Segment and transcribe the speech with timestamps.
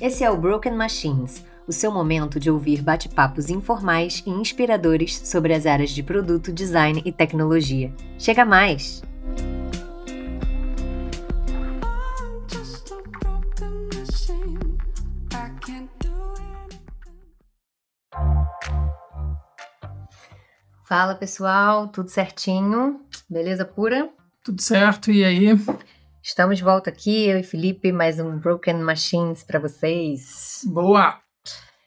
[0.00, 5.52] Esse é o Broken Machines, o seu momento de ouvir bate-papos informais e inspiradores sobre
[5.52, 7.92] as áreas de produto, design e tecnologia.
[8.18, 9.02] Chega mais!
[20.88, 23.02] Fala pessoal, tudo certinho?
[23.28, 24.08] Beleza pura?
[24.42, 25.48] Tudo certo, e aí?
[26.30, 30.60] Estamos de volta aqui, eu e Felipe, mais um Broken Machines para vocês.
[30.64, 31.18] Boa!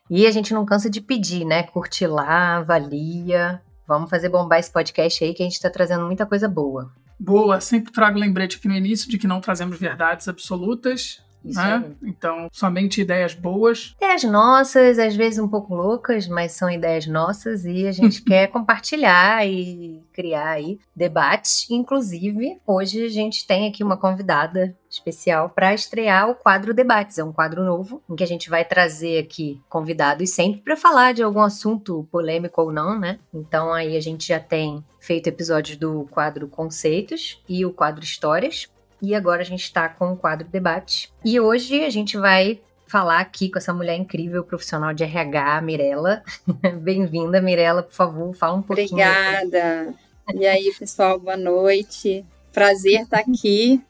[0.10, 1.64] E a gente não cansa de pedir, né?
[1.64, 3.62] Curte lá, avalia.
[3.88, 6.92] Vamos fazer bombar esse podcast aí que a gente está trazendo muita coisa boa.
[7.18, 11.84] Boa, sempre trago lembrete aqui no início de que não trazemos verdades absolutas, né?
[12.04, 13.96] Então, somente ideias boas.
[13.98, 18.48] Ideias nossas, às vezes um pouco loucas, mas são ideias nossas e a gente quer
[18.48, 21.68] compartilhar e criar aí debates.
[21.70, 27.18] Inclusive, hoje a gente tem aqui uma convidada especial para estrear o quadro Debates.
[27.18, 31.14] É um quadro novo em que a gente vai trazer aqui convidados sempre para falar
[31.14, 33.20] de algum assunto polêmico ou não, né?
[33.34, 38.68] Então aí a gente já tem feito episódios do quadro Conceitos e o quadro Histórias
[39.04, 41.12] e agora a gente está com o quadro debate.
[41.26, 46.24] E hoje a gente vai falar aqui com essa mulher incrível, profissional de RH, Mirella.
[46.82, 48.88] Bem-vinda, Mirella, por favor, fala um pouquinho.
[48.92, 49.94] Obrigada.
[50.34, 52.26] E aí, pessoal, boa noite.
[52.54, 53.84] Prazer estar aqui.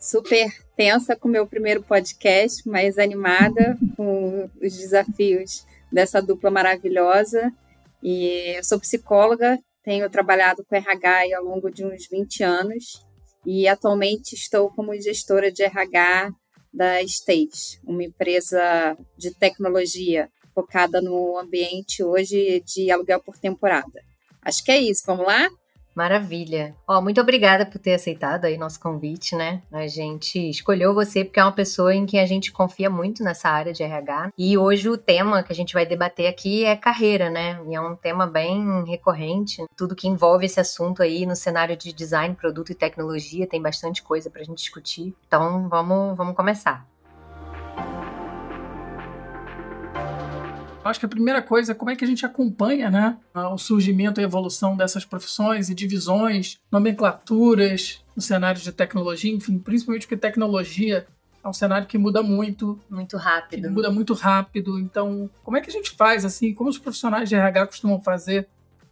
[0.00, 7.52] Super tensa com o meu primeiro podcast, mas animada com os desafios dessa dupla maravilhosa.
[8.02, 13.05] E eu sou psicóloga, tenho trabalhado com RH ao longo de uns 20 anos
[13.46, 16.32] e atualmente estou como gestora de RH
[16.74, 24.02] da Stage, uma empresa de tecnologia focada no ambiente hoje de aluguel por temporada.
[24.42, 25.48] Acho que é isso, vamos lá?
[25.96, 26.76] Maravilha.
[26.86, 29.62] Ó, muito obrigada por ter aceitado aí nosso convite, né?
[29.72, 33.48] A gente escolheu você porque é uma pessoa em quem a gente confia muito nessa
[33.48, 34.30] área de RH.
[34.36, 37.58] E hoje o tema que a gente vai debater aqui é carreira, né?
[37.66, 39.64] E é um tema bem recorrente.
[39.74, 44.02] Tudo que envolve esse assunto aí no cenário de design, produto e tecnologia tem bastante
[44.02, 45.14] coisa para a gente discutir.
[45.26, 46.86] Então, vamos, vamos começar.
[50.88, 54.20] Acho que a primeira coisa é como é que a gente acompanha né, o surgimento
[54.20, 61.06] e evolução dessas profissões e divisões, nomenclaturas no cenário de tecnologia, enfim, principalmente porque tecnologia
[61.46, 62.78] é um cenário que muda muito.
[62.90, 63.70] Muito rápido.
[63.70, 64.78] muda muito rápido.
[64.80, 68.48] Então, como é que a gente faz, assim, como os profissionais de RH costumam fazer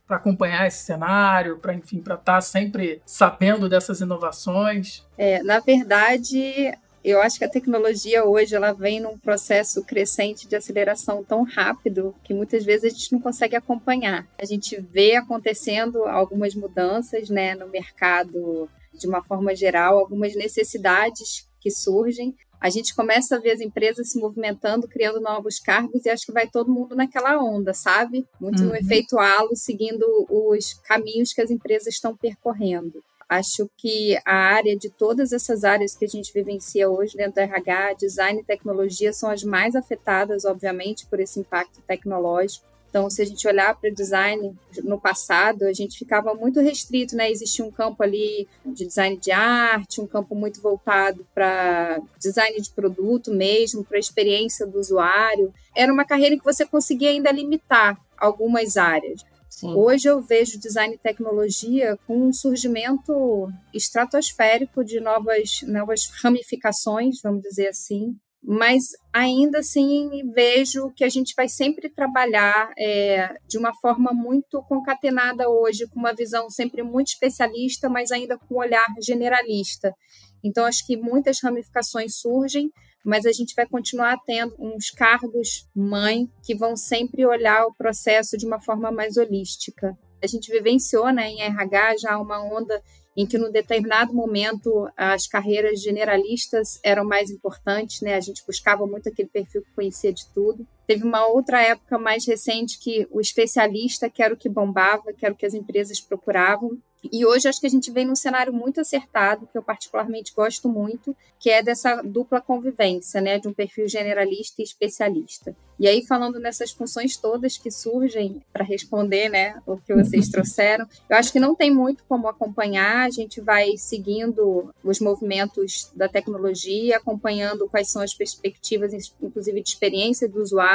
[0.06, 5.04] para acompanhar esse cenário, para enfim, para estar tá sempre sabendo dessas inovações?
[5.16, 6.72] É, na verdade,
[7.04, 12.14] eu acho que a tecnologia hoje ela vem num processo crescente de aceleração tão rápido
[12.24, 14.26] que muitas vezes a gente não consegue acompanhar.
[14.38, 21.46] A gente vê acontecendo algumas mudanças né, no mercado de uma forma geral, algumas necessidades
[21.60, 22.34] que surgem.
[22.58, 26.32] A gente começa a ver as empresas se movimentando, criando novos cargos, e acho que
[26.32, 28.26] vai todo mundo naquela onda, sabe?
[28.40, 28.70] Muito uhum.
[28.70, 33.04] no efeito halo, seguindo os caminhos que as empresas estão percorrendo.
[33.28, 37.40] Acho que a área de todas essas áreas que a gente vivencia hoje dentro do
[37.40, 42.66] RH, design e tecnologia, são as mais afetadas, obviamente, por esse impacto tecnológico.
[42.94, 44.54] Então, se a gente olhar para o design
[44.84, 47.28] no passado, a gente ficava muito restrito, né?
[47.28, 52.70] Existia um campo ali de design de arte, um campo muito voltado para design de
[52.70, 55.52] produto mesmo, para a experiência do usuário.
[55.74, 59.24] Era uma carreira que você conseguia ainda limitar algumas áreas.
[59.54, 59.72] Sim.
[59.76, 67.42] Hoje eu vejo design e tecnologia com um surgimento estratosférico de novas, novas ramificações, vamos
[67.42, 73.72] dizer assim, mas ainda assim vejo que a gente vai sempre trabalhar é, de uma
[73.80, 78.84] forma muito concatenada hoje, com uma visão sempre muito especialista, mas ainda com um olhar
[79.00, 79.94] generalista.
[80.42, 82.70] Então, acho que muitas ramificações surgem,
[83.04, 88.38] mas a gente vai continuar tendo uns cargos mãe que vão sempre olhar o processo
[88.38, 89.96] de uma forma mais holística.
[90.22, 92.82] A gente vivenciou né, em RH já uma onda
[93.16, 98.14] em que, num determinado momento, as carreiras generalistas eram mais importantes, né?
[98.14, 100.66] A gente buscava muito aquele perfil que conhecia de tudo.
[100.86, 105.24] Teve uma outra época mais recente que o especialista, que era o que bombava, que
[105.24, 106.78] era o que as empresas procuravam,
[107.12, 110.68] e hoje acho que a gente vem num cenário muito acertado, que eu particularmente gosto
[110.68, 115.54] muito, que é dessa dupla convivência, né, de um perfil generalista e especialista.
[115.78, 120.86] E aí, falando nessas funções todas que surgem para responder né, o que vocês trouxeram,
[121.10, 126.08] eu acho que não tem muito como acompanhar, a gente vai seguindo os movimentos da
[126.08, 130.73] tecnologia, acompanhando quais são as perspectivas, inclusive de experiência do usuário.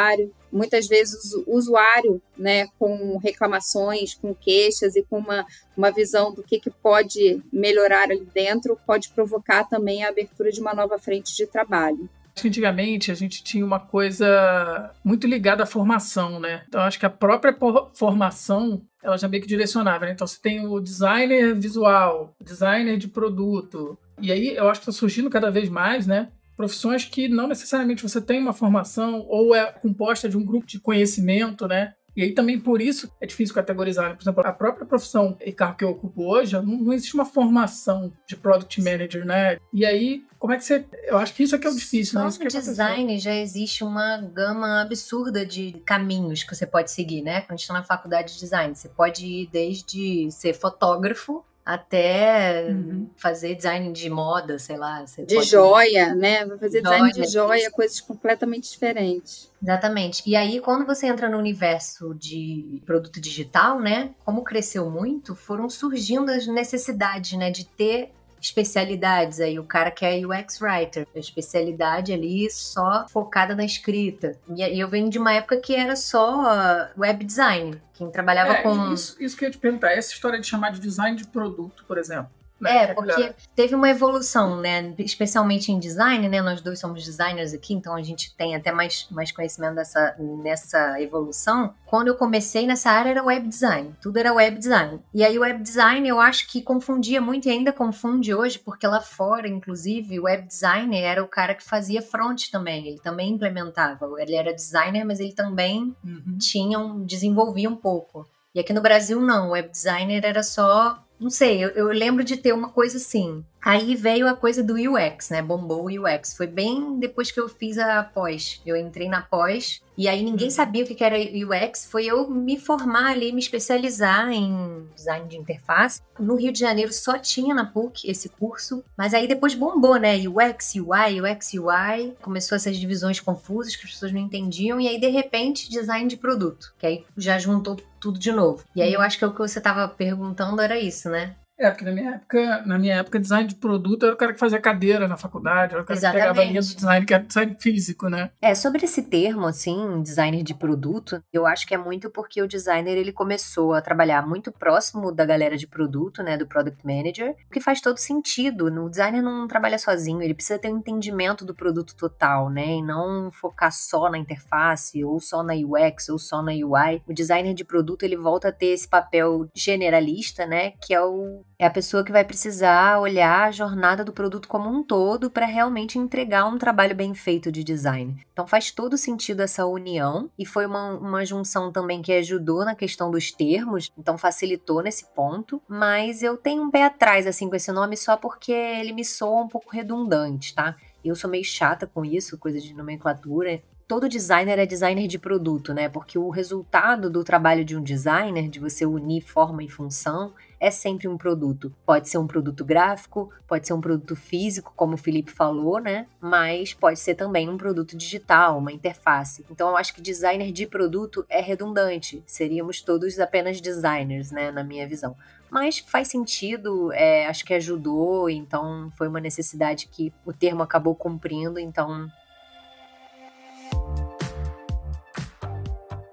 [0.52, 5.46] Muitas vezes o usuário, né, com reclamações, com queixas e com uma,
[5.78, 10.60] uma visão do que, que pode melhorar ali dentro, pode provocar também a abertura de
[10.60, 12.10] uma nova frente de trabalho
[12.48, 16.64] Antigamente a gente tinha uma coisa muito ligada à formação, né?
[16.68, 17.56] Então acho que a própria
[17.94, 20.12] formação ela já meio que direcionava, né?
[20.12, 23.98] Então você tem o designer visual, designer de produto.
[24.22, 26.30] E aí eu acho que está surgindo cada vez mais, né?
[26.60, 30.78] Profissões que não necessariamente você tem uma formação ou é composta de um grupo de
[30.78, 31.94] conhecimento, né?
[32.18, 34.10] E aí também por isso é difícil categorizar.
[34.10, 34.16] Né?
[34.16, 37.24] Por exemplo, a própria profissão e carro que eu ocupo hoje, não, não, existe uma
[37.24, 39.58] formação de product manager, né?
[39.74, 40.86] E aí, como é que você.
[41.06, 42.28] Eu acho que isso é que é o difícil, Só né?
[42.28, 47.40] Isso no design já existe uma gama absurda de caminhos que você pode seguir, né?
[47.40, 52.68] Quando a gente está na faculdade de design, você pode ir desde ser fotógrafo até
[52.70, 53.10] uhum.
[53.16, 55.04] fazer design de moda, sei lá.
[55.04, 55.48] de pode...
[55.48, 56.46] joia, né?
[56.46, 59.52] Vai fazer joia, design de joia, coisas completamente diferentes.
[59.62, 60.24] Exatamente.
[60.26, 64.12] E aí, quando você entra no universo de produto digital, né?
[64.26, 67.52] Como cresceu muito, foram surgindo as necessidades, né?
[67.52, 69.60] De ter especialidades aí.
[69.60, 74.38] O cara que é UX Writer, a especialidade ali só focada na escrita.
[74.56, 77.82] E eu venho de uma época que era só web design.
[77.94, 78.94] Quem trabalhava é, com.
[78.94, 81.84] Isso, isso que eu ia te perguntar, essa história de chamar de design de produto,
[81.86, 82.30] por exemplo.
[82.66, 84.94] É, porque teve uma evolução, né?
[85.00, 86.42] Especialmente em design, né?
[86.42, 91.02] Nós dois somos designers aqui, então a gente tem até mais, mais conhecimento dessa, nessa
[91.02, 91.74] evolução.
[91.86, 95.00] Quando eu comecei nessa área era web design, tudo era web design.
[95.14, 98.86] E aí o web design eu acho que confundia muito e ainda confunde hoje, porque
[98.86, 103.32] lá fora, inclusive, o web designer era o cara que fazia front também, ele também
[103.32, 104.10] implementava.
[104.20, 106.38] Ele era designer, mas ele também uhum.
[106.38, 108.28] tinha um, desenvolvia um pouco.
[108.54, 112.24] E aqui no Brasil não, o web designer era só não sei, eu, eu, lembro
[112.24, 113.44] de ter uma coisa assim.
[113.62, 115.42] Aí veio a coisa do UX, né?
[115.42, 116.36] Bombou o UX.
[116.36, 118.62] Foi bem depois que eu fiz a pós.
[118.66, 120.54] Eu entrei na pós e aí ninguém uhum.
[120.54, 121.86] sabia o que era UX.
[121.86, 126.02] Foi eu me formar ali, me especializar em design de interface.
[126.18, 130.16] No Rio de Janeiro só tinha na PUC esse curso, mas aí depois bombou, né?
[130.16, 132.16] UX, UI, UX, UI.
[132.22, 136.16] Começou essas divisões confusas que as pessoas não entendiam e aí de repente design de
[136.16, 138.64] produto, que aí já juntou tudo de novo.
[138.74, 139.06] E aí eu uhum.
[139.06, 141.36] acho que o que você estava perguntando era isso, né?
[141.60, 144.40] É, porque na minha época, na minha época, design de produto era o cara que
[144.40, 146.22] fazia cadeira na faculdade, era o cara Exatamente.
[146.22, 148.32] que pegava a linha do design, que era design físico, né?
[148.42, 152.48] É, sobre esse termo, assim, designer de produto, eu acho que é muito porque o
[152.48, 157.32] designer, ele começou a trabalhar muito próximo da galera de produto, né, do product manager,
[157.32, 158.68] o que faz todo sentido.
[158.68, 162.82] O designer não trabalha sozinho, ele precisa ter um entendimento do produto total, né, e
[162.82, 167.02] não focar só na interface, ou só na UX, ou só na UI.
[167.06, 171.44] O designer de produto, ele volta a ter esse papel generalista, né, que é o
[171.60, 175.46] é a pessoa que vai precisar olhar a jornada do produto como um todo para
[175.46, 178.16] realmente entregar um trabalho bem feito de design.
[178.32, 182.76] Então faz todo sentido essa união e foi uma, uma junção também que ajudou na
[182.76, 185.62] questão dos termos, então facilitou nesse ponto.
[185.68, 189.42] Mas eu tenho um pé atrás assim com esse nome só porque ele me soa
[189.42, 190.78] um pouco redundante, tá?
[191.04, 195.74] Eu sou meio chata com isso, coisa de nomenclatura todo designer é designer de produto,
[195.74, 195.90] né?
[195.90, 200.70] Porque o resultado do trabalho de um designer, de você unir forma e função, é
[200.70, 201.74] sempre um produto.
[201.86, 206.08] Pode ser um produto gráfico, pode ser um produto físico, como o Felipe falou, né?
[206.20, 209.46] Mas pode ser também um produto digital, uma interface.
[209.50, 212.24] Então eu acho que designer de produto é redundante.
[212.26, 214.52] Seríamos todos apenas designers, né?
[214.52, 215.16] Na minha visão
[215.52, 220.94] mas faz sentido, é, acho que ajudou, então foi uma necessidade que o termo acabou
[220.94, 222.08] cumprindo, então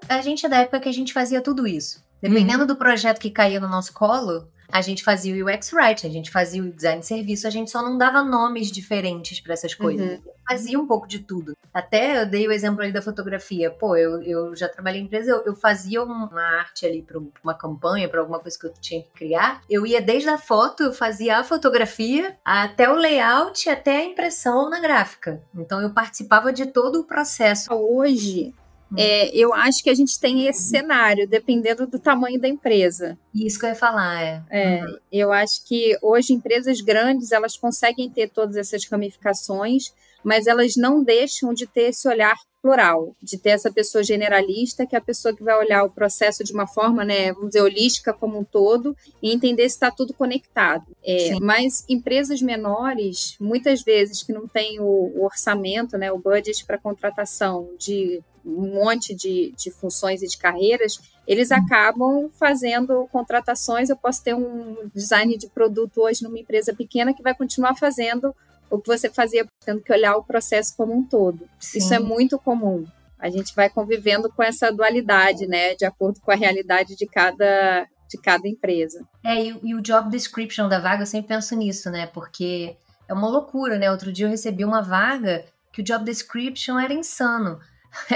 [0.09, 2.06] a gente é da época que a gente fazia tudo isso.
[2.21, 2.67] Dependendo uhum.
[2.67, 6.29] do projeto que caía no nosso colo, a gente fazia o UX Writing, a gente
[6.29, 10.19] fazia o design de serviço, a gente só não dava nomes diferentes para essas coisas.
[10.19, 10.31] Uhum.
[10.47, 11.55] Fazia um pouco de tudo.
[11.73, 13.69] Até eu dei o exemplo ali da fotografia.
[13.69, 17.53] Pô, eu, eu já trabalhei em empresa, eu, eu fazia uma arte ali para uma
[17.53, 19.61] campanha, para alguma coisa que eu tinha que criar.
[19.69, 24.69] Eu ia desde a foto, eu fazia a fotografia, até o layout, até a impressão
[24.69, 25.41] na gráfica.
[25.55, 27.73] Então eu participava de todo o processo.
[27.73, 28.53] Hoje,
[28.95, 33.17] é, eu acho que a gente tem esse cenário, dependendo do tamanho da empresa.
[33.33, 34.43] Isso que eu ia falar, é.
[34.49, 34.97] é uhum.
[35.11, 41.03] Eu acho que hoje empresas grandes elas conseguem ter todas essas ramificações, mas elas não
[41.03, 45.33] deixam de ter esse olhar plural, de ter essa pessoa generalista, que é a pessoa
[45.33, 48.95] que vai olhar o processo de uma forma, né, vamos dizer, holística como um todo,
[49.21, 50.85] e entender se está tudo conectado.
[51.03, 56.65] É, mas empresas menores, muitas vezes, que não têm o, o orçamento, né, o budget
[56.65, 63.89] para contratação de um monte de, de funções e de carreiras, eles acabam fazendo contratações.
[63.89, 68.33] Eu posso ter um design de produto hoje numa empresa pequena que vai continuar fazendo
[68.69, 71.47] o que você fazia, tendo que olhar o processo como um todo.
[71.59, 71.79] Sim.
[71.79, 72.85] Isso é muito comum.
[73.19, 77.87] A gente vai convivendo com essa dualidade, né, de acordo com a realidade de cada,
[78.09, 79.03] de cada empresa.
[79.23, 82.77] É, e, e o job description da vaga, eu sempre penso nisso, né, porque
[83.07, 83.89] é uma loucura, né?
[83.89, 87.59] Outro dia eu recebi uma vaga que o job description era insano.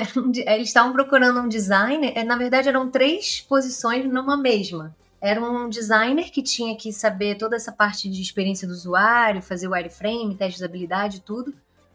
[0.48, 4.96] Eles estavam procurando um designer, é, na verdade eram três posições numa mesma.
[5.20, 9.68] Era um designer que tinha que saber toda essa parte de experiência do usuário, fazer
[9.68, 11.54] o wireframe, teste de usabilidade, tudo.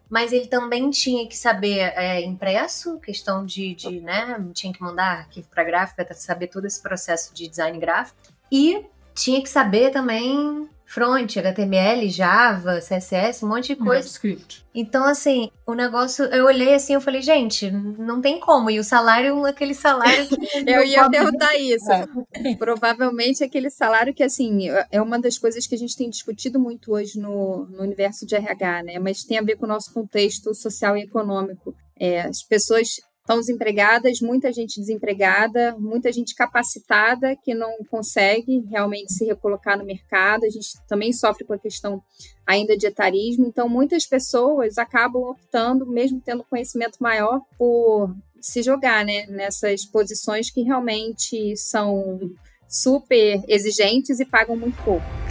[0.08, 5.18] Mas ele também tinha que saber é, impresso, questão de, de, né, tinha que mandar
[5.18, 8.16] arquivo para gráfica, saber todo esse processo de design gráfico.
[8.50, 14.02] E tinha que saber também front, HTML, Java, CSS, um monte de coisa.
[14.02, 14.64] JavaScript.
[14.72, 18.70] Então, assim, o negócio, eu olhei assim, eu falei, gente, não tem como.
[18.70, 20.36] E o salário, aquele salário que.
[20.70, 21.90] eu ia perguntar isso.
[21.90, 22.54] É.
[22.54, 26.92] Provavelmente aquele salário que, assim, é uma das coisas que a gente tem discutido muito
[26.92, 28.98] hoje no, no universo de RH, né?
[28.98, 31.74] Mas tem a ver com o nosso contexto social e econômico.
[31.98, 39.12] É, as pessoas estão desempregadas, muita gente desempregada, muita gente capacitada que não consegue realmente
[39.12, 40.44] se recolocar no mercado.
[40.44, 42.00] A gente também sofre com a questão
[42.46, 49.04] ainda de etarismo, então muitas pessoas acabam optando, mesmo tendo conhecimento maior, por se jogar
[49.04, 52.20] né, nessas posições que realmente são
[52.68, 55.25] super exigentes e pagam muito pouco.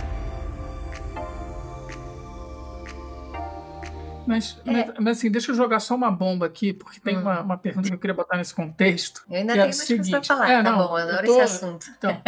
[4.26, 4.72] Mas, é.
[4.72, 7.22] mas, mas, assim, deixa eu jogar só uma bomba aqui, porque tem hum.
[7.22, 9.24] uma, uma pergunta que eu queria botar nesse contexto.
[9.30, 11.26] Eu ainda é tenho é mais seguinte, pra falar, é, tá não, bom, eu adoro
[11.26, 11.86] tô, esse assunto.
[11.98, 12.22] Então,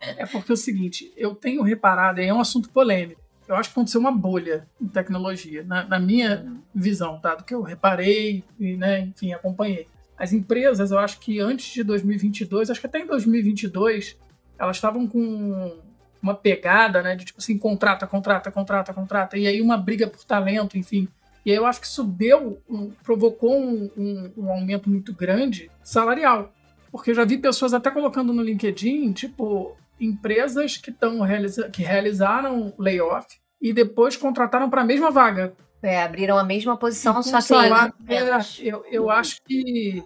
[0.00, 3.70] é porque é o seguinte, eu tenho reparado, e é um assunto polêmico, eu acho
[3.70, 7.34] que aconteceu uma bolha em tecnologia, na, na minha visão, tá?
[7.34, 9.88] Do que eu reparei e, né, enfim, acompanhei.
[10.16, 14.16] As empresas, eu acho que antes de 2022, acho que até em 2022,
[14.56, 15.80] elas estavam com
[16.22, 20.22] uma pegada, né, de tipo assim, contrata, contrata, contrata, contrata, e aí uma briga por
[20.22, 21.08] talento, enfim.
[21.44, 25.70] E aí eu acho que isso deu, um, provocou um, um, um, aumento muito grande
[25.82, 26.52] salarial.
[26.90, 31.82] Porque eu já vi pessoas até colocando no LinkedIn, tipo, empresas que, tão realiza que
[31.82, 33.26] realizaram layoff
[33.60, 35.54] e depois contrataram para a mesma vaga.
[35.82, 37.54] É, abriram a mesma posição, só que...
[38.08, 38.22] É,
[38.60, 40.04] eu, eu acho que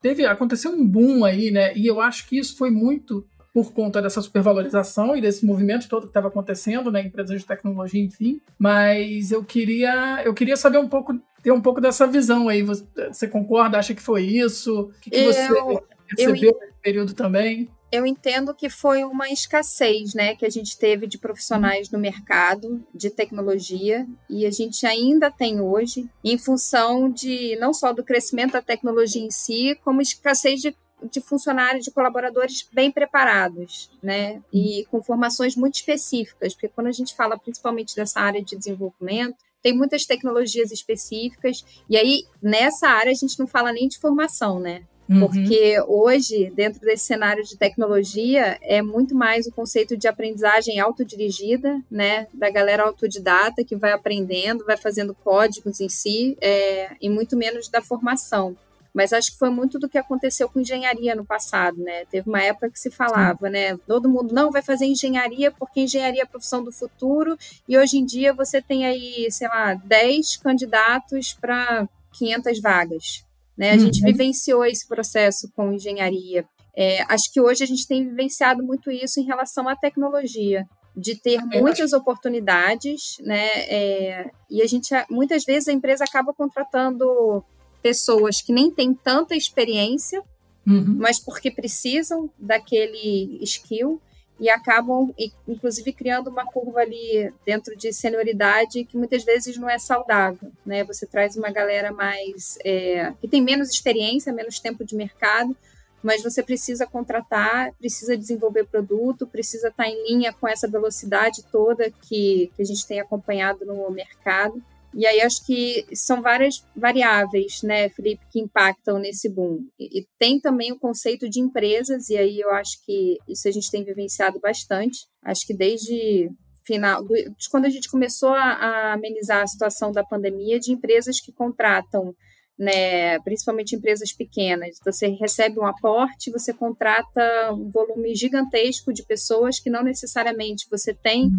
[0.00, 1.76] teve, aconteceu um boom aí, né?
[1.76, 6.02] E eu acho que isso foi muito por conta dessa supervalorização e desse movimento todo
[6.02, 8.40] que estava acontecendo, né, empresas de tecnologia, enfim.
[8.58, 12.64] Mas eu queria, eu queria saber um pouco, ter um pouco dessa visão aí.
[12.64, 13.78] Você, você concorda?
[13.78, 14.80] Acha que foi isso?
[14.80, 17.70] O que, que você eu, percebeu eu, nesse período também?
[17.92, 22.84] Eu entendo que foi uma escassez, né, que a gente teve de profissionais no mercado
[22.92, 28.54] de tecnologia e a gente ainda tem hoje, em função de não só do crescimento
[28.54, 30.74] da tecnologia em si, como escassez de
[31.10, 34.42] de funcionários, de colaboradores bem preparados, né?
[34.52, 39.36] E com formações muito específicas, porque quando a gente fala principalmente dessa área de desenvolvimento,
[39.62, 44.60] tem muitas tecnologias específicas, e aí nessa área a gente não fala nem de formação,
[44.60, 44.82] né?
[45.08, 45.20] Uhum.
[45.20, 51.80] Porque hoje, dentro desse cenário de tecnologia, é muito mais o conceito de aprendizagem autodirigida,
[51.90, 52.26] né?
[52.32, 57.68] Da galera autodidata que vai aprendendo, vai fazendo códigos em si, é, e muito menos
[57.68, 58.56] da formação.
[58.94, 62.04] Mas acho que foi muito do que aconteceu com engenharia no passado, né?
[62.04, 63.76] Teve uma época que se falava, né?
[63.88, 67.36] Todo mundo não vai fazer engenharia porque engenharia é a profissão do futuro.
[67.68, 73.24] E hoje em dia você tem aí, sei lá, 10 candidatos para 500 vagas.
[73.58, 73.72] Né?
[73.72, 73.80] A uhum.
[73.80, 76.44] gente vivenciou esse processo com engenharia.
[76.76, 80.64] É, acho que hoje a gente tem vivenciado muito isso em relação à tecnologia
[80.96, 83.48] de ter muitas oportunidades, né?
[83.68, 87.44] É, e a gente muitas vezes a empresa acaba contratando
[87.84, 90.22] pessoas que nem têm tanta experiência,
[90.66, 90.96] uhum.
[90.98, 94.00] mas porque precisam daquele skill
[94.40, 95.14] e acabam,
[95.46, 100.82] inclusive, criando uma curva ali dentro de senioridade que muitas vezes não é saudável, né?
[100.84, 105.54] Você traz uma galera mais é, que tem menos experiência, menos tempo de mercado,
[106.02, 111.90] mas você precisa contratar, precisa desenvolver produto, precisa estar em linha com essa velocidade toda
[111.90, 114.60] que, que a gente tem acompanhado no mercado.
[114.96, 119.60] E aí acho que são várias variáveis, né, Felipe, que impactam nesse boom.
[119.78, 123.50] E, e, tem também o conceito de empresas, e aí eu acho que isso a
[123.50, 125.06] gente tem vivenciado bastante.
[125.24, 126.30] Acho que desde
[126.64, 131.20] final, de quando a gente começou a, a amenizar a situação da pandemia, de empresas
[131.20, 132.14] que contratam
[132.58, 134.78] né, principalmente empresas pequenas.
[134.84, 140.94] Você recebe um aporte, você contrata um volume gigantesco de pessoas que não necessariamente você
[140.94, 141.30] tem,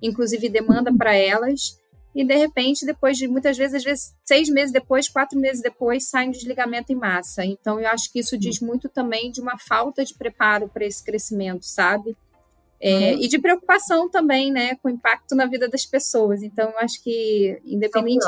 [0.00, 1.78] inclusive demanda para elas,
[2.14, 6.08] e de repente, depois de muitas vezes, às vezes, seis meses depois, quatro meses depois,
[6.08, 7.44] sai um desligamento em massa.
[7.44, 11.02] Então, eu acho que isso diz muito também de uma falta de preparo para esse
[11.02, 12.14] crescimento, sabe?
[12.78, 13.20] É, uhum.
[13.20, 16.42] E de preocupação também, né, com o impacto na vida das pessoas.
[16.42, 18.26] Então, eu acho que, independente.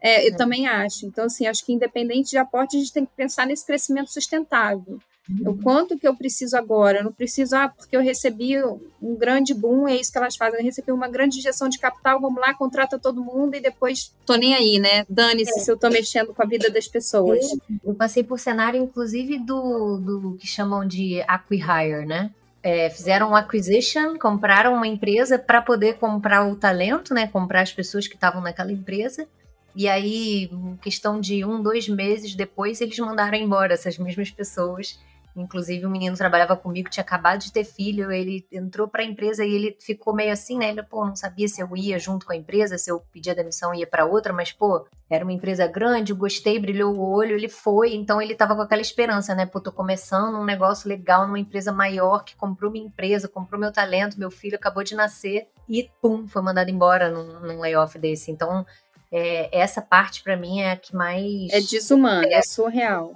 [0.00, 0.36] É, eu é.
[0.36, 1.06] também acho.
[1.06, 5.00] Então, assim, acho que independente de aporte, a gente tem que pensar nesse crescimento sustentável.
[5.44, 6.98] O quanto que eu preciso agora?
[6.98, 8.54] Eu não preciso, ah, porque eu recebi
[9.00, 10.60] um grande boom, é isso que elas fazem.
[10.60, 14.36] Eu recebi uma grande injeção de capital, vamos lá, contrata todo mundo e depois tô
[14.36, 15.04] nem aí, né?
[15.08, 15.62] Dane-se é.
[15.62, 17.44] se eu tô mexendo com a vida das pessoas.
[17.84, 22.30] Eu passei por cenário, inclusive, do, do que chamam de acquihire, né?
[22.62, 27.26] É, fizeram um acquisition, compraram uma empresa para poder comprar o talento, né?
[27.26, 29.28] Comprar as pessoas que estavam naquela empresa.
[29.76, 34.98] E aí, em questão de um, dois meses depois, eles mandaram embora essas mesmas pessoas
[35.40, 39.44] Inclusive, um menino trabalhava comigo, tinha acabado de ter filho, ele entrou para a empresa
[39.44, 40.70] e ele ficou meio assim, né?
[40.70, 43.74] Ele, pô, não sabia se eu ia junto com a empresa, se eu pedia demissão
[43.74, 47.94] ia para outra, mas, pô, era uma empresa grande, gostei, brilhou o olho, ele foi,
[47.94, 49.46] então ele tava com aquela esperança, né?
[49.46, 53.72] Pô, tô começando um negócio legal numa empresa maior que comprou minha empresa, comprou meu
[53.72, 58.30] talento, meu filho acabou de nascer e, pum, foi mandado embora num, num layoff desse.
[58.30, 58.66] Então,
[59.10, 61.50] é, essa parte para mim é a que mais.
[61.50, 63.12] É desumano, é, é surreal.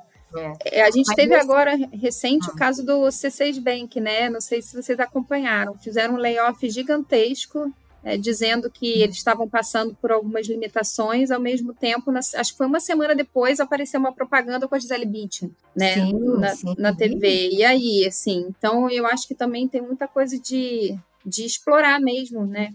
[0.65, 0.83] É.
[0.83, 2.57] A gente Mas teve agora recente o ah.
[2.57, 4.31] caso do C6 Bank, né?
[4.31, 5.75] Não sei se vocês acompanharam.
[5.79, 7.73] Fizeram um layoff gigantesco,
[8.05, 9.03] é, dizendo que hum.
[9.03, 11.31] eles estavam passando por algumas limitações.
[11.31, 14.79] Ao mesmo tempo, na, acho que foi uma semana depois, apareceu uma propaganda com a
[14.79, 15.95] Gisele Bündchen, né?
[15.95, 16.75] Sim, na, sim.
[16.79, 17.51] na TV.
[17.51, 22.47] E aí, assim, então eu acho que também tem muita coisa de, de explorar mesmo,
[22.47, 22.73] né?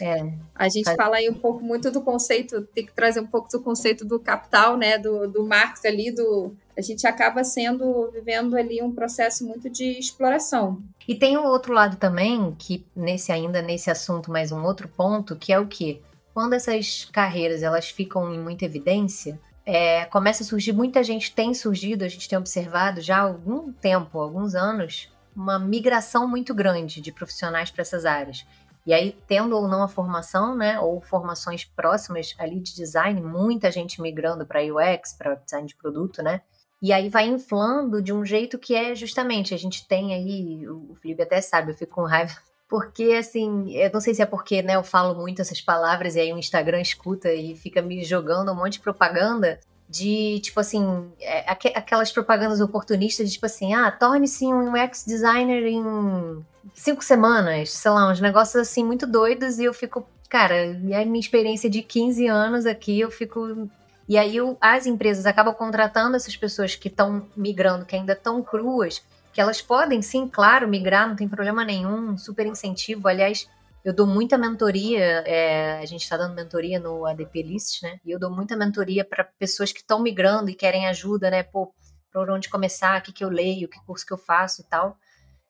[0.00, 0.32] É.
[0.54, 3.60] A gente fala aí um pouco muito do conceito, tem que trazer um pouco do
[3.60, 4.98] conceito do capital, né?
[4.98, 6.54] Do, do Marx ali, do.
[6.76, 10.82] A gente acaba sendo, vivendo ali um processo muito de exploração.
[11.06, 15.36] E tem o outro lado também, que nesse ainda nesse assunto, mais um outro ponto,
[15.36, 16.00] que é o que?
[16.32, 21.52] Quando essas carreiras elas ficam em muita evidência, é, começa a surgir, muita gente tem
[21.52, 27.00] surgido, a gente tem observado já há algum tempo, alguns anos, uma migração muito grande
[27.00, 28.46] de profissionais para essas áreas.
[28.86, 33.70] E aí, tendo ou não a formação, né, ou formações próximas ali de design, muita
[33.70, 36.40] gente migrando para UX, para design de produto, né?
[36.82, 40.94] E aí vai inflando de um jeito que é justamente, a gente tem aí, o
[40.94, 42.32] Felipe até sabe, eu fico com raiva,
[42.68, 46.20] porque assim, eu não sei se é porque, né, eu falo muito essas palavras e
[46.20, 49.60] aí o Instagram escuta e fica me jogando um monte de propaganda,
[49.90, 55.66] de, tipo assim, é, aquelas propagandas oportunistas de, tipo assim, ah, torne-se um UX designer
[55.66, 60.94] em cinco semanas, sei lá, uns negócios assim muito doidos e eu fico, cara, e
[60.94, 63.68] a minha experiência de 15 anos aqui, eu fico...
[64.08, 69.02] E aí as empresas acabam contratando essas pessoas que estão migrando, que ainda estão cruas,
[69.32, 73.48] que elas podem, sim, claro, migrar, não tem problema nenhum, super incentivo, aliás
[73.84, 77.98] eu dou muita mentoria, é, a gente está dando mentoria no ADP List, né?
[78.04, 81.42] E eu dou muita mentoria para pessoas que estão migrando e querem ajuda, né?
[81.42, 81.72] Pô,
[82.12, 84.96] por onde começar, o que, que eu leio, que curso que eu faço e tal.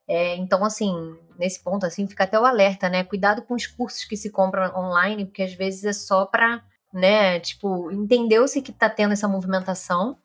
[0.06, 3.04] É, então, assim, nesse ponto, assim, fica até o alerta, né?
[3.04, 6.62] Cuidado com os cursos que se compram online, porque às vezes é só para,
[6.92, 10.16] né, tipo, entendeu-se que está tendo essa movimentação.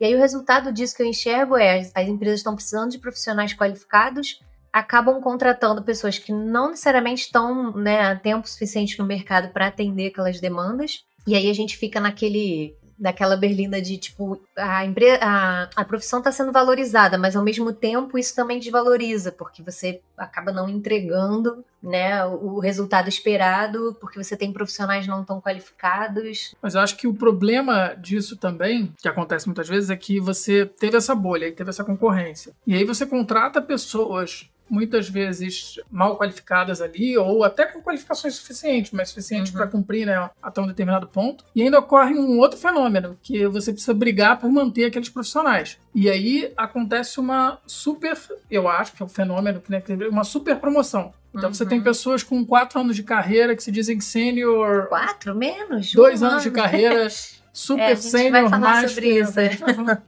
[0.00, 3.54] E aí o resultado disso que eu enxergo é as empresas estão precisando de profissionais
[3.54, 4.40] qualificados,
[4.72, 10.06] acabam contratando pessoas que não necessariamente estão né, a tempo suficiente no mercado para atender
[10.06, 11.04] aquelas demandas.
[11.26, 14.84] E aí a gente fica naquele daquela berlinda de tipo a,
[15.20, 20.00] a, a profissão está sendo valorizada, mas ao mesmo tempo isso também desvaloriza, porque você
[20.16, 26.54] acaba não entregando né, o resultado esperado, porque você tem profissionais não tão qualificados.
[26.62, 30.64] Mas eu acho que o problema disso também, que acontece muitas vezes, é que você
[30.64, 32.52] teve essa bolha e teve essa concorrência.
[32.64, 38.90] E aí você contrata pessoas muitas vezes mal qualificadas ali, ou até com qualificações suficientes,
[38.90, 39.58] mas suficientes uhum.
[39.58, 41.44] para cumprir né, até um determinado ponto.
[41.54, 45.76] E ainda ocorre um outro fenômeno, que você precisa brigar por manter aqueles profissionais.
[45.94, 48.16] E aí acontece uma super,
[48.50, 51.12] eu acho que é um fenômeno, né, uma super promoção.
[51.34, 51.54] Então uhum.
[51.54, 51.84] você tem uhum.
[51.84, 54.86] pessoas com quatro anos de carreira que se dizem sênior.
[54.88, 55.92] Quatro menos?
[55.92, 56.50] Dois um anos ano.
[56.50, 57.08] de carreira,
[57.52, 58.92] super é, sênior, mais.
[58.92, 59.34] Sobre isso.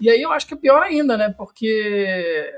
[0.00, 1.34] E aí eu acho que é pior ainda, né?
[1.36, 2.48] Porque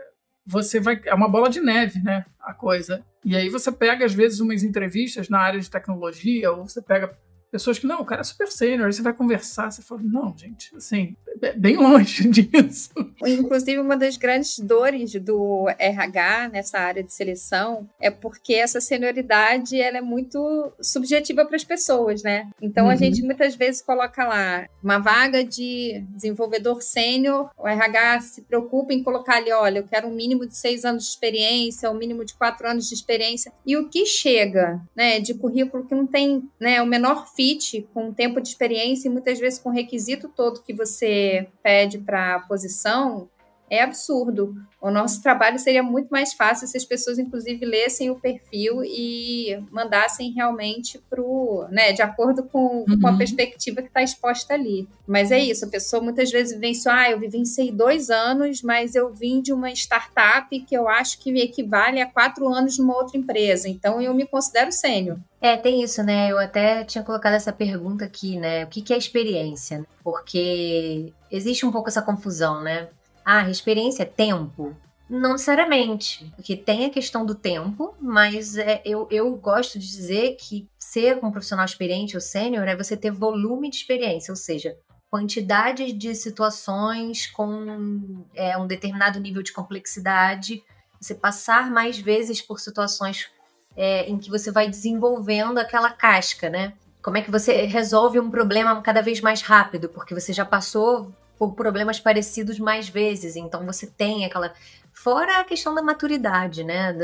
[0.50, 1.00] você vai.
[1.04, 2.24] É uma bola de neve, né?
[2.40, 3.04] A coisa.
[3.24, 7.16] E aí você pega, às vezes, umas entrevistas na área de tecnologia, ou você pega
[7.50, 10.36] pessoas que, não, o cara é super sênior, aí você vai conversar, você fala, não,
[10.36, 11.16] gente, assim,
[11.56, 12.90] bem longe disso.
[13.26, 19.80] Inclusive, uma das grandes dores do RH nessa área de seleção é porque essa senioridade
[19.80, 22.48] ela é muito subjetiva para as pessoas, né?
[22.60, 22.90] Então, uhum.
[22.90, 28.92] a gente muitas vezes coloca lá uma vaga de desenvolvedor sênior, o RH se preocupa
[28.92, 32.24] em colocar ali, olha, eu quero um mínimo de seis anos de experiência, um mínimo
[32.24, 36.42] de quatro anos de experiência, e o que chega, né, de currículo que não tem,
[36.60, 40.62] né, o menor fit com tempo de experiência e muitas vezes com o requisito todo
[40.62, 43.30] que você pede para a posição,
[43.70, 44.54] é absurdo.
[44.80, 49.62] O nosso trabalho seria muito mais fácil se as pessoas, inclusive, lessem o perfil e
[49.70, 51.66] mandassem realmente para o.
[51.70, 53.00] Né, de acordo com, uhum.
[53.00, 53.18] com a uhum.
[53.18, 54.88] perspectiva que está exposta ali.
[55.06, 59.12] Mas é isso, a pessoa muitas vezes vivenciou, ah, eu vivenciei dois anos, mas eu
[59.12, 63.68] vim de uma startup que eu acho que equivale a quatro anos numa outra empresa.
[63.68, 65.18] Então eu me considero sênior.
[65.40, 66.30] É, tem isso, né?
[66.30, 68.64] Eu até tinha colocado essa pergunta aqui, né?
[68.64, 69.86] O que, que é experiência?
[70.04, 72.88] Porque existe um pouco essa confusão, né?
[73.32, 74.76] Ah, experiência é tempo?
[75.08, 80.34] Não necessariamente, porque tem a questão do tempo, mas é, eu, eu gosto de dizer
[80.34, 84.76] que ser um profissional experiente ou sênior é você ter volume de experiência, ou seja,
[85.08, 90.60] quantidade de situações com é, um determinado nível de complexidade,
[91.00, 93.30] você passar mais vezes por situações
[93.76, 96.72] é, em que você vai desenvolvendo aquela casca, né?
[97.00, 101.14] Como é que você resolve um problema cada vez mais rápido, porque você já passou
[101.40, 104.52] por problemas parecidos mais vezes, então você tem aquela.
[104.92, 106.94] Fora a questão da maturidade, né?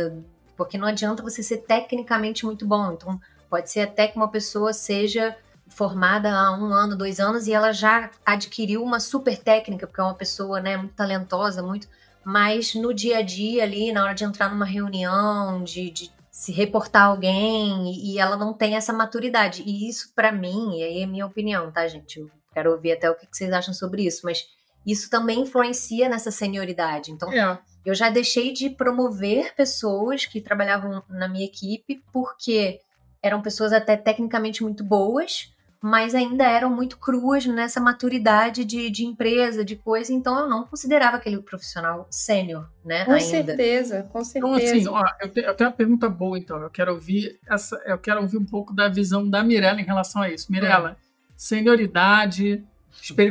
[0.54, 2.92] Porque não adianta você ser tecnicamente muito bom.
[2.92, 3.18] Então,
[3.48, 5.34] pode ser até que uma pessoa seja
[5.68, 10.04] formada há um ano, dois anos, e ela já adquiriu uma super técnica, porque é
[10.04, 11.88] uma pessoa né, muito talentosa, muito.
[12.22, 16.52] Mas no dia a dia ali, na hora de entrar numa reunião, de, de se
[16.52, 19.62] reportar a alguém, e ela não tem essa maturidade.
[19.64, 22.20] E isso, para mim, e aí é minha opinião, tá, gente?
[22.20, 24.46] Eu quero ouvir até o que vocês acham sobre isso, mas
[24.86, 27.12] isso também influencia nessa senioridade.
[27.12, 27.58] Então, é.
[27.84, 32.80] eu já deixei de promover pessoas que trabalhavam na minha equipe porque
[33.22, 39.04] eram pessoas até tecnicamente muito boas, mas ainda eram muito cruas nessa maturidade de, de
[39.04, 43.04] empresa, de coisa, então eu não considerava aquele profissional sênior, né?
[43.04, 43.24] Com ainda.
[43.24, 44.78] certeza, com certeza.
[44.78, 46.62] Então, assim, ó, eu, tenho, eu, tenho, uma pergunta boa, então.
[46.62, 50.22] Eu quero ouvir essa, eu quero ouvir um pouco da visão da Mirella em relação
[50.22, 50.50] a isso.
[50.50, 51.05] Mirella, é.
[51.36, 52.64] Senioridade,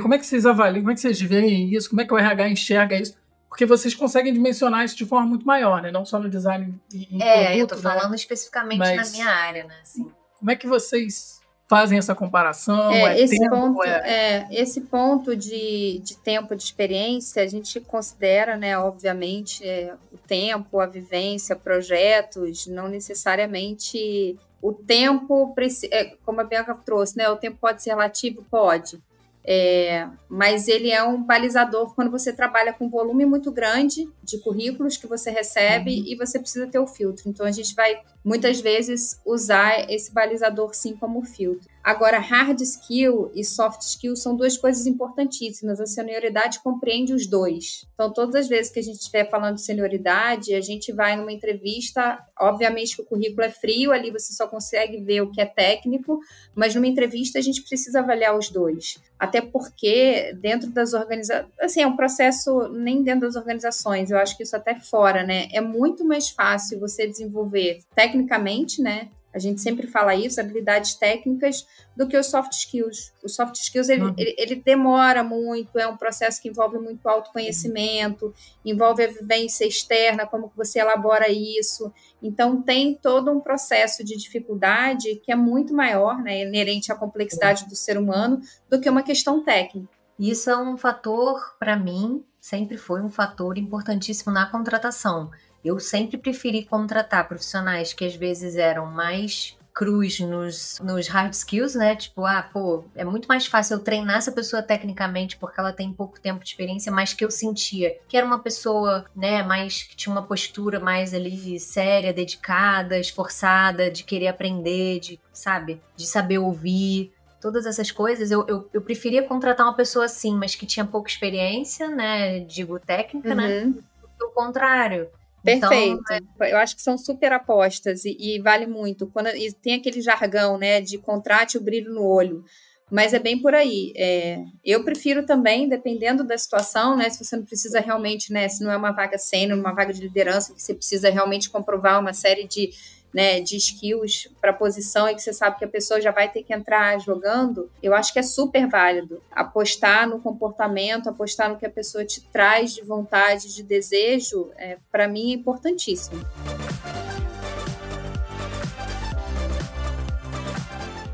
[0.02, 2.18] como é que vocês avaliam, como é que vocês veem isso, como é que o
[2.18, 3.16] RH enxerga isso?
[3.50, 5.92] Porque vocês conseguem dimensionar isso de forma muito maior, né?
[5.92, 8.16] Não só no design e É, produto, eu tô falando né?
[8.16, 9.76] especificamente Mas na minha área, né?
[9.82, 10.12] Assim.
[10.38, 12.92] Como é que vocês fazem essa comparação?
[12.92, 13.90] É, é esse, tempo, ponto, é...
[13.90, 14.48] é...
[14.52, 20.80] esse ponto de, de tempo de experiência, a gente considera, né, obviamente, é, o tempo,
[20.80, 25.54] a vivência, projetos, não necessariamente o tempo,
[25.92, 28.44] é, como a Bianca trouxe, né, o tempo pode ser relativo?
[28.50, 29.00] Pode.
[29.48, 34.98] É, mas ele é um balizador quando você trabalha com volume muito grande de currículos
[34.98, 36.04] que você recebe uhum.
[36.08, 37.30] e você precisa ter o filtro.
[37.30, 41.70] Então a gente vai muitas vezes usar esse balizador sim como filtro.
[41.86, 45.80] Agora, hard skill e soft skill são duas coisas importantíssimas.
[45.80, 47.86] A senioridade compreende os dois.
[47.94, 51.32] Então, todas as vezes que a gente estiver falando de senioridade, a gente vai numa
[51.32, 55.46] entrevista, obviamente que o currículo é frio, ali você só consegue ver o que é
[55.46, 56.20] técnico,
[56.56, 58.98] mas numa entrevista a gente precisa avaliar os dois.
[59.20, 64.36] Até porque dentro das organizações, assim, é um processo nem dentro das organizações, eu acho
[64.36, 65.50] que isso até fora, né?
[65.54, 69.10] É muito mais fácil você desenvolver tecnicamente, né?
[69.36, 73.12] A gente sempre fala isso, habilidades técnicas, do que os soft skills.
[73.22, 74.16] O soft skills, ele, uhum.
[74.18, 80.26] ele, ele, demora muito, é um processo que envolve muito autoconhecimento, envolve a vivência externa,
[80.26, 81.92] como que você elabora isso.
[82.24, 87.68] Então, tem todo um processo de dificuldade que é muito maior, né, inerente à complexidade
[87.68, 89.90] do ser humano, do que uma questão técnica.
[90.18, 95.30] Isso é um fator, para mim, sempre foi um fator importantíssimo na contratação
[95.66, 101.76] eu sempre preferi contratar profissionais que às vezes eram mais cruz nos, nos hard skills,
[101.76, 101.98] né?
[101.98, 105.92] Tipo, ah, pô, é muito mais fácil eu treinar essa pessoa tecnicamente porque ela tem
[105.92, 109.98] pouco tempo de experiência, mas que eu sentia que era uma pessoa, né, mais que
[109.98, 116.38] tinha uma postura mais ali séria, dedicada, esforçada, de querer aprender, de, sabe, de saber
[116.38, 117.12] ouvir.
[117.42, 121.10] Todas essas coisas, eu, eu, eu preferia contratar uma pessoa assim, mas que tinha pouca
[121.10, 122.40] experiência, né?
[122.40, 123.44] Digo, técnica, né?
[123.44, 123.72] uhum.
[123.72, 123.84] né?
[124.18, 125.10] Do contrário.
[125.46, 126.02] Perfeito.
[126.02, 126.52] Então, é...
[126.52, 129.08] Eu acho que são super apostas e, e vale muito.
[129.08, 132.44] Quando e tem aquele jargão, né, de contrate o brilho no olho.
[132.92, 133.94] Mas é bem por aí.
[133.96, 137.10] É, eu prefiro também, dependendo da situação, né?
[137.10, 138.48] Se você não precisa realmente, né?
[138.48, 142.00] Se não é uma vaga sênior, uma vaga de liderança, que você precisa realmente comprovar
[142.00, 142.70] uma série de
[143.16, 146.44] né, de skills para posição e que você sabe que a pessoa já vai ter
[146.44, 149.22] que entrar jogando, eu acho que é super válido.
[149.32, 154.78] Apostar no comportamento, apostar no que a pessoa te traz de vontade, de desejo, é,
[154.92, 156.22] para mim é importantíssimo.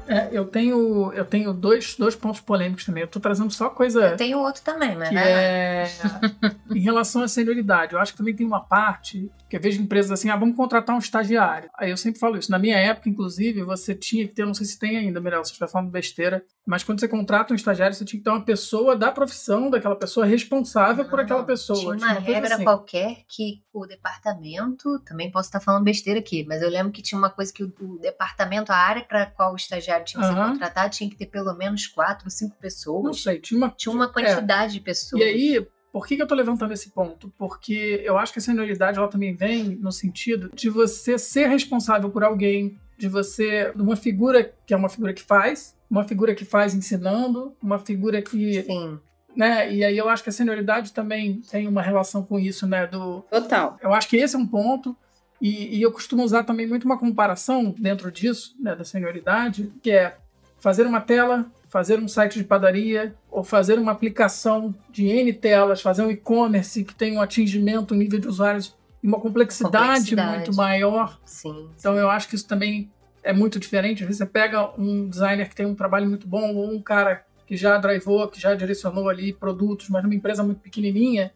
[0.07, 3.01] É, eu tenho, eu tenho dois, dois pontos polêmicos também.
[3.01, 4.07] Eu tô trazendo só coisa.
[4.07, 5.07] Eu tenho outro também, mas.
[5.07, 5.87] Que é...
[6.75, 10.11] em relação à senioridade, eu acho que também tem uma parte Porque eu vejo empresas
[10.11, 11.69] assim, ah, vamos contratar um estagiário.
[11.77, 12.49] Aí eu sempre falo isso.
[12.49, 15.51] Na minha época, inclusive, você tinha que ter, não sei se tem ainda, Mirella, você
[15.51, 18.95] está falando besteira, mas quando você contrata um estagiário, você tinha que ter uma pessoa
[18.95, 21.97] da profissão daquela pessoa responsável não, por aquela pessoa.
[21.97, 22.63] Tinha uma, tinha regra assim.
[22.63, 27.19] qualquer que o departamento, também posso estar falando besteira aqui, mas eu lembro que tinha
[27.19, 30.45] uma coisa que o, o departamento, a área para qual o estagiário tinha que uhum.
[30.45, 33.03] ser contratado, tinha que ter pelo menos quatro, cinco pessoas.
[33.03, 34.73] Não sei, tinha uma, tinha uma quantidade é.
[34.75, 35.21] de pessoas.
[35.21, 37.31] E aí, por que, que eu estou levantando esse ponto?
[37.37, 42.09] Porque eu acho que a senioridade ela também vem no sentido de você ser responsável
[42.09, 46.45] por alguém, de você, uma figura que é uma figura que faz, uma figura que
[46.45, 48.63] faz ensinando, uma figura que.
[48.63, 48.99] Sim.
[49.35, 49.73] Né?
[49.73, 52.85] E aí eu acho que a senioridade também tem uma relação com isso, né?
[52.87, 53.77] Do, Total.
[53.81, 54.95] Eu acho que esse é um ponto.
[55.41, 59.89] E, e eu costumo usar também muito uma comparação dentro disso, né, da senioridade, que
[59.89, 60.15] é
[60.59, 65.81] fazer uma tela fazer um site de padaria ou fazer uma aplicação de N telas,
[65.81, 70.35] fazer um e-commerce que tem um atingimento, um nível de usuários e uma complexidade, complexidade.
[70.35, 71.17] muito maior.
[71.25, 72.91] Sim, então eu acho que isso também
[73.23, 74.03] é muito diferente.
[74.03, 77.23] Às vezes você pega um designer que tem um trabalho muito bom ou um cara
[77.47, 81.31] que já drivou, que já direcionou ali produtos, mas numa empresa muito pequenininha,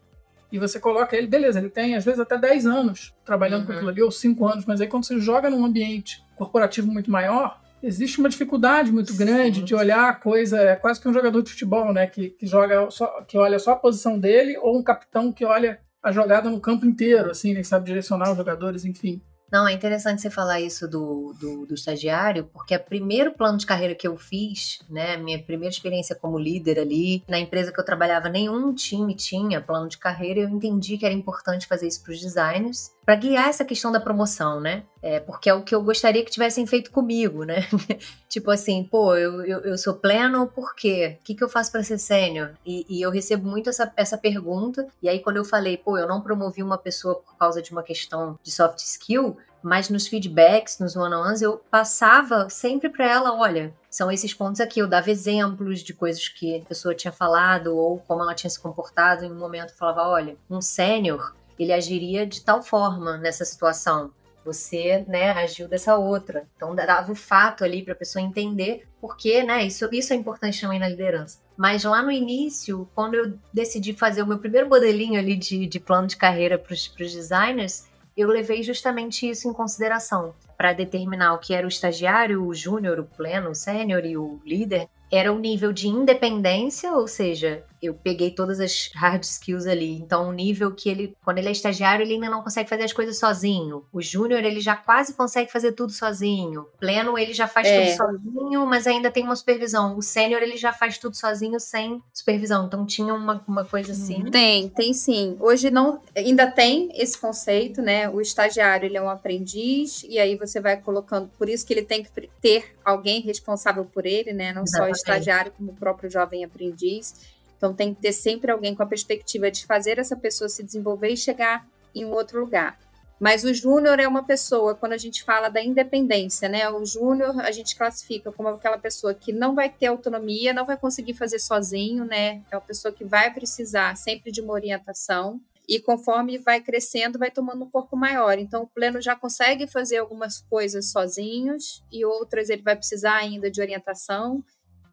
[0.52, 3.66] e você coloca ele, beleza, ele tem às vezes até 10 anos trabalhando uhum.
[3.66, 7.10] com aquilo ali, ou 5 anos, mas aí quando você joga num ambiente corporativo muito
[7.10, 9.64] maior, existe uma dificuldade muito grande Sim.
[9.64, 12.06] de olhar a coisa, é quase que um jogador de futebol, né?
[12.06, 15.80] Que, que joga só, que olha só a posição dele, ou um capitão que olha
[16.02, 19.20] a jogada no campo inteiro, assim, nem sabe direcionar os jogadores, enfim.
[19.50, 23.66] Não, é interessante você falar isso do, do, do, estagiário, porque o primeiro plano de
[23.66, 27.84] carreira que eu fiz, né, minha primeira experiência como líder ali, na empresa que eu
[27.84, 32.12] trabalhava, nenhum time tinha plano de carreira, eu entendi que era importante fazer isso para
[32.12, 34.82] os designers, para guiar essa questão da promoção, né?
[35.00, 37.64] É, porque é o que eu gostaria que tivessem feito comigo, né?
[38.28, 41.16] tipo assim, pô, eu, eu, eu, sou pleno, por quê?
[41.20, 42.50] O que, que eu faço para ser sênior?
[42.66, 44.88] E, e, eu recebo muito essa, essa pergunta.
[45.00, 47.84] E aí, quando eu falei, pô, eu não promovi uma pessoa por causa de uma
[47.84, 53.72] questão de soft skill, mas nos feedbacks, nos one-on-ones, eu passava sempre para ela, olha,
[53.88, 54.80] são esses pontos aqui.
[54.80, 58.58] Eu dava exemplos de coisas que a pessoa tinha falado ou como ela tinha se
[58.58, 59.70] comportado em um momento.
[59.70, 64.10] Eu falava, olha, um sênior ele agiria de tal forma nessa situação.
[64.44, 66.46] Você, né, agiu dessa outra.
[66.56, 70.60] Então dava o fato ali para a pessoa entender porque, né, isso, isso é importante
[70.60, 71.40] também na liderança.
[71.56, 75.80] Mas lá no início, quando eu decidi fazer o meu primeiro modelinho ali de, de
[75.80, 81.38] plano de carreira para os designers, eu levei justamente isso em consideração para determinar o
[81.38, 85.38] que era o estagiário, o júnior, o pleno, o sênior e o líder era o
[85.38, 89.92] nível de independência, ou seja, eu peguei todas as hard skills ali.
[89.92, 92.92] Então, o nível que ele, quando ele é estagiário, ele ainda não consegue fazer as
[92.92, 93.84] coisas sozinho.
[93.92, 96.66] O júnior, ele já quase consegue fazer tudo sozinho.
[96.78, 97.94] Pleno, ele já faz é.
[97.94, 99.96] tudo sozinho, mas ainda tem uma supervisão.
[99.96, 102.66] O sênior, ele já faz tudo sozinho sem supervisão.
[102.66, 104.24] Então, tinha uma, uma coisa assim.
[104.30, 105.36] Tem, tem sim.
[105.40, 108.08] Hoje não, ainda tem esse conceito, né?
[108.08, 111.82] O estagiário, ele é um aprendiz, e aí você vai colocando, por isso que ele
[111.82, 114.52] tem que ter alguém responsável por ele, né?
[114.52, 114.70] Não Exatamente.
[114.70, 117.35] só o estagiário, como o próprio jovem aprendiz.
[117.56, 121.08] Então tem que ter sempre alguém com a perspectiva de fazer essa pessoa se desenvolver
[121.08, 122.78] e chegar em um outro lugar.
[123.18, 126.68] Mas o júnior é uma pessoa, quando a gente fala da independência, né?
[126.68, 130.76] O júnior a gente classifica como aquela pessoa que não vai ter autonomia, não vai
[130.76, 132.42] conseguir fazer sozinho, né?
[132.50, 135.40] É uma pessoa que vai precisar sempre de uma orientação.
[135.68, 138.38] E conforme vai crescendo, vai tomando um corpo maior.
[138.38, 143.50] Então, o pleno já consegue fazer algumas coisas sozinhos e outras ele vai precisar ainda
[143.50, 144.44] de orientação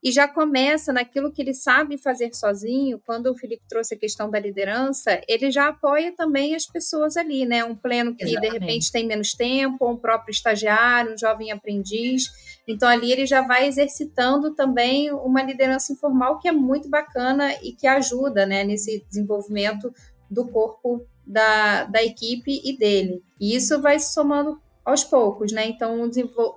[0.03, 3.01] e já começa naquilo que ele sabe fazer sozinho.
[3.05, 7.45] Quando o Felipe trouxe a questão da liderança, ele já apoia também as pessoas ali,
[7.45, 7.63] né?
[7.63, 8.51] Um pleno que Exatamente.
[8.51, 12.25] de repente tem menos tempo, um próprio estagiário, um jovem aprendiz.
[12.67, 17.71] Então ali ele já vai exercitando também uma liderança informal que é muito bacana e
[17.71, 19.93] que ajuda, né, nesse desenvolvimento
[20.29, 23.23] do corpo da, da equipe e dele.
[23.39, 25.65] E isso vai se somando aos poucos, né?
[25.67, 26.09] Então,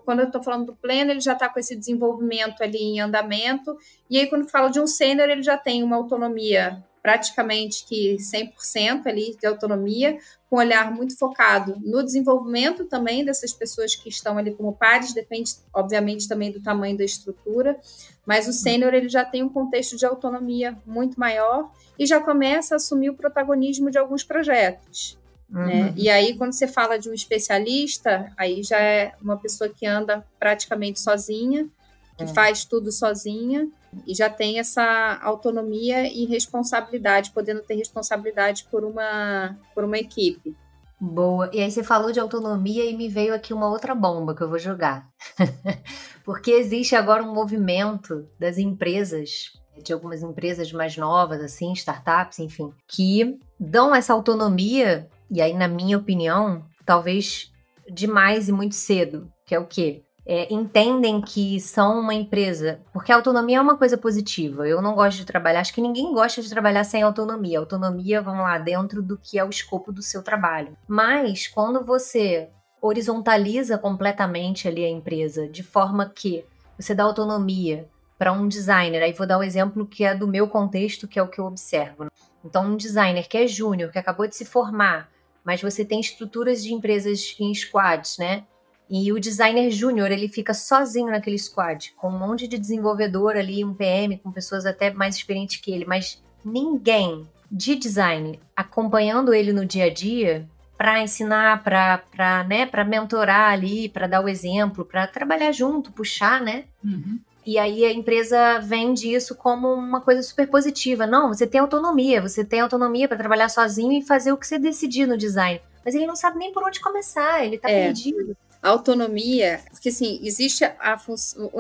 [0.05, 3.77] quando eu estou falando do pleno, ele já está com esse desenvolvimento ali em andamento,
[4.11, 9.07] e aí quando falo de um sênior, ele já tem uma autonomia praticamente que 100%
[9.07, 10.19] ali de autonomia,
[10.51, 15.15] com um olhar muito focado no desenvolvimento também dessas pessoas que estão ali como pares,
[15.15, 17.79] depende, obviamente, também do tamanho da estrutura,
[18.27, 22.75] mas o sênior ele já tem um contexto de autonomia muito maior e já começa
[22.75, 25.17] a assumir o protagonismo de alguns projetos.
[25.49, 25.61] Né?
[25.61, 25.67] Uhum.
[25.67, 25.95] Né?
[25.97, 30.25] E aí, quando você fala de um especialista, aí já é uma pessoa que anda
[30.39, 31.69] praticamente sozinha,
[32.17, 32.27] que é.
[32.27, 33.69] faz tudo sozinha
[34.07, 40.57] e já tem essa autonomia e responsabilidade, podendo ter responsabilidade por uma, por uma equipe.
[40.99, 41.51] Boa.
[41.53, 44.49] E aí você falou de autonomia e me veio aqui uma outra bomba que eu
[44.49, 45.07] vou jogar.
[46.25, 52.73] Porque existe agora um movimento das empresas de algumas empresas mais novas, assim, startups, enfim,
[52.89, 57.53] que dão essa autonomia e aí, na minha opinião, talvez
[57.91, 60.03] demais e muito cedo, que é o quê?
[60.29, 64.67] É, entendem que são uma empresa, porque a autonomia é uma coisa positiva.
[64.67, 67.61] Eu não gosto de trabalhar, acho que ninguém gosta de trabalhar sem autonomia.
[67.61, 70.77] Autonomia, vamos lá, dentro do que é o escopo do seu trabalho.
[70.89, 72.51] Mas quando você
[72.83, 76.45] horizontaliza completamente ali a empresa, de forma que
[76.77, 80.49] você dá autonomia para um designer, aí vou dar um exemplo que é do meu
[80.49, 82.05] contexto, que é o que eu observo.
[82.05, 82.11] Né?
[82.45, 85.09] Então, um designer que é júnior, que acabou de se formar,
[85.47, 88.43] mas você tem estruturas de empresas em squads, né?
[88.91, 93.65] E o designer júnior, ele fica sozinho naquele squad, com um monte de desenvolvedor ali,
[93.65, 99.53] um PM, com pessoas até mais experientes que ele, mas ninguém de design acompanhando ele
[99.53, 105.07] no dia a dia para ensinar, para né, mentorar ali, para dar o exemplo, para
[105.07, 106.65] trabalhar junto, puxar, né?
[106.85, 107.21] Uhum.
[107.47, 111.07] E aí a empresa vende isso como uma coisa super positiva.
[111.07, 114.59] Não, você tem autonomia, você tem autonomia para trabalhar sozinho e fazer o que você
[114.59, 115.61] decidir no design.
[115.85, 117.85] Mas ele não sabe nem por onde começar, ele está é.
[117.85, 118.37] perdido.
[118.61, 121.01] A autonomia, porque assim, existe a,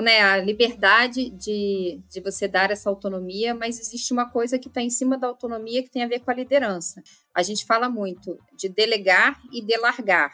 [0.02, 4.82] né, a liberdade de, de você dar essa autonomia, mas existe uma coisa que está
[4.82, 7.00] em cima da autonomia que tem a ver com a liderança.
[7.32, 10.32] A gente fala muito de delegar e delargar.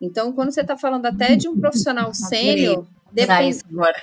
[0.00, 3.58] Então, quando você está falando até de um profissional sênior, Depend...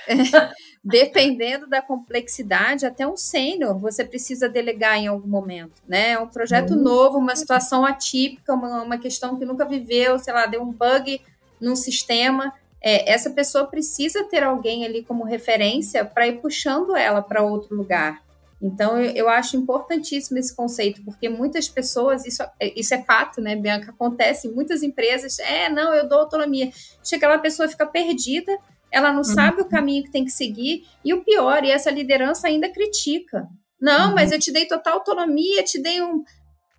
[0.84, 6.10] Dependendo da complexidade, até um sênior você precisa delegar em algum momento, né?
[6.10, 6.82] É um projeto uhum.
[6.82, 11.20] novo, uma situação atípica, uma, uma questão que nunca viveu, sei lá, deu um bug
[11.60, 12.52] num sistema.
[12.80, 17.74] É, essa pessoa precisa ter alguém ali como referência para ir puxando ela para outro
[17.74, 18.22] lugar.
[18.60, 22.42] Então, eu, eu, acho importantíssimo esse conceito, porque muitas pessoas, isso,
[22.74, 23.90] isso é fato, né, Bianca?
[23.90, 26.70] Acontece em muitas empresas, é, não, eu dou autonomia.
[27.04, 28.56] Chega lá, a pessoa fica perdida,
[28.96, 29.24] ela não uhum.
[29.24, 33.46] sabe o caminho que tem que seguir, e o pior, e essa liderança ainda critica.
[33.78, 34.14] Não, uhum.
[34.14, 36.24] mas eu te dei total autonomia, te dei um.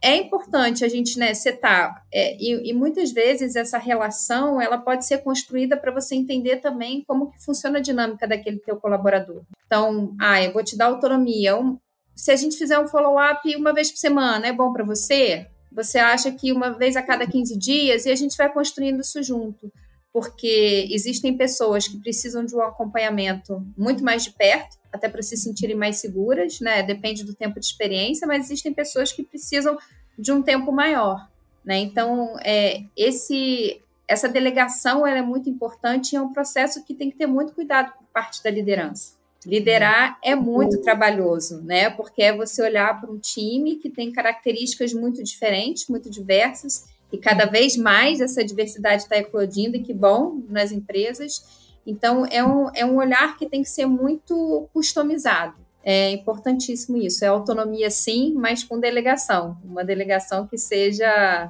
[0.01, 5.05] É importante a gente né, setar, é, e, e, muitas vezes essa relação ela pode
[5.05, 9.43] ser construída para você entender também como que funciona a dinâmica daquele teu colaborador.
[9.67, 11.55] Então, ah, eu vou te dar autonomia.
[11.55, 11.77] Um,
[12.15, 15.47] se a gente fizer um follow-up uma vez por semana, é bom para você?
[15.71, 19.21] Você acha que uma vez a cada 15 dias e a gente vai construindo isso
[19.21, 19.71] junto
[20.17, 25.37] porque existem pessoas que precisam de um acompanhamento muito mais de perto, até para se
[25.37, 26.81] sentirem mais seguras, né?
[26.81, 29.77] Depende do tempo de experiência, mas existem pessoas que precisam
[30.17, 31.29] de um tempo maior,
[31.63, 31.77] né?
[31.77, 37.17] Então, é, esse essa delegação é muito importante e é um processo que tem que
[37.17, 39.17] ter muito cuidado por parte da liderança.
[39.45, 41.91] Liderar é muito trabalhoso, né?
[41.91, 47.17] Porque é você olhar para um time que tem características muito diferentes, muito diversas, e
[47.17, 51.67] cada vez mais essa diversidade está eclodindo, e que bom, nas empresas.
[51.85, 55.55] Então, é um, é um olhar que tem que ser muito customizado.
[55.83, 57.23] É importantíssimo isso.
[57.23, 59.57] É autonomia, sim, mas com delegação.
[59.63, 61.49] Uma delegação que seja.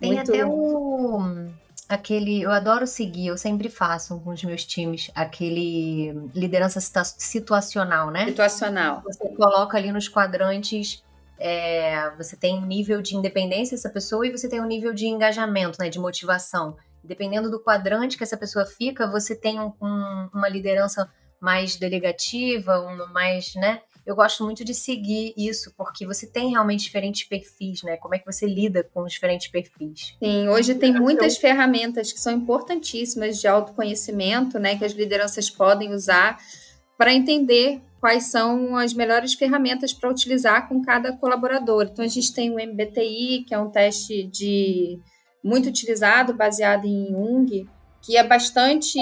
[0.00, 0.32] Tem muito...
[0.32, 1.46] até o.
[1.88, 6.80] Aquele, eu adoro seguir, eu sempre faço com os meus times aquele liderança
[7.16, 8.26] situacional, né?
[8.26, 9.00] Situacional.
[9.06, 11.02] Você coloca ali nos quadrantes
[11.38, 15.06] é, você tem um nível de independência dessa pessoa e você tem um nível de
[15.06, 16.76] engajamento, né, de motivação.
[17.02, 22.80] Dependendo do quadrante que essa pessoa fica, você tem um, um, uma liderança mais delegativa,
[22.80, 23.80] uma mais, né?
[24.04, 27.96] Eu gosto muito de seguir isso, porque você tem realmente diferentes perfis, né?
[27.98, 30.16] Como é que você lida com os diferentes perfis?
[30.18, 34.76] Sim, hoje tem muitas ferramentas que são importantíssimas de autoconhecimento, né?
[34.76, 36.38] Que as lideranças podem usar
[36.98, 41.88] para entender quais são as melhores ferramentas para utilizar com cada colaborador.
[41.90, 44.98] Então, a gente tem o MBTI, que é um teste de
[45.42, 47.68] muito utilizado, baseado em Jung,
[48.02, 48.98] que é bastante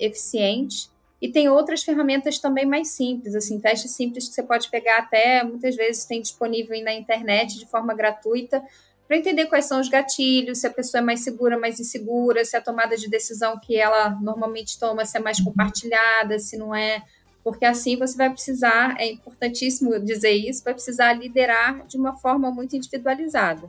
[0.00, 0.90] eficiente.
[1.22, 5.42] E tem outras ferramentas também mais simples, assim, testes simples que você pode pegar até,
[5.42, 8.62] muitas vezes tem disponível na internet de forma gratuita,
[9.06, 12.56] para entender quais são os gatilhos, se a pessoa é mais segura, mais insegura, se
[12.56, 17.02] a tomada de decisão que ela normalmente toma se é mais compartilhada, se não é
[17.46, 22.50] porque assim você vai precisar, é importantíssimo dizer isso, vai precisar liderar de uma forma
[22.50, 23.68] muito individualizada.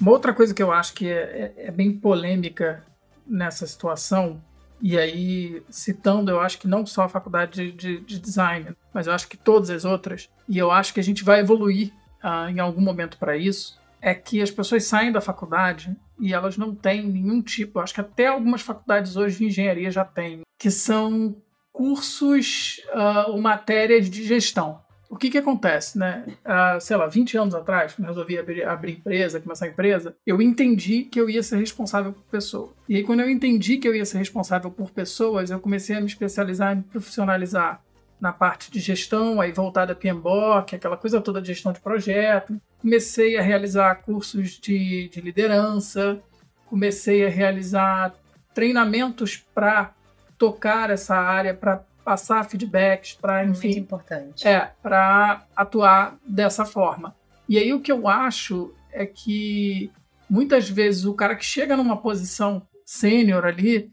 [0.00, 2.82] Uma outra coisa que eu acho que é, é, é bem polêmica
[3.26, 4.42] nessa situação,
[4.80, 9.06] e aí citando, eu acho que não só a faculdade de, de, de design, mas
[9.06, 11.92] eu acho que todas as outras, e eu acho que a gente vai evoluir
[12.24, 16.56] uh, em algum momento para isso, é que as pessoas saem da faculdade e elas
[16.56, 20.70] não têm nenhum tipo, acho que até algumas faculdades hoje de engenharia já têm, que
[20.70, 21.36] são
[21.72, 24.80] cursos uh, ou matérias de gestão.
[25.08, 26.24] O que que acontece, né?
[26.44, 30.14] Uh, sei lá, 20 anos atrás, quando eu resolvi abrir, abrir empresa, começar a empresa,
[30.24, 32.70] eu entendi que eu ia ser responsável por pessoas.
[32.88, 36.00] E aí, quando eu entendi que eu ia ser responsável por pessoas, eu comecei a
[36.00, 37.82] me especializar, me profissionalizar
[38.20, 42.60] na parte de gestão, aí voltada a PMBOK, aquela coisa toda de gestão de projeto.
[42.80, 46.20] Comecei a realizar cursos de, de liderança,
[46.66, 48.14] comecei a realizar
[48.54, 49.92] treinamentos para
[50.36, 54.46] tocar essa área, para passar feedbacks, para enfim, Muito importante.
[54.48, 57.14] é, para atuar dessa forma.
[57.48, 59.90] E aí o que eu acho é que
[60.28, 63.90] muitas vezes o cara que chega numa posição sênior ali,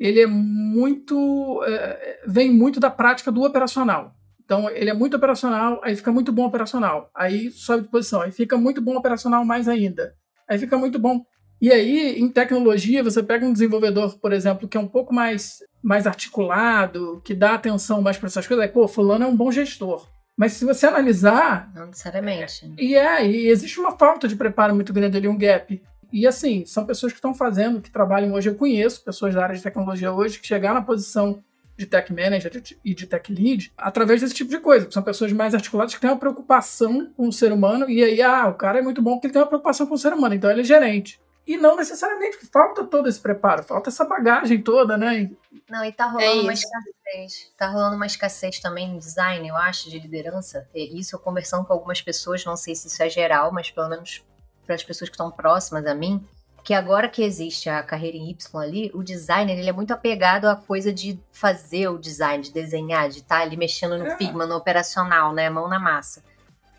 [0.00, 1.62] ele é muito.
[1.66, 4.14] É, vem muito da prática do operacional.
[4.42, 7.08] Então, ele é muito operacional, aí fica muito bom operacional.
[7.14, 10.12] Aí sobe de posição, aí fica muito bom operacional mais ainda.
[10.48, 11.22] Aí fica muito bom.
[11.60, 15.58] E aí, em tecnologia, você pega um desenvolvedor, por exemplo, que é um pouco mais,
[15.82, 19.52] mais articulado, que dá atenção mais para essas coisas, aí, pô, fulano é um bom
[19.52, 20.08] gestor.
[20.36, 21.70] Mas se você analisar.
[21.74, 22.72] Não necessariamente.
[22.78, 25.80] E é, e existe uma falta de preparo muito grande ali, um gap.
[26.12, 28.48] E assim, são pessoas que estão fazendo, que trabalham hoje.
[28.48, 31.42] Eu conheço pessoas da área de tecnologia hoje que chegaram na posição
[31.80, 34.90] de tech manager e de tech lead através desse tipo de coisa.
[34.90, 37.88] São pessoas mais articuladas que têm uma preocupação com o ser humano.
[37.88, 39.98] E aí, ah, o cara é muito bom porque ele tem uma preocupação com o
[39.98, 41.20] ser humano, então ele é gerente.
[41.46, 45.30] E não necessariamente, falta todo esse preparo, falta essa bagagem toda, né?
[45.68, 47.52] Não, e tá rolando É uma escassez.
[47.56, 50.68] Tá rolando uma escassez também no design, eu acho, de liderança.
[50.74, 53.88] E Isso eu conversando com algumas pessoas, não sei se isso é geral, mas pelo
[53.88, 54.22] menos
[54.70, 56.24] para as pessoas que estão próximas a mim,
[56.62, 60.44] que agora que existe a carreira em Y ali, o designer ele é muito apegado
[60.46, 64.16] à coisa de fazer o design, de desenhar, de estar ali mexendo no É.
[64.16, 66.22] Figma, no operacional, né, mão na massa.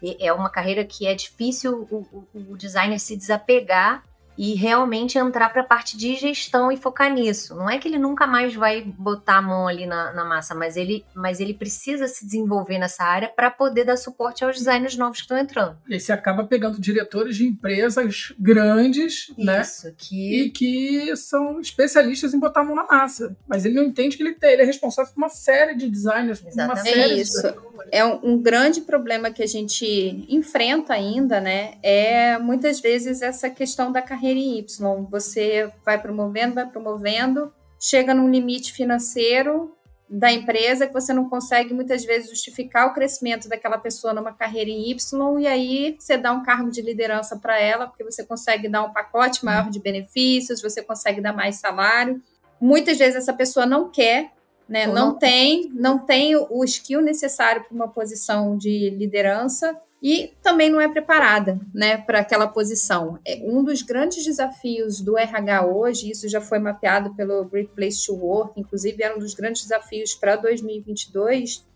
[0.01, 4.03] E é uma carreira que é difícil o, o- o designer se desapegar
[4.37, 7.55] e realmente entrar para a parte de gestão e focar nisso.
[7.55, 10.77] Não é que ele nunca mais vai botar a mão ali na, na massa, mas
[10.77, 15.17] ele, mas ele precisa se desenvolver nessa área para poder dar suporte aos designers novos
[15.17, 15.77] que estão entrando.
[15.87, 19.61] E você acaba pegando diretores de empresas grandes, né?
[19.61, 23.35] Isso, que E que são especialistas em botar a mão na massa.
[23.47, 26.39] Mas ele não entende que ele, tem, ele é responsável por uma série de designers,
[26.39, 26.89] por uma Exatamente.
[26.89, 27.41] série É de isso.
[27.41, 27.71] pessoas.
[27.91, 31.73] É um, um grande problema que a gente enfrenta ainda, né?
[31.83, 35.07] É muitas vezes essa questão da carreira em Y.
[35.09, 39.75] Você vai promovendo, vai promovendo, chega num limite financeiro
[40.09, 44.69] da empresa que você não consegue muitas vezes justificar o crescimento daquela pessoa numa carreira
[44.69, 48.67] em Y e aí você dá um cargo de liderança para ela porque você consegue
[48.67, 52.21] dar um pacote maior de benefícios, você consegue dar mais salário.
[52.59, 54.31] Muitas vezes essa pessoa não quer
[54.71, 54.87] né?
[54.87, 60.69] Não, não- tem, não tem o skill necessário para uma posição de liderança e também
[60.69, 63.19] não é preparada, né, para aquela posição.
[63.23, 68.03] É um dos grandes desafios do RH hoje, isso já foi mapeado pelo Great Place
[68.05, 71.69] to Work, inclusive era um dos grandes desafios para 2022.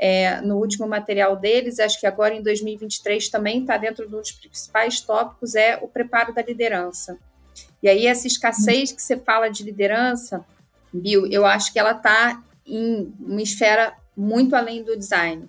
[0.00, 4.20] É, no último material deles, acho que agora em 2023 também está dentro de um
[4.20, 7.18] dos principais tópicos é o preparo da liderança.
[7.82, 10.44] E aí essa escassez que você fala de liderança,
[10.92, 15.48] Bill, eu acho que ela está em uma esfera muito além do design.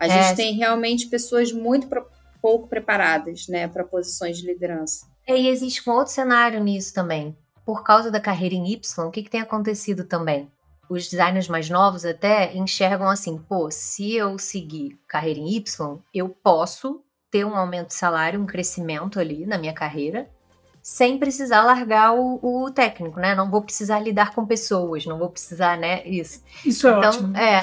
[0.00, 0.08] A É.
[0.22, 2.06] gente tem realmente pessoas muito pro-
[2.42, 5.06] pouco preparadas, né, para posições de liderança.
[5.26, 7.36] É, E existe um outro cenário nisso também.
[7.66, 10.50] Por causa da carreira em Y, o que, que tem acontecido também?
[10.88, 15.62] Os designers mais novos até enxergam assim: pô, se eu seguir carreira em Y,
[16.12, 20.28] eu posso ter um aumento de salário, um crescimento ali na minha carreira,
[20.82, 23.34] sem precisar largar o, o técnico, né?
[23.34, 26.02] Não vou precisar lidar com pessoas, não vou precisar, né?
[26.06, 26.42] Isso.
[26.64, 27.36] Isso é Então, ótimo.
[27.36, 27.60] é.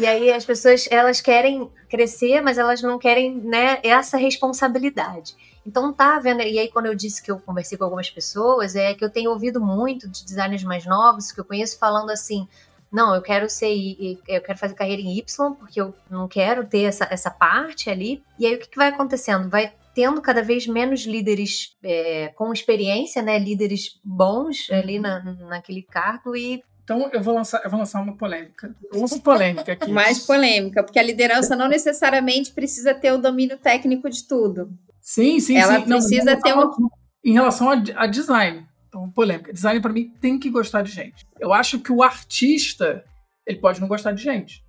[0.00, 5.34] E aí as pessoas, elas querem crescer, mas elas não querem, né, essa responsabilidade.
[5.66, 8.94] Então tá vendo, e aí quando eu disse que eu conversei com algumas pessoas, é
[8.94, 12.48] que eu tenho ouvido muito de designers mais novos que eu conheço falando assim,
[12.90, 13.72] não, eu quero ser,
[14.28, 18.22] eu quero fazer carreira em Y, porque eu não quero ter essa, essa parte ali.
[18.38, 19.48] E aí o que, que vai acontecendo?
[19.48, 25.82] Vai tendo cada vez menos líderes é, com experiência, né, líderes bons ali na, naquele
[25.82, 28.74] cargo e Então eu vou lançar, eu vou lançar uma polêmica.
[28.92, 29.90] Uma polêmica aqui.
[29.90, 34.70] Mais polêmica, porque a liderança não necessariamente precisa ter o domínio técnico de tudo.
[35.00, 35.86] Sim, sim, Ela sim.
[35.86, 36.88] Não, precisa vou ter um-
[37.24, 38.66] Em relação a, a design.
[38.88, 39.52] Então, polêmica.
[39.52, 41.26] Design, para mim, tem que gostar de gente.
[41.40, 43.02] Eu acho que o artista,
[43.46, 44.62] ele pode não gostar de gente.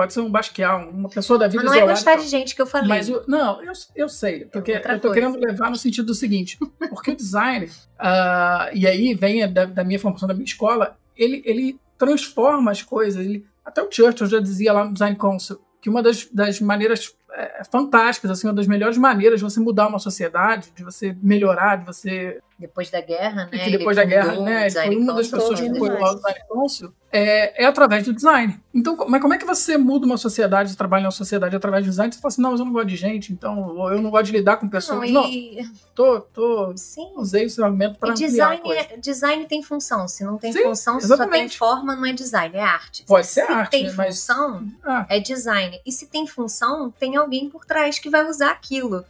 [0.00, 1.92] Pode ser um basqueal, uma pessoa da vida mas não é isolada.
[1.92, 2.24] gostar e tal.
[2.24, 2.88] de gente que eu falei.
[2.88, 4.46] Mas o- não, eu, eu sei.
[4.46, 5.14] Porque outra eu tô coisa.
[5.28, 9.84] querendo levar no sentido do seguinte: porque o design, ah, e aí vem da, da
[9.84, 13.22] minha formação da minha escola, ele, ele transforma as coisas.
[13.26, 17.14] Ele, até o Churchill já dizia lá no Design Council que uma das, das maneiras
[17.32, 21.76] é, fantásticas, assim, uma das melhores maneiras de você mudar uma sociedade, de você melhorar,
[21.76, 23.50] de você depois da guerra, né?
[23.52, 24.70] E que depois da guerra, né?
[24.70, 26.92] Foi uma das pessoas que apoiou o design council.
[27.12, 28.60] É, é, através do design.
[28.72, 32.12] Então, mas como é que você muda uma sociedade, trabalha uma sociedade através do design?
[32.12, 34.32] Você fala assim, não, mas eu não gosto de gente, então eu não gosto de
[34.32, 35.10] lidar com pessoas.
[35.10, 35.60] Não, e...
[35.60, 37.10] não tô, tô, Sim.
[37.16, 40.06] usei esse argumento para design, é, design tem função.
[40.06, 41.50] Se não tem Sim, função, exatamente.
[41.50, 43.04] se só tem forma, não é design, é arte.
[43.04, 45.06] Pode se ser arte, tem né, função, mas...
[45.08, 45.80] é design.
[45.84, 49.04] E se tem função, tem alguém por trás que vai usar aquilo.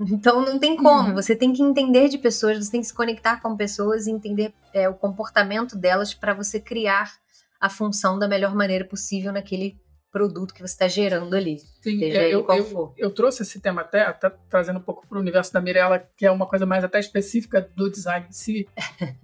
[0.00, 1.10] Então não tem como.
[1.10, 1.14] Uhum.
[1.14, 4.52] Você tem que entender de pessoas, você tem que se conectar com pessoas e entender
[4.72, 7.12] é, o comportamento delas para você criar
[7.60, 9.80] a função da melhor maneira possível naquele
[10.10, 11.58] produto que você está gerando ali.
[11.80, 15.20] Sim, é, eu, eu, eu, trouxe esse tema até, até trazendo um pouco para o
[15.20, 18.68] universo da Mirella, que é uma coisa mais até específica do design em si.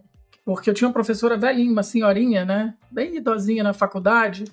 [0.45, 2.75] Porque eu tinha uma professora velhinha, uma senhorinha, né?
[2.91, 4.45] Bem idosinha na faculdade,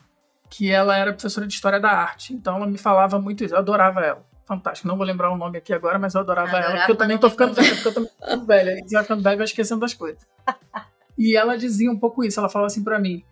[0.50, 2.34] que ela era professora de História da Arte.
[2.34, 4.88] Então ela me falava muito isso, eu adorava ela fantástico.
[4.88, 7.18] Não vou lembrar o nome aqui agora, mas eu adorava, adorava ela, porque eu também
[7.18, 8.80] tô ficando velha, porque eu também tô ficando velha.
[8.80, 10.26] E ficando velha, vai esquecendo das coisas.
[11.18, 13.24] E ela dizia um pouco isso, ela falava assim para mim,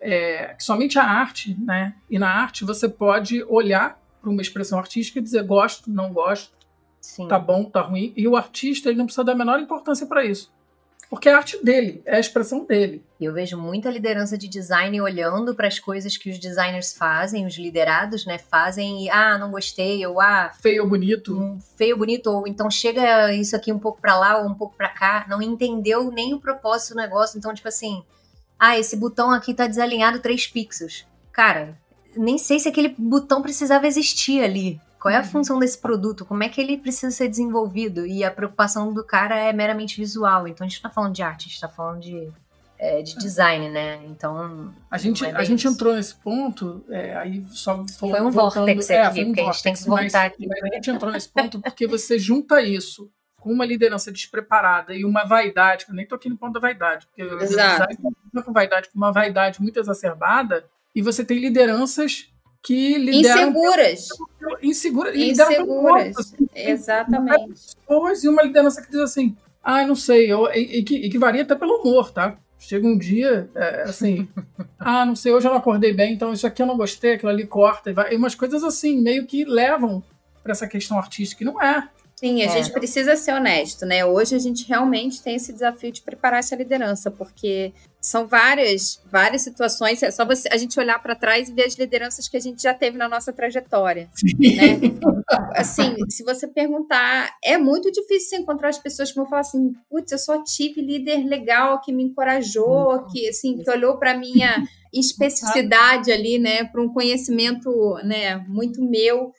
[0.00, 1.96] é, que somente a arte, né?
[2.08, 6.56] E na arte você pode olhar para uma expressão artística e dizer gosto, não gosto,
[7.00, 7.26] Sim.
[7.26, 8.12] tá bom, tá ruim.
[8.16, 10.52] E o artista ele não precisa dar a menor importância para isso.
[11.12, 13.04] Porque é a arte dele, é a expressão dele.
[13.20, 17.58] Eu vejo muita liderança de design olhando para as coisas que os designers fazem, os
[17.58, 21.38] liderados, né, fazem e ah, não gostei, ou ah, feio ou bonito.
[21.38, 24.74] Um, feio bonito, ou então chega isso aqui um pouco para lá ou um pouco
[24.74, 28.02] para cá, não entendeu nem o propósito do negócio, então tipo assim,
[28.58, 31.06] ah, esse botão aqui tá desalinhado 3 pixels.
[31.30, 31.78] Cara,
[32.16, 34.80] nem sei se aquele botão precisava existir ali.
[35.02, 35.26] Qual é a uhum.
[35.26, 36.24] função desse produto?
[36.24, 38.06] Como é que ele precisa ser desenvolvido?
[38.06, 40.46] E a preocupação do cara é meramente visual.
[40.46, 42.30] Então a gente não tá falando de arte, a gente tá falando de,
[42.78, 44.00] é, de design, né?
[44.06, 44.72] Então.
[44.88, 49.02] A gente, é a gente entrou nesse ponto, é, aí só foi um vórtex é,
[49.02, 50.46] aqui, um que a gente tem que voltar aqui.
[50.46, 55.04] Mas a gente entrou nesse ponto porque você junta isso com uma liderança despreparada e
[55.04, 57.88] uma vaidade, que eu nem tô aqui no ponto da vaidade, porque Exato.
[57.88, 62.31] design com vaidade, com uma vaidade muito exacerbada, e você tem lideranças
[62.62, 64.08] que lideram inseguras.
[64.62, 66.16] Insegura, inseguras.
[66.16, 67.76] Assim, Exatamente.
[67.86, 71.10] Pessoas e uma liderança que diz assim: ah, não sei, eu, e, e, que, e,
[71.10, 72.36] que, varia até pelo humor, tá?
[72.58, 74.28] Chega um dia, é, assim,
[74.78, 77.30] ah, não sei, hoje eu não acordei bem, então isso aqui eu não gostei, aquilo
[77.30, 80.02] ali corta, e, vai, e umas coisas assim, meio que levam
[80.42, 81.88] para essa questão artística, e não é.
[82.14, 82.48] Sim, a é.
[82.48, 84.04] gente precisa ser honesto, né?
[84.04, 87.72] Hoje a gente realmente tem esse desafio de preparar essa liderança, porque
[88.02, 90.02] são várias, várias situações.
[90.02, 92.60] É só você, a gente olhar para trás e ver as lideranças que a gente
[92.60, 94.56] já teve na nossa trajetória, Sim.
[94.56, 94.80] né?
[95.54, 100.10] Assim, se você perguntar, é muito difícil encontrar as pessoas que vão falar assim, putz,
[100.10, 106.10] eu só tive líder legal que me encorajou, que assim, que olhou para minha especificidade
[106.10, 107.70] ali, né, para um conhecimento,
[108.04, 109.32] né, muito meu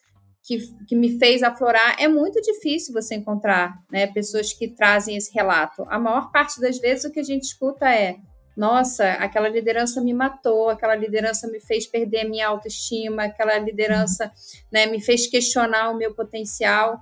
[0.44, 0.58] que,
[0.88, 5.86] que me fez aflorar, é muito difícil você encontrar né, pessoas que trazem esse relato.
[5.90, 8.18] A maior parte das vezes o que a gente escuta é:
[8.56, 14.32] nossa, aquela liderança me matou, aquela liderança me fez perder a minha autoestima, aquela liderança
[14.72, 17.00] né, me fez questionar o meu potencial.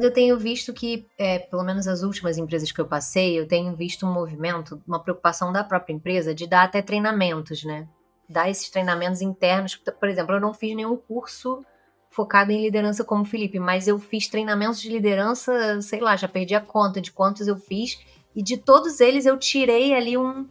[0.00, 3.74] Eu tenho visto que, é, pelo menos as últimas empresas que eu passei, eu tenho
[3.74, 7.88] visto um movimento, uma preocupação da própria empresa de dar até treinamentos, né?
[8.28, 9.76] Dar esses treinamentos internos.
[9.76, 11.64] Por exemplo, eu não fiz nenhum curso
[12.10, 16.28] focado em liderança como o Felipe, mas eu fiz treinamentos de liderança, sei lá, já
[16.28, 17.98] perdi a conta de quantos eu fiz,
[18.34, 20.48] e de todos eles eu tirei ali um,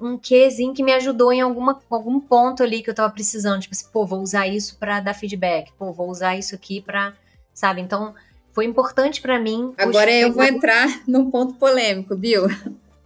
[0.00, 3.74] um quezinho que me ajudou em alguma, algum ponto ali que eu tava precisando, tipo
[3.74, 7.14] assim, pô, vou usar isso para dar feedback, pô, vou usar isso aqui para,
[7.52, 7.80] sabe?
[7.80, 8.14] Então,
[8.52, 9.74] foi importante para mim.
[9.76, 12.46] Agora eu vou entrar num ponto polêmico, Bill.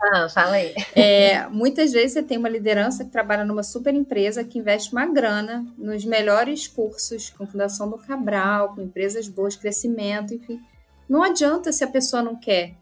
[0.03, 0.74] Ah, fala aí.
[0.97, 5.07] É, muitas vezes você tem uma liderança que trabalha numa super empresa que investe uma
[5.07, 10.61] grana nos melhores cursos, com Fundação do Cabral, com empresas boas, crescimento, enfim.
[11.09, 12.74] Não adianta se a pessoa não quer,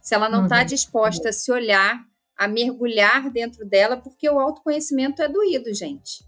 [0.00, 0.66] se ela não está uhum.
[0.66, 2.00] disposta a se olhar,
[2.38, 6.24] a mergulhar dentro dela, porque o autoconhecimento é doído, gente.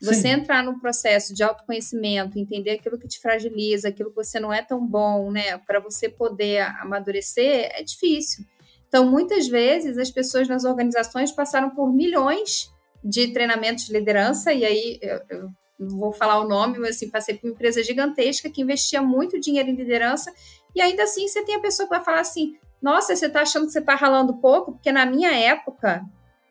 [0.00, 0.28] Você Sim.
[0.28, 4.62] entrar num processo de autoconhecimento, entender aquilo que te fragiliza, aquilo que você não é
[4.62, 8.44] tão bom, né, para você poder amadurecer, é difícil.
[8.86, 12.70] Então, muitas vezes, as pessoas nas organizações passaram por milhões
[13.02, 17.10] de treinamentos de liderança, e aí eu, eu não vou falar o nome, mas assim,
[17.10, 20.32] passei por uma empresa gigantesca que investia muito dinheiro em liderança,
[20.74, 23.66] e ainda assim você tem a pessoa que vai falar assim: nossa, você está achando
[23.66, 24.72] que você está ralando pouco?
[24.72, 26.04] Porque na minha época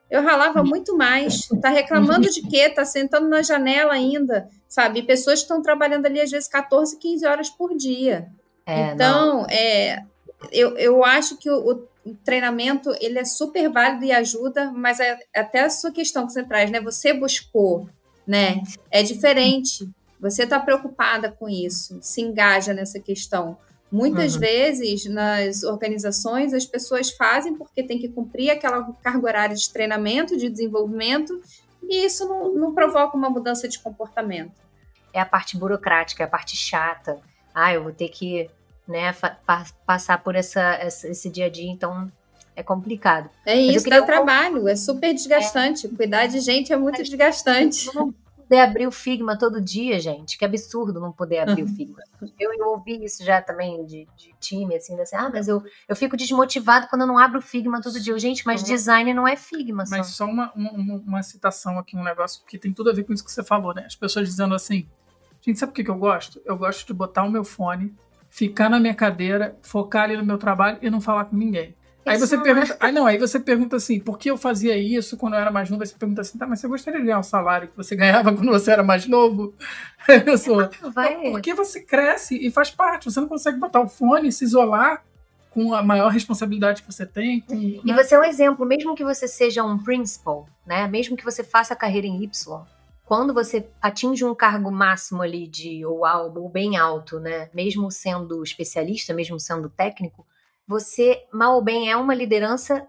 [0.09, 1.47] eu ralava muito mais.
[1.61, 2.69] Tá reclamando de quê?
[2.69, 5.03] Tá sentando na janela ainda, sabe?
[5.03, 8.27] Pessoas estão trabalhando ali às vezes 14, 15 horas por dia.
[8.65, 10.03] É, então, é,
[10.51, 15.17] eu, eu acho que o, o, treinamento ele é super válido e ajuda, mas é,
[15.35, 16.79] até a sua questão que você traz, né?
[16.81, 17.89] Você buscou,
[18.25, 18.61] né?
[18.91, 19.89] É diferente.
[20.19, 23.57] Você está preocupada com isso, se engaja nessa questão.
[23.91, 24.41] Muitas uhum.
[24.41, 30.35] vezes nas organizações as pessoas fazem porque tem que cumprir aquela carga horária de treinamento,
[30.35, 31.41] de desenvolvimento,
[31.83, 34.61] e isso não, não provoca uma mudança de comportamento.
[35.13, 37.17] É a parte burocrática, é a parte chata.
[37.55, 38.49] Ah, eu vou ter que
[38.87, 42.11] né, pa passar por essa, esse dia a dia, então
[42.55, 43.29] é complicado.
[43.45, 45.87] É isso, dá trabalho, é super desgastante.
[45.87, 45.89] É.
[45.89, 47.89] Cuidar de gente é muito desgastante.
[48.47, 50.37] Não poder abrir o Figma todo dia, gente.
[50.37, 51.69] Que absurdo não poder abrir uhum.
[51.69, 52.01] o Figma.
[52.39, 55.95] Eu, eu, ouvi isso já também de, de time, assim, assim, ah, mas eu, eu
[55.95, 58.17] fico desmotivado quando eu não abro o Figma todo dia.
[58.17, 58.67] Gente, mas uhum.
[58.67, 59.85] design não é Figma.
[59.85, 59.97] Só.
[59.97, 63.13] Mas só uma, uma, uma, citação aqui, um negócio que tem tudo a ver com
[63.13, 63.83] isso que você falou, né?
[63.85, 64.87] As pessoas dizendo assim,
[65.41, 66.41] gente, sabe por que, que eu gosto?
[66.45, 67.93] Eu gosto de botar o meu fone,
[68.29, 71.75] ficar na minha cadeira, focar ali no meu trabalho e não falar com ninguém.
[72.07, 75.33] Aí você pergunta, aí não, aí você pergunta assim, por que eu fazia isso quando
[75.33, 75.83] eu era mais novo?
[75.83, 78.31] Aí você pergunta assim, tá, mas você gostaria de ganhar o salário que você ganhava
[78.35, 79.53] quando você era mais novo?
[80.07, 81.31] Aí pessoa, vai.
[81.31, 85.03] Porque você cresce e faz parte, você não consegue botar o fone, se isolar
[85.49, 87.41] com a maior responsabilidade que você tem.
[87.41, 87.93] Com, e né?
[87.93, 90.87] você é um exemplo, mesmo que você seja um principal, né?
[90.87, 92.65] Mesmo que você faça a carreira em Y,
[93.07, 96.01] quando você atinge um cargo máximo ali de ou,
[96.35, 97.49] ou bem alto, né?
[97.53, 100.25] Mesmo sendo especialista, mesmo sendo técnico,
[100.67, 102.85] você, mal ou bem, é uma liderança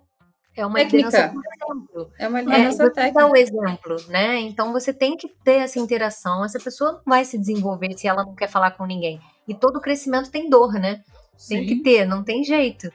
[0.57, 1.07] é uma técnica.
[1.07, 2.13] liderança por exemplo.
[2.19, 3.21] É uma liderança é, técnica.
[3.21, 4.41] Dá o exemplo, né?
[4.41, 6.45] Então você tem que ter essa interação.
[6.45, 9.21] Essa pessoa não vai se desenvolver se ela não quer falar com ninguém.
[9.47, 11.05] E todo crescimento tem dor, né?
[11.49, 11.67] Tem Sim.
[11.67, 12.93] que ter, não tem jeito.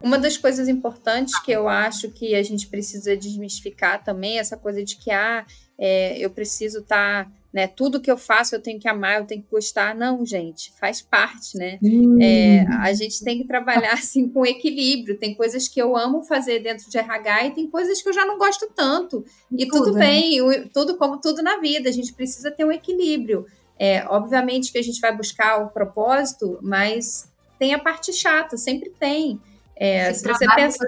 [0.00, 4.56] Uma das coisas importantes que eu acho que a gente precisa desmistificar também é essa
[4.56, 5.44] coisa de que ah,
[5.76, 7.66] é, eu preciso estar tá né?
[7.66, 9.94] Tudo que eu faço eu tenho que amar, eu tenho que gostar.
[9.94, 11.78] Não, gente, faz parte, né?
[11.82, 12.18] Hum.
[12.20, 15.18] É, a gente tem que trabalhar assim com equilíbrio.
[15.18, 18.24] Tem coisas que eu amo fazer dentro de RH e tem coisas que eu já
[18.24, 19.24] não gosto tanto.
[19.50, 20.06] E tudo, tudo né?
[20.06, 20.68] bem, né?
[20.72, 23.46] tudo como tudo na vida, a gente precisa ter um equilíbrio.
[23.78, 28.90] É, obviamente que a gente vai buscar o propósito, mas tem a parte chata, sempre
[28.90, 29.40] tem.
[29.74, 30.86] É, se, se você pensa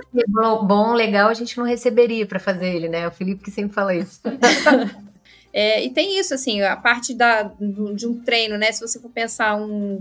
[0.63, 3.09] bom, legal, a gente não receberia para fazer ele, né?
[3.09, 4.21] O Felipe que sempre fala isso.
[5.53, 7.43] É, e tem isso, assim, a parte da,
[7.95, 8.73] de um treino, né?
[8.73, 10.01] Se você for pensar um,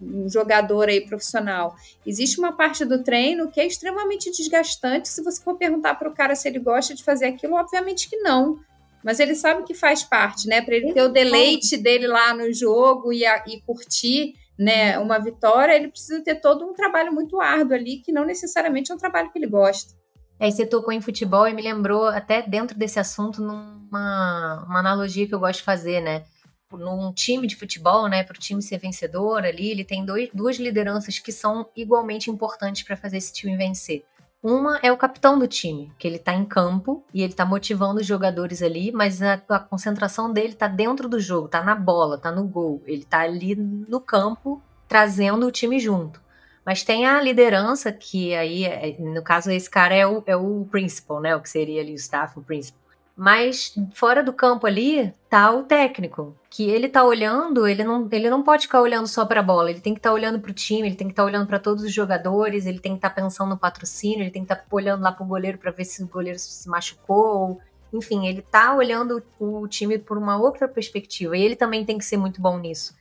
[0.00, 1.76] um jogador aí profissional,
[2.06, 5.08] existe uma parte do treino que é extremamente desgastante.
[5.08, 8.16] Se você for perguntar para o cara se ele gosta de fazer aquilo, obviamente que
[8.16, 8.58] não.
[9.04, 10.62] Mas ele sabe que faz parte, né?
[10.62, 15.18] Para ele ter o deleite dele lá no jogo e, a, e curtir né, uma
[15.18, 18.98] vitória, ele precisa ter todo um trabalho muito árduo ali, que não necessariamente é um
[18.98, 19.94] trabalho que ele gosta.
[20.38, 25.26] Aí você tocou em futebol e me lembrou, até dentro desse assunto, numa uma analogia
[25.26, 26.24] que eu gosto de fazer, né?
[26.72, 30.56] Num time de futebol, né, para o time ser vencedor ali, ele tem dois, duas
[30.56, 34.04] lideranças que são igualmente importantes para fazer esse time vencer.
[34.42, 38.00] Uma é o capitão do time, que ele está em campo e ele está motivando
[38.00, 42.16] os jogadores ali, mas a, a concentração dele está dentro do jogo, está na bola,
[42.16, 42.82] está no gol.
[42.86, 46.20] Ele está ali no campo trazendo o time junto.
[46.66, 50.66] Mas tem a liderança, que aí, é, no caso, esse cara é o, é o
[50.68, 51.36] principal, né?
[51.36, 52.80] O que seria ali o staff, o principal.
[53.16, 58.28] Mas fora do campo ali tá o técnico, que ele tá olhando, ele não, ele
[58.28, 60.50] não pode ficar olhando só para a bola, ele tem que estar tá olhando para
[60.50, 62.98] o time, ele tem que estar tá olhando para todos os jogadores, ele tem que
[62.98, 65.70] estar tá pensando no patrocínio, ele tem que estar tá olhando lá pro goleiro para
[65.70, 67.58] ver se o goleiro se machucou,
[67.90, 72.04] enfim, ele tá olhando o time por uma outra perspectiva e ele também tem que
[72.04, 72.94] ser muito bom nisso.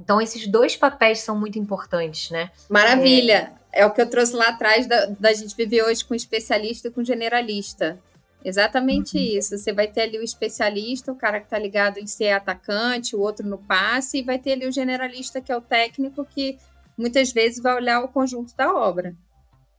[0.00, 2.50] Então, esses dois papéis são muito importantes, né?
[2.68, 3.52] Maravilha!
[3.70, 6.88] É, é o que eu trouxe lá atrás da, da gente viver hoje com especialista
[6.88, 7.98] e com generalista.
[8.42, 9.38] Exatamente uhum.
[9.38, 9.56] isso.
[9.58, 13.20] Você vai ter ali o especialista, o cara que está ligado em ser atacante, o
[13.20, 16.58] outro no passe, e vai ter ali o generalista, que é o técnico, que
[16.96, 19.14] muitas vezes vai olhar o conjunto da obra.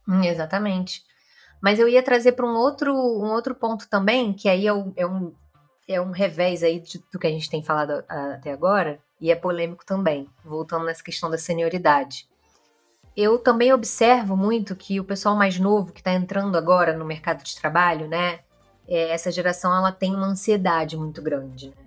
[0.07, 1.03] Hum, exatamente.
[1.61, 4.93] Mas eu ia trazer para um outro, um outro ponto também, que aí é, um,
[4.95, 5.33] é, um,
[5.87, 9.35] é um revés aí de, do que a gente tem falado até agora, e é
[9.35, 12.27] polêmico também, voltando nessa questão da senioridade.
[13.15, 17.43] Eu também observo muito que o pessoal mais novo que está entrando agora no mercado
[17.43, 18.39] de trabalho, né,
[18.87, 21.67] é, essa geração ela tem uma ansiedade muito grande.
[21.69, 21.85] Né?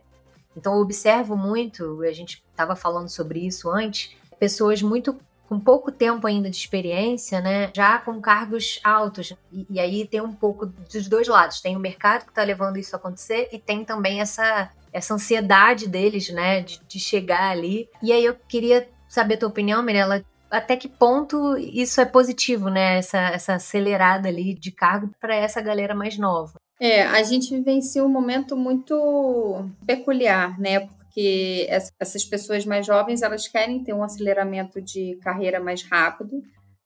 [0.56, 5.18] Então eu observo muito, a gente estava falando sobre isso antes, pessoas muito
[5.48, 9.34] com pouco tempo ainda de experiência, né, já com cargos altos.
[9.52, 11.60] E, e aí tem um pouco dos dois lados.
[11.60, 15.88] Tem o mercado que está levando isso a acontecer e tem também essa essa ansiedade
[15.88, 17.88] deles, né, de, de chegar ali.
[18.00, 22.68] E aí eu queria saber a tua opinião, Mirella, até que ponto isso é positivo,
[22.68, 22.98] né?
[22.98, 26.54] Essa, essa acelerada ali de cargo para essa galera mais nova.
[26.80, 30.88] É, a gente vivencia um momento muito peculiar, né?
[31.14, 31.68] Porque
[32.00, 36.42] essas pessoas mais jovens elas querem ter um aceleramento de carreira mais rápido,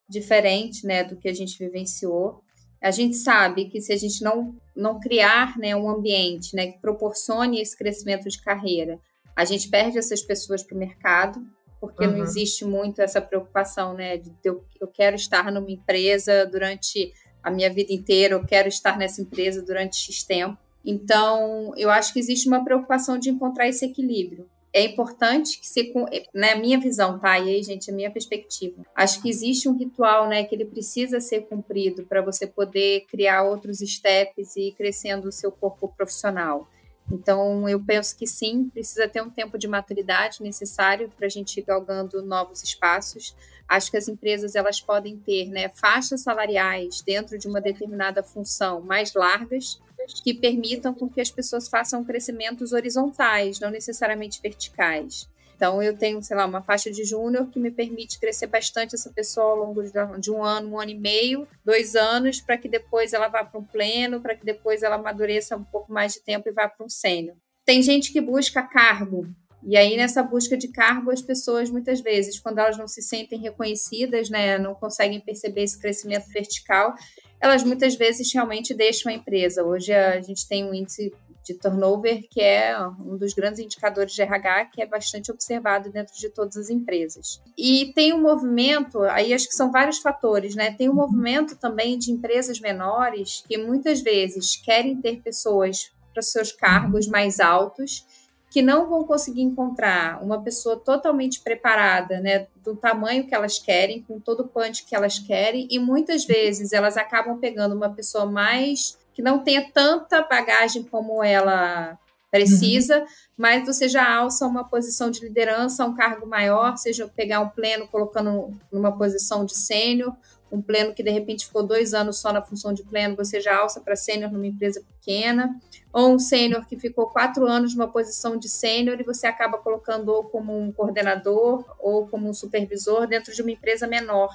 [0.07, 2.43] diferente, né, do que a gente vivenciou.
[2.79, 6.79] A gente sabe que se a gente não, não criar né, um ambiente né, que
[6.79, 9.01] proporcione esse crescimento de carreira,
[9.35, 11.41] a gente perde essas pessoas para o mercado,
[11.81, 12.19] porque uhum.
[12.19, 14.19] não existe muito essa preocupação, né?
[14.19, 18.99] De eu, eu quero estar numa empresa durante a minha vida inteira, eu quero estar
[18.99, 20.59] nessa empresa durante X tempo.
[20.85, 24.49] Então, eu acho que existe uma preocupação de encontrar esse equilíbrio.
[24.73, 25.93] É importante que se,
[26.35, 27.39] na né, minha visão, tá?
[27.39, 28.83] E aí, gente, a minha perspectiva.
[28.95, 33.43] Acho que existe um ritual, né, que ele precisa ser cumprido para você poder criar
[33.43, 36.69] outros steps e ir crescendo o seu corpo profissional.
[37.11, 41.59] Então, eu penso que sim, precisa ter um tempo de maturidade necessário para a gente
[41.59, 43.35] ir galgando novos espaços.
[43.67, 48.83] Acho que as empresas elas podem ter né, faixas salariais dentro de uma determinada função
[48.83, 49.81] mais largas,
[50.23, 55.29] que permitam com que as pessoas façam crescimentos horizontais, não necessariamente verticais.
[55.59, 59.11] Então, eu tenho, sei lá, uma faixa de júnior que me permite crescer bastante essa
[59.11, 59.83] pessoa ao longo
[60.21, 63.59] de um ano, um ano e meio, dois anos, para que depois ela vá para
[63.59, 66.87] um pleno, para que depois ela amadureça um pouco mais de tempo e vá para
[66.87, 67.37] um sênior.
[67.65, 69.27] Tem gente que busca cargo,
[69.63, 73.41] e aí, nessa busca de cargo, as pessoas, muitas vezes, quando elas não se sentem
[73.41, 76.95] reconhecidas, né, não conseguem perceber esse crescimento vertical,
[77.41, 79.65] elas muitas vezes realmente deixam a empresa.
[79.65, 81.13] Hoje a gente tem um índice
[81.45, 86.15] de turnover, que é um dos grandes indicadores de RH, que é bastante observado dentro
[86.15, 87.41] de todas as empresas.
[87.57, 90.73] E tem um movimento, aí acho que são vários fatores, né?
[90.73, 96.53] Tem um movimento também de empresas menores que muitas vezes querem ter pessoas para seus
[96.53, 98.05] cargos mais altos
[98.51, 104.03] que não vão conseguir encontrar uma pessoa totalmente preparada, né, do tamanho que elas querem,
[104.03, 108.25] com todo o punch que elas querem, e muitas vezes elas acabam pegando uma pessoa
[108.25, 111.99] mais que não tenha tanta bagagem como ela
[112.31, 113.07] precisa, uhum.
[113.37, 117.89] mas você já alça uma posição de liderança, um cargo maior, seja pegar um pleno
[117.89, 120.15] colocando numa posição de sênior,
[120.51, 123.57] um pleno que de repente ficou dois anos só na função de pleno, você já
[123.59, 125.59] alça para sênior numa empresa pequena,
[125.93, 130.09] ou um sênior que ficou quatro anos numa posição de sênior e você acaba colocando
[130.09, 134.31] ou como um coordenador ou como um supervisor dentro de uma empresa menor.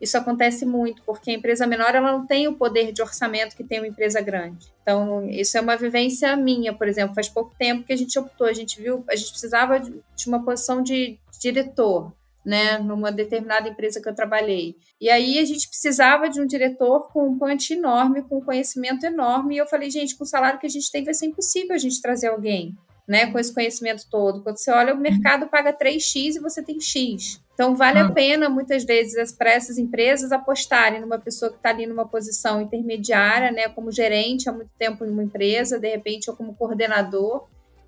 [0.00, 3.64] Isso acontece muito, porque a empresa menor ela não tem o poder de orçamento que
[3.64, 4.72] tem uma empresa grande.
[4.82, 7.14] Então, isso é uma vivência minha, por exemplo.
[7.14, 10.44] Faz pouco tempo que a gente optou, a gente viu, a gente precisava de uma
[10.44, 12.12] posição de diretor,
[12.48, 14.74] né, numa determinada empresa que eu trabalhei.
[14.98, 19.04] E aí a gente precisava de um diretor com um punch enorme, com um conhecimento
[19.04, 21.74] enorme, e eu falei, gente, com o salário que a gente tem vai ser impossível
[21.74, 22.74] a gente trazer alguém
[23.06, 24.42] né, com esse conhecimento todo.
[24.42, 27.38] Quando você olha, o mercado paga 3x e você tem X.
[27.52, 31.86] Então, vale a pena, muitas vezes, para essas empresas apostarem numa pessoa que está ali
[31.86, 36.36] numa posição intermediária, né, como gerente há muito tempo em uma empresa, de repente, ou
[36.36, 37.46] como coordenador,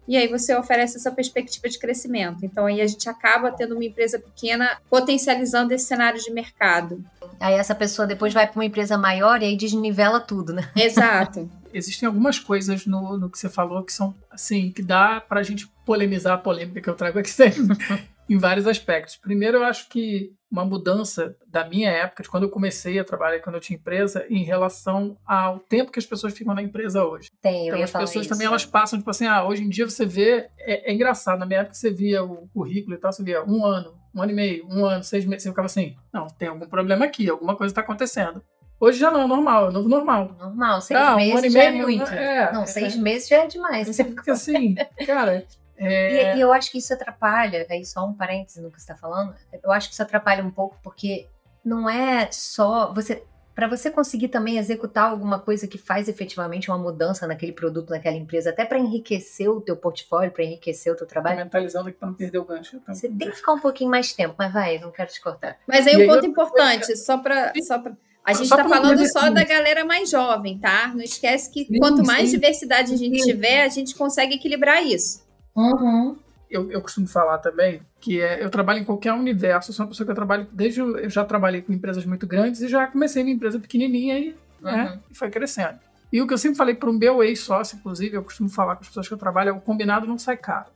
[0.09, 2.45] e aí você oferece essa perspectiva de crescimento.
[2.45, 7.05] Então, aí a gente acaba tendo uma empresa pequena potencializando esse cenário de mercado.
[7.39, 10.69] Aí essa pessoa depois vai para uma empresa maior e aí desnivela tudo, né?
[10.77, 11.49] Exato.
[11.73, 15.43] existem algumas coisas no, no que você falou que são, assim, que dá para a
[15.43, 17.31] gente polemizar a polêmica que eu trago aqui
[18.31, 19.17] em vários aspectos.
[19.17, 23.41] Primeiro, eu acho que uma mudança da minha época, de quando eu comecei a trabalhar,
[23.41, 27.29] quando eu tinha empresa, em relação ao tempo que as pessoas ficam na empresa hoje.
[27.43, 28.29] Tem, eu então, as pessoas isso.
[28.29, 31.47] também elas passam, tipo assim, ah, hoje em dia você vê, é, é, engraçado, na
[31.47, 34.35] minha época você via o currículo e tal, você via um ano, um ano e
[34.35, 37.73] meio, um ano, seis meses, você ficava assim, não, tem algum problema aqui, alguma coisa
[37.73, 38.41] está acontecendo.
[38.81, 40.37] Hoje já não, é normal, é novo normal.
[40.39, 42.15] Normal, seis ah, meses um já é muito.
[42.15, 43.97] É, não, seis é, meses já é demais.
[44.15, 44.75] Porque assim,
[45.05, 45.45] cara.
[45.81, 46.35] É...
[46.35, 48.97] E, e, eu acho que isso atrapalha, aí só um parênteses no que você está
[48.97, 51.27] falando, eu acho que isso atrapalha um pouco porque
[51.65, 53.25] não é só você
[53.55, 58.17] para você conseguir também executar alguma coisa que faz efetivamente uma mudança naquele produto, naquela
[58.17, 61.37] empresa, até para enriquecer o teu portfólio, para enriquecer o teu trabalho.
[61.39, 62.81] Tô mentalizando aqui para não perder o gancho.
[62.87, 65.59] Você tem que ficar um pouquinho mais tempo, mas vai, não quero te cortar.
[65.67, 66.31] Mas aí um ponto eu...
[66.31, 70.89] importante, só para só para a gente está falando só da galera mais jovem, tá?
[70.95, 72.37] Não esquece que sim, quanto mais sim.
[72.37, 73.27] diversidade a gente sim.
[73.27, 75.29] tiver, a gente consegue equilibrar isso.
[75.61, 76.17] Uhum.
[76.51, 79.91] Eu, eu costumo falar também que é, eu trabalho em qualquer universo, eu sou uma
[79.91, 80.81] pessoa que eu trabalho desde.
[80.81, 84.73] Eu já trabalhei com empresas muito grandes e já comecei em empresa pequenininha e, né,
[84.73, 84.77] uhum.
[84.77, 85.79] né, e foi crescendo.
[86.13, 88.83] E o que eu sempre falei para o meu ex-sócio, inclusive, eu costumo falar com
[88.83, 90.67] as pessoas que eu trabalho, é o combinado não sai caro.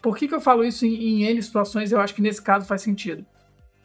[0.00, 1.90] Por que, que eu falo isso em, em N situações?
[1.90, 3.24] Eu acho que nesse caso faz sentido.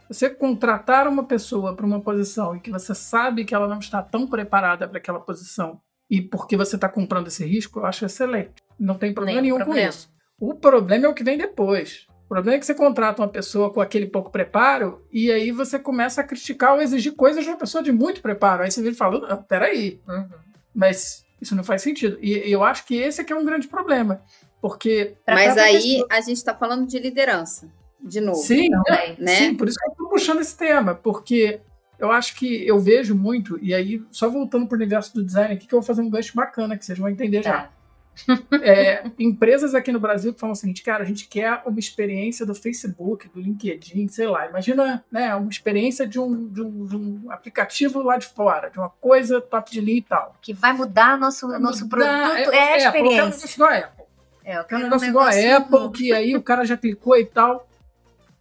[0.07, 4.01] Você contratar uma pessoa para uma posição e que você sabe que ela não está
[4.01, 5.80] tão preparada para aquela posição
[6.10, 8.55] e porque você está comprando esse risco, eu acho excelente.
[8.80, 9.82] Não tem problema nenhum problema.
[9.82, 10.10] com isso.
[10.39, 12.07] O problema é o que vem depois.
[12.25, 15.79] O problema é que você contrata uma pessoa com aquele pouco preparo e aí você
[15.79, 18.63] começa a criticar ou exigir coisas de uma pessoa de muito preparo.
[18.63, 20.29] Aí você vira falando, ah, peraí, uhum.
[20.73, 22.17] mas isso não faz sentido.
[22.21, 24.21] E eu acho que esse é que é um grande problema.
[24.61, 25.15] Porque.
[25.27, 26.07] Mas aí pessoa...
[26.11, 27.67] a gente está falando de liderança
[28.01, 28.39] de novo.
[28.39, 29.35] Sim, também, né?
[29.35, 31.59] sim, por isso que eu estou puxando esse tema, porque
[31.97, 35.67] eu acho que eu vejo muito, e aí, só voltando pro universo do design aqui,
[35.67, 37.69] que eu vou fazer um gancho bacana, que vocês vão entender já.
[38.61, 42.45] É, empresas aqui no Brasil que falam o seguinte, cara, a gente quer uma experiência
[42.45, 44.47] do Facebook, do LinkedIn, sei lá.
[44.47, 48.78] Imagina né, uma experiência de um, de, um, de um aplicativo lá de fora, de
[48.78, 50.36] uma coisa top de linha e tal.
[50.41, 53.65] Que vai mudar nosso, Vai nosso mudar- produto, é, a Apple, eu quero um experiência.
[53.65, 54.05] a Apple.
[54.43, 57.15] É, eu É um quero negócio igual a Apple, que aí o cara já clicou
[57.17, 57.67] e tal.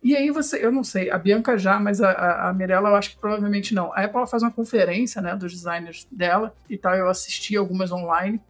[0.02, 2.94] E aí você, eu não sei, a Bianca já, mas a, a, a Mirella eu
[2.96, 3.92] acho que provavelmente não.
[3.92, 8.40] A Apple faz uma conferência, né, dos designers dela e tal, eu assisti algumas online.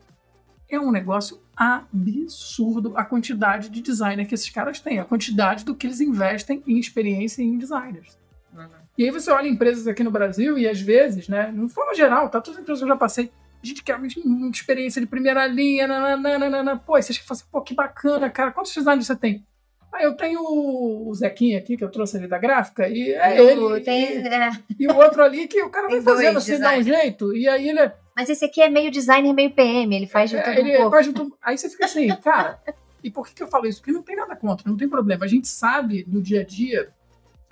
[0.71, 5.75] É um negócio absurdo a quantidade de designer que esses caras têm, a quantidade do
[5.75, 8.19] que eles investem em experiência e em designers.
[8.55, 8.67] Uhum.
[8.97, 12.29] E aí você olha empresas aqui no Brasil e às vezes, né, de forma geral,
[12.29, 12.41] tá?
[12.41, 13.31] Todas as empresas que eu já passei,
[13.63, 17.45] a gente quer uma, uma experiência de primeira linha, nananana, pô, e você fala assim,
[17.51, 19.45] pô, que bacana, cara, quantos designers você tem?
[19.93, 23.49] Ah, eu tenho o Zequinha aqui, que eu trouxe ali da gráfica, e é Eu
[23.73, 23.81] ele.
[23.85, 24.51] tenho- é.
[24.79, 27.49] E, e o outro ali que o cara vai fazendo assim, dá um jeito, e
[27.49, 30.59] aí ele, é- Mas esse aqui é meio designer, meio PM, ele faz de tudo
[30.59, 31.13] ele um pouco.
[31.13, 31.39] tudo.
[31.41, 32.61] Aí você fica assim, cara,
[33.01, 33.79] e por que, que eu falo isso?
[33.79, 35.25] Porque não tem nada contra, não tem problema.
[35.25, 36.89] A gente sabe no dia a dia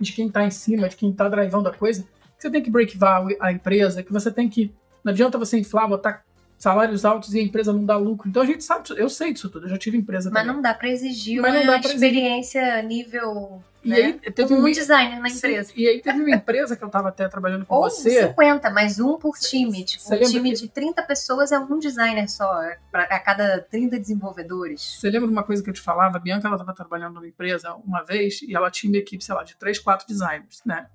[0.01, 2.69] de quem tá em cima, de quem tá drivando a coisa, que você tem que
[2.69, 4.75] breakvar a empresa, que você tem que.
[5.05, 6.25] Não adianta você inflar, botar
[6.59, 8.29] salários altos e a empresa não dá lucro.
[8.29, 10.55] Então a gente sabe, disso, eu sei disso tudo, eu já tive empresa Mas também.
[10.57, 11.95] não dá pra exigir Mas uma não dá pra exigir.
[12.09, 13.63] experiência nível.
[13.85, 13.97] E né?
[13.97, 15.73] aí teve um uma designer na Sim, empresa.
[15.77, 18.27] E aí teve uma empresa que eu tava até trabalhando com Ou você.
[18.29, 19.85] 50, mas um por time.
[19.85, 22.51] Tipo, um time que- de 30 pessoas é um designer só,
[22.91, 24.97] pra, a cada 30 desenvolvedores.
[24.99, 26.17] Você lembra de uma coisa que eu te falava?
[26.17, 29.35] A Bianca ela estava trabalhando numa empresa uma vez e ela tinha uma equipe, sei
[29.37, 30.87] lá, de três, quatro designers, né?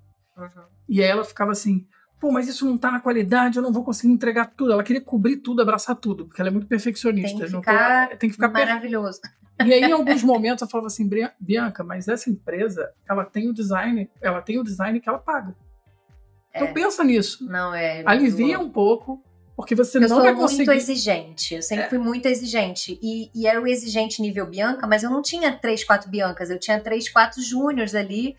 [0.88, 1.86] E aí ela ficava assim,
[2.22, 4.72] pô, mas isso não tá na qualidade, eu não vou conseguir entregar tudo.
[4.72, 7.36] Ela queria cobrir tudo, abraçar tudo, porque ela é muito perfeccionista.
[7.36, 8.48] Tem que ficar tem que ficar.
[8.48, 9.20] Maravilhoso.
[9.64, 13.48] E aí, em alguns momentos, eu falava assim, "Bri- Bianca, mas essa empresa, ela tem
[13.48, 15.54] o design, ela tem o design que ela paga.
[16.54, 16.72] Então É.
[16.72, 17.44] pensa nisso.
[17.44, 18.02] Não, é.
[18.06, 19.20] Alivia um pouco,
[19.56, 20.70] porque você Eu não sou vai muito conseguir.
[20.72, 21.54] exigente.
[21.56, 21.88] Eu sempre É.
[21.88, 22.98] fui muito exigente.
[23.02, 26.50] E, e era o exigente nível Bianca, mas eu não tinha três, quatro Biancas.
[26.50, 28.36] Eu tinha três, quatro Júniors ali.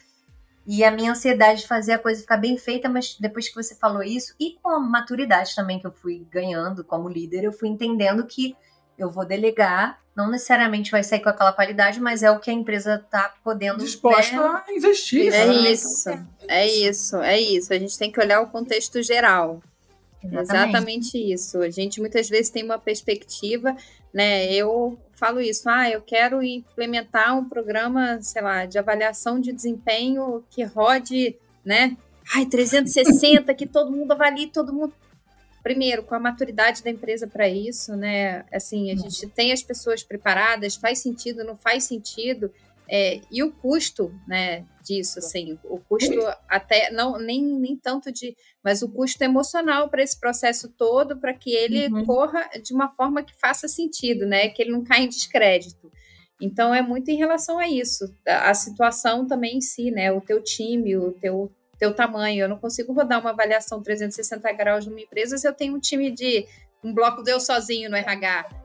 [0.66, 3.76] E a minha ansiedade de fazer a coisa ficar bem feita, mas depois que você
[3.76, 7.68] falou isso, e com a maturidade também que eu fui ganhando como líder, eu fui
[7.68, 8.56] entendendo que
[8.98, 10.02] eu vou delegar.
[10.16, 13.80] Não necessariamente vai sair com aquela qualidade, mas é o que a empresa tá podendo.
[13.80, 14.64] disposta né?
[14.68, 15.34] a investir.
[15.34, 15.54] É né?
[15.72, 16.10] isso,
[16.48, 17.74] é isso, é isso.
[17.74, 19.62] A gente tem que olhar o contexto geral.
[20.24, 21.62] Exatamente isso.
[21.62, 23.76] A gente muitas vezes tem uma perspectiva,
[24.14, 24.54] né?
[24.54, 30.44] Eu falo isso, ah, eu quero implementar um programa, sei lá, de avaliação de desempenho
[30.50, 31.98] que rode, né?
[32.36, 34.94] Ai, 360, que todo mundo avalie, todo mundo.
[35.62, 38.44] Primeiro, com a maturidade da empresa para isso, né?
[38.52, 42.52] Assim, a gente tem as pessoas preparadas, faz sentido, não faz sentido.
[42.88, 46.14] É, e o custo, né, disso, assim, o custo
[46.48, 51.34] até, não, nem, nem tanto de, mas o custo emocional para esse processo todo, para
[51.34, 52.06] que ele Uhum.
[52.06, 55.92] corra de uma forma que faça sentido, né, que ele não caia em descrédito.
[56.42, 60.44] Então, é muito em relação a isso, a, situação também em si, né, o teu
[60.44, 62.44] time, o teu, teu tamanho.
[62.44, 66.12] Eu não consigo rodar uma avaliação 360 graus numa empresa se eu tenho um time
[66.12, 66.46] de
[66.84, 68.63] um bloco deu sozinho no RH.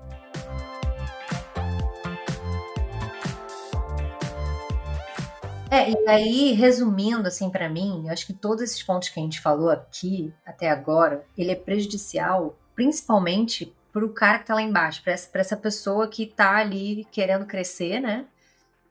[5.70, 9.22] É, e aí, resumindo, assim, pra mim, eu acho que todos esses pontos que a
[9.22, 15.02] gente falou aqui, até agora, ele é prejudicial, principalmente pro cara que tá lá embaixo,
[15.02, 18.24] pra essa, pra essa pessoa que tá ali querendo crescer, né?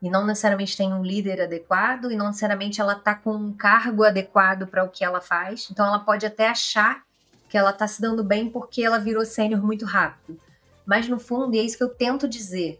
[0.00, 4.04] E não necessariamente tem um líder adequado, e não necessariamente ela tá com um cargo
[4.04, 5.68] adequado para o que ela faz.
[5.72, 7.02] Então, ela pode até achar
[7.48, 10.38] que ela tá se dando bem porque ela virou sênior muito rápido.
[10.86, 12.78] Mas, no fundo, e é isso que eu tento dizer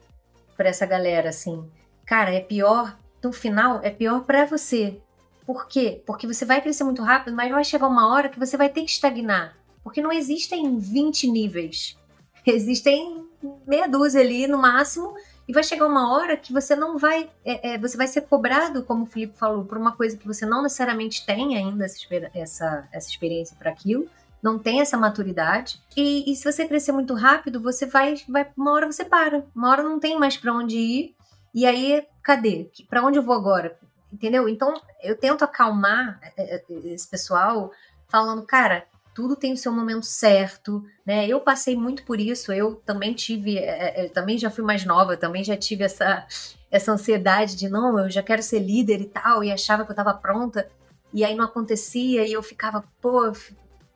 [0.57, 1.69] pra essa galera, assim,
[2.07, 5.01] cara, é pior no final é pior para você.
[5.47, 6.03] Por quê?
[6.07, 8.83] Porque você vai crescer muito rápido, mas vai chegar uma hora que você vai ter
[8.83, 9.57] que estagnar.
[9.83, 11.97] Porque não existem 20 níveis.
[12.47, 13.27] Existem
[13.66, 15.14] meia dúzia ali no máximo.
[15.49, 17.31] E vai chegar uma hora que você não vai.
[17.43, 20.45] é, é, você vai ser cobrado, como o Felipe falou, por uma coisa que você
[20.45, 24.07] não necessariamente tem ainda essa, essa, essa experiência para aquilo.
[24.43, 25.81] Não tem essa maturidade.
[25.97, 28.47] E, e se você crescer muito rápido, você vai, vai.
[28.55, 29.43] Uma hora você para.
[29.57, 31.16] Uma hora não tem mais para onde ir.
[31.55, 32.70] E aí, cadê?
[32.91, 33.79] Para onde eu vou agora?
[34.12, 34.51] Entendeu?
[34.51, 37.72] Então, eu tento acalmar é, é, esse pessoal
[38.07, 41.26] falando, cara, tudo tem o seu momento certo, né?
[41.26, 44.85] Eu passei muito por isso, eu também tive, é, é, eu também já fui mais
[44.85, 46.26] nova, também já tive essa,
[46.70, 49.95] essa ansiedade de, não, eu já quero ser líder e tal, e achava que eu
[49.95, 50.68] estava pronta,
[51.14, 53.33] e aí não acontecia, e eu ficava, pô,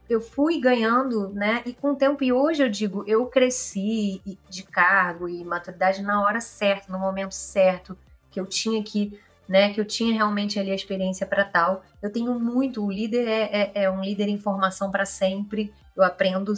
[0.09, 1.63] eu fui ganhando, né?
[1.67, 6.23] E com o tempo, e hoje eu digo, eu cresci de cargo e maturidade na
[6.23, 7.97] hora certa, no momento certo,
[8.33, 9.17] que eu tinha que
[9.49, 9.73] né?
[9.73, 11.85] Que eu tinha realmente ali a experiência para tal.
[12.03, 15.73] Eu tenho muito, o líder é, é, é um líder em formação para sempre.
[15.95, 16.55] Eu aprendo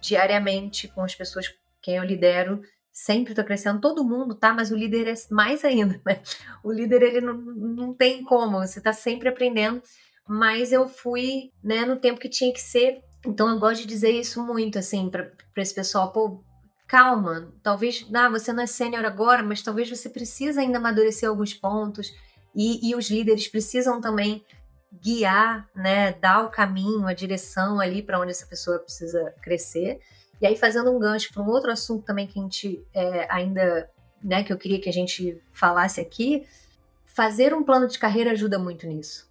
[0.00, 2.62] diariamente com as pessoas quem eu lidero.
[2.90, 4.52] Sempre estou crescendo, todo mundo, tá?
[4.52, 6.22] Mas o líder é mais ainda, né?
[6.62, 9.82] O líder, ele não, não tem como, você está sempre aprendendo.
[10.26, 13.02] Mas eu fui, né, no tempo que tinha que ser.
[13.26, 16.42] Então eu gosto de dizer isso muito, assim, para esse pessoal, pô,
[16.92, 21.54] calma, talvez, ah, você não é sênior agora, mas talvez você precise ainda amadurecer alguns
[21.54, 22.12] pontos
[22.54, 24.44] e, e, os líderes precisam também
[25.02, 30.00] guiar, né, dar o caminho, a direção ali para onde essa pessoa precisa crescer.
[30.38, 33.88] E aí fazendo um gancho para um outro assunto também que a gente é, ainda,
[34.22, 36.46] né, que eu queria que a gente falasse aqui,
[37.06, 39.26] fazer um plano de carreira ajuda muito nisso,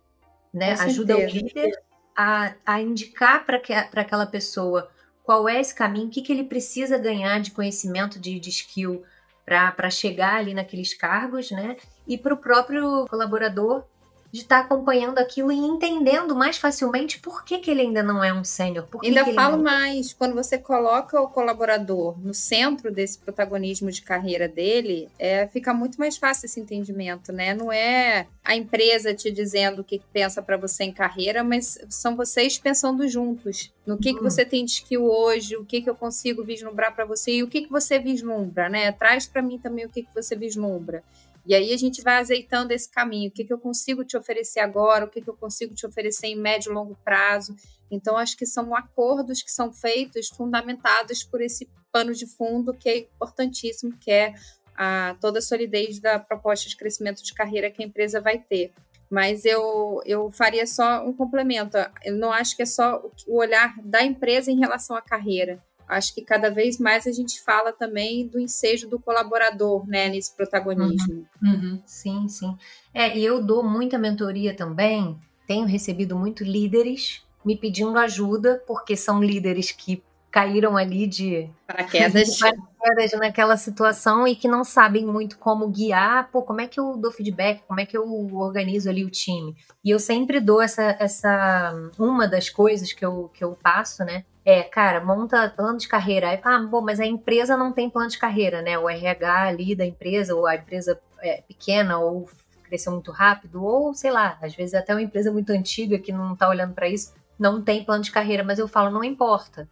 [0.52, 0.74] né?
[0.74, 1.80] Ajuda o líder
[2.18, 3.62] a, a indicar para
[4.02, 4.90] aquela pessoa
[5.32, 9.02] qual é esse caminho, o que, que ele precisa ganhar de conhecimento, de, de skill
[9.46, 11.78] para chegar ali naqueles cargos, né?
[12.06, 13.86] E para o próprio colaborador
[14.32, 18.24] de estar tá acompanhando aquilo e entendendo mais facilmente por que, que ele ainda não
[18.24, 18.88] é um sênior.
[19.04, 19.64] Ainda que falo não...
[19.64, 25.74] mais, quando você coloca o colaborador no centro desse protagonismo de carreira dele, é, fica
[25.74, 27.54] muito mais fácil esse entendimento, né?
[27.54, 32.16] Não é a empresa te dizendo o que pensa para você em carreira, mas são
[32.16, 33.72] vocês pensando juntos.
[33.86, 34.16] No que, hum.
[34.16, 37.44] que você tem de skill hoje, o que, que eu consigo vislumbrar para você e
[37.44, 38.92] o que, que você vislumbra, né?
[38.92, 41.04] Traz para mim também o que, que você vislumbra.
[41.46, 43.30] E aí a gente vai azeitando esse caminho.
[43.30, 45.06] O que, que eu consigo te oferecer agora?
[45.06, 47.56] O que, que eu consigo te oferecer em médio e longo prazo?
[47.90, 52.90] Então, acho que são acordos que são feitos, fundamentados por esse pano de fundo que
[52.90, 54.34] é importantíssimo, que é
[54.76, 58.72] a, toda a solidez da proposta de crescimento de carreira que a empresa vai ter.
[59.10, 61.78] Mas eu, eu faria só um complemento.
[62.04, 65.62] Eu não acho que é só o olhar da empresa em relação à carreira
[65.92, 70.36] acho que cada vez mais a gente fala também do ensejo do colaborador, né, nesse
[70.36, 71.26] protagonismo.
[71.42, 72.56] Uhum, uhum, sim, sim.
[72.94, 78.96] É, e eu dou muita mentoria também, tenho recebido muito líderes me pedindo ajuda, porque
[78.96, 82.40] são líderes que caíram ali de paraquedas.
[82.40, 86.96] paraquedas naquela situação e que não sabem muito como guiar, pô, como é que eu
[86.96, 89.56] dou feedback, como é que eu organizo ali o time.
[89.84, 94.24] E eu sempre dou essa, essa uma das coisas que eu, que eu passo, né,
[94.44, 96.30] é, cara, monta plano de carreira.
[96.30, 98.78] Aí, ah, bom, mas a empresa não tem plano de carreira, né?
[98.78, 102.28] O RH ali da empresa, ou a empresa é pequena, ou
[102.64, 106.36] cresceu muito rápido, ou sei lá, às vezes até uma empresa muito antiga que não
[106.36, 108.44] tá olhando para isso, não tem plano de carreira.
[108.44, 109.68] Mas eu falo, não importa.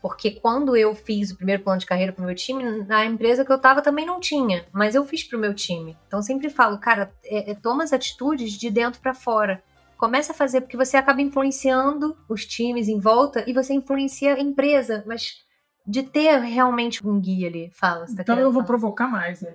[0.00, 3.52] Porque quando eu fiz o primeiro plano de carreira pro meu time, na empresa que
[3.52, 5.96] eu tava também não tinha, mas eu fiz pro meu time.
[6.06, 9.62] Então sempre falo, cara, é, é, toma as atitudes de dentro para fora.
[9.98, 14.40] Começa a fazer, porque você acaba influenciando os times em volta e você influencia a
[14.40, 15.44] empresa, mas
[15.84, 17.70] de ter realmente um guia ali.
[17.74, 18.06] Fala.
[18.06, 19.54] Tá então eu vou provocar mais, né?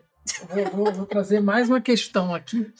[0.49, 2.71] Vou, vou, vou, trazer mais uma questão aqui.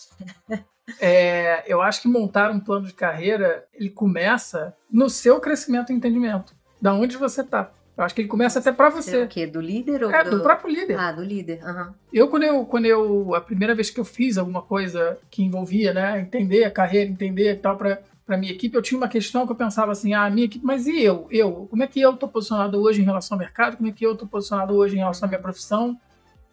[1.00, 5.96] É, eu acho que montar um plano de carreira ele começa no seu crescimento e
[5.96, 7.72] entendimento, da onde você está.
[7.96, 9.24] Eu acho que ele começa até para você.
[9.24, 9.46] O quê?
[9.46, 10.32] Do líder ou é, do...
[10.32, 11.00] do próprio líder.
[11.00, 11.62] Ah, do líder.
[11.64, 11.94] Uhum.
[12.12, 15.94] Eu quando eu quando eu a primeira vez que eu fiz alguma coisa que envolvia,
[15.94, 19.46] né, entender a carreira, entender e tal para para minha equipe, eu tinha uma questão
[19.46, 21.28] que eu pensava assim, ah, minha equipe, mas e eu?
[21.30, 23.78] Eu, como é que eu tô posicionado hoje em relação ao mercado?
[23.78, 26.00] Como é que eu tô posicionado hoje em relação à minha profissão?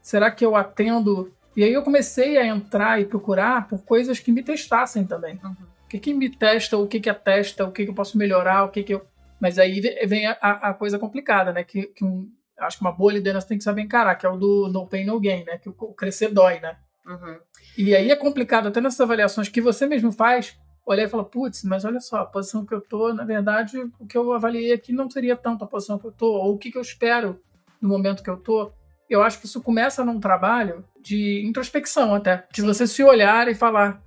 [0.03, 1.33] Será que eu atendo?
[1.57, 5.39] E aí eu comecei a entrar e procurar por coisas que me testassem também.
[5.43, 5.53] Uhum.
[5.85, 8.65] O que que me testa, o que que atesta, o que que eu posso melhorar,
[8.65, 9.03] o que que eu
[9.41, 11.65] mas aí vem a, a coisa complicada, né?
[11.65, 14.37] Que, que um, acho que uma boa liderança tem que saber encarar, que é o
[14.37, 15.59] do no pain, no gain, né?
[15.59, 16.77] Que o, crescer dói, né?
[17.07, 17.39] Uhum.
[17.79, 21.65] E aí é complicado, até nessas avaliações que você mesmo faz, olhar e falar, putz,
[21.65, 24.93] mas olha só, a posição que eu tô, na verdade, o que eu avaliei aqui
[24.93, 27.41] não seria tanto a posição que eu tô, ou o que, que eu espero
[27.81, 28.73] no momento que eu tô.
[29.09, 32.67] Eu acho que isso começa num trabalho de introspecção até, de Sim.
[32.67, 34.03] você se olhar e falar.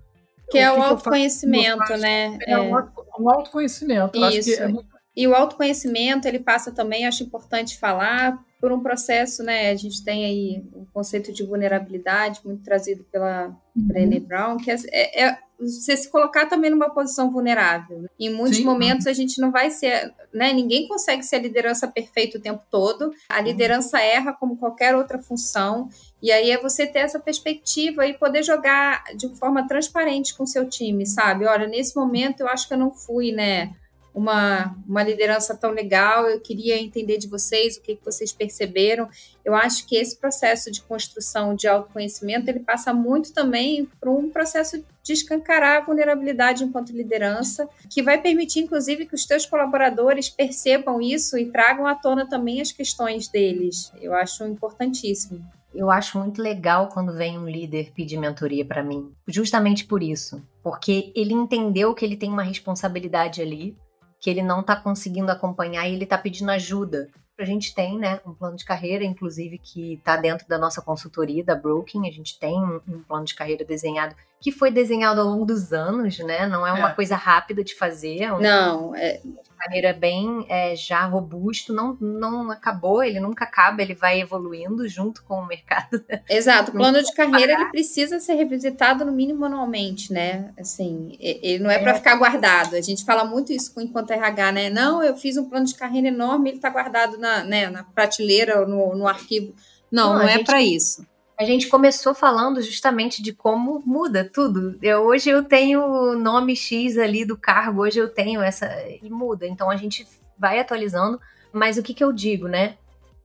[0.50, 2.38] Que é o, que autoconhecimento, né?
[2.46, 4.18] É, é um autoconhecimento.
[4.18, 4.26] Isso.
[4.26, 8.80] Acho que é muito e o autoconhecimento, ele passa também, acho importante falar, por um
[8.80, 9.72] processo, né?
[9.72, 13.56] A gente tem aí o conceito de vulnerabilidade, muito trazido pela uhum.
[13.76, 18.06] Brené Brown, que é, é, é, você se colocar também numa posição vulnerável.
[18.18, 18.64] Em muitos Sim.
[18.64, 20.54] momentos a gente não vai ser, né?
[20.54, 23.12] Ninguém consegue ser a liderança perfeita o tempo todo.
[23.28, 24.04] A liderança uhum.
[24.04, 25.90] erra como qualquer outra função.
[26.22, 30.48] E aí é você ter essa perspectiva e poder jogar de forma transparente com o
[30.48, 31.46] seu time, sabe?
[31.46, 33.74] Olha, nesse momento eu acho que eu não fui, né?
[34.14, 36.28] Uma, uma liderança tão legal.
[36.28, 39.10] Eu queria entender de vocês o que, que vocês perceberam.
[39.44, 44.30] Eu acho que esse processo de construção de autoconhecimento ele passa muito também por um
[44.30, 50.30] processo de escancarar a vulnerabilidade enquanto liderança, que vai permitir, inclusive, que os teus colaboradores
[50.30, 53.92] percebam isso e tragam à tona também as questões deles.
[54.00, 55.44] Eu acho importantíssimo.
[55.74, 60.42] Eu acho muito legal quando vem um líder pedir mentoria para mim, justamente por isso,
[60.62, 63.76] porque ele entendeu que ele tem uma responsabilidade ali,
[64.24, 67.10] que ele não está conseguindo acompanhar e ele está pedindo ajuda.
[67.38, 71.44] A gente tem, né, um plano de carreira, inclusive, que está dentro da nossa consultoria,
[71.44, 72.08] da Broking.
[72.08, 76.18] A gente tem um, plano de carreira desenhado, que foi desenhado ao longo dos anos,
[76.20, 76.48] né?
[76.48, 76.94] Não é uma é.
[76.94, 78.22] coisa rápida de fazer.
[78.22, 79.22] É um, não, é,
[79.64, 85.24] carreira bem é, já robusto, não, não acabou, ele nunca acaba, ele vai evoluindo junto
[85.24, 86.04] com o mercado.
[86.30, 90.52] Exato, o plano de carreira ele precisa ser revisitado no mínimo anualmente, né?
[90.60, 91.80] Assim, ele não é, é.
[91.80, 92.76] para ficar guardado.
[92.76, 94.70] A gente fala muito isso com enquanto RH, né?
[94.70, 98.66] Não, eu fiz um plano de carreira enorme, ele está guardado na, né, na prateleira,
[98.66, 99.54] no, no arquivo.
[99.92, 101.06] Não, não, não é para isso.
[101.38, 104.78] A gente começou falando justamente de como muda tudo.
[104.82, 108.68] Eu, hoje eu tenho o nome X ali do cargo, hoje eu tenho essa.
[109.02, 109.48] E muda.
[109.48, 110.08] Então a gente
[110.38, 111.20] vai atualizando.
[111.52, 112.76] Mas o que, que eu digo, né?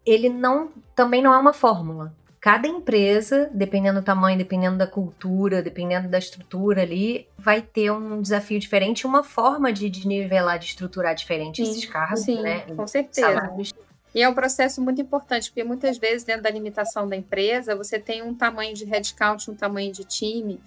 [0.05, 2.15] Ele não também não é uma fórmula.
[2.41, 8.23] Cada empresa, dependendo do tamanho, dependendo da cultura, dependendo da estrutura ali, vai ter um
[8.23, 12.61] desafio diferente, uma forma de, de nivelar, de estruturar diferente sim, esses cargos, sim, né?
[12.75, 13.27] Com certeza.
[13.27, 13.75] Salários
[14.15, 17.99] e é um processo muito importante, porque muitas vezes, dentro da limitação da empresa, você
[17.99, 20.61] tem um tamanho de headcount, um tamanho de time.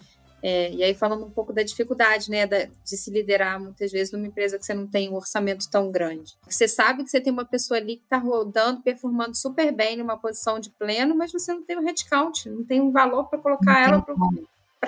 [0.43, 4.11] É, e aí, falando um pouco da dificuldade né, da, de se liderar, muitas vezes,
[4.11, 6.35] numa empresa que você não tem um orçamento tão grande.
[6.47, 10.17] Você sabe que você tem uma pessoa ali que está rodando, performando super bem numa
[10.17, 13.87] posição de pleno, mas você não tem um headcount, não tem um valor para colocar
[13.87, 14.15] ela para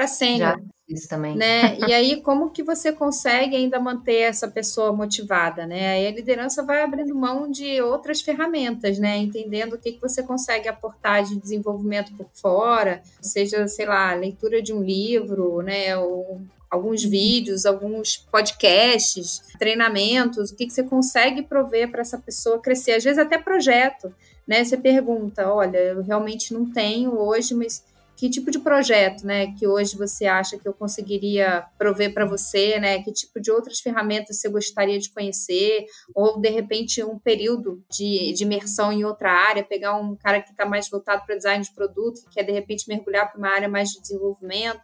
[0.07, 0.59] sênior.
[0.89, 1.35] Isso também.
[1.35, 1.77] Né?
[1.87, 5.93] E aí, como que você consegue ainda manter essa pessoa motivada, né?
[5.93, 9.17] Aí a liderança vai abrindo mão de outras ferramentas, né?
[9.17, 14.61] Entendendo o que, que você consegue aportar de desenvolvimento por fora, seja, sei lá, leitura
[14.61, 15.95] de um livro, né?
[15.97, 22.59] Ou alguns vídeos, alguns podcasts, treinamentos, o que, que você consegue prover para essa pessoa
[22.59, 22.93] crescer.
[22.93, 24.13] Às vezes até projeto,
[24.45, 24.63] né?
[24.63, 27.83] Você pergunta, olha, eu realmente não tenho hoje, mas
[28.15, 32.79] que tipo de projeto, né, que hoje você acha que eu conseguiria prover para você,
[32.79, 35.85] né, que tipo de outras ferramentas você gostaria de conhecer,
[36.15, 40.51] ou de repente um período de, de imersão em outra área, pegar um cara que
[40.51, 43.67] está mais voltado para design de produto, que quer de repente mergulhar para uma área
[43.67, 44.81] mais de desenvolvimento.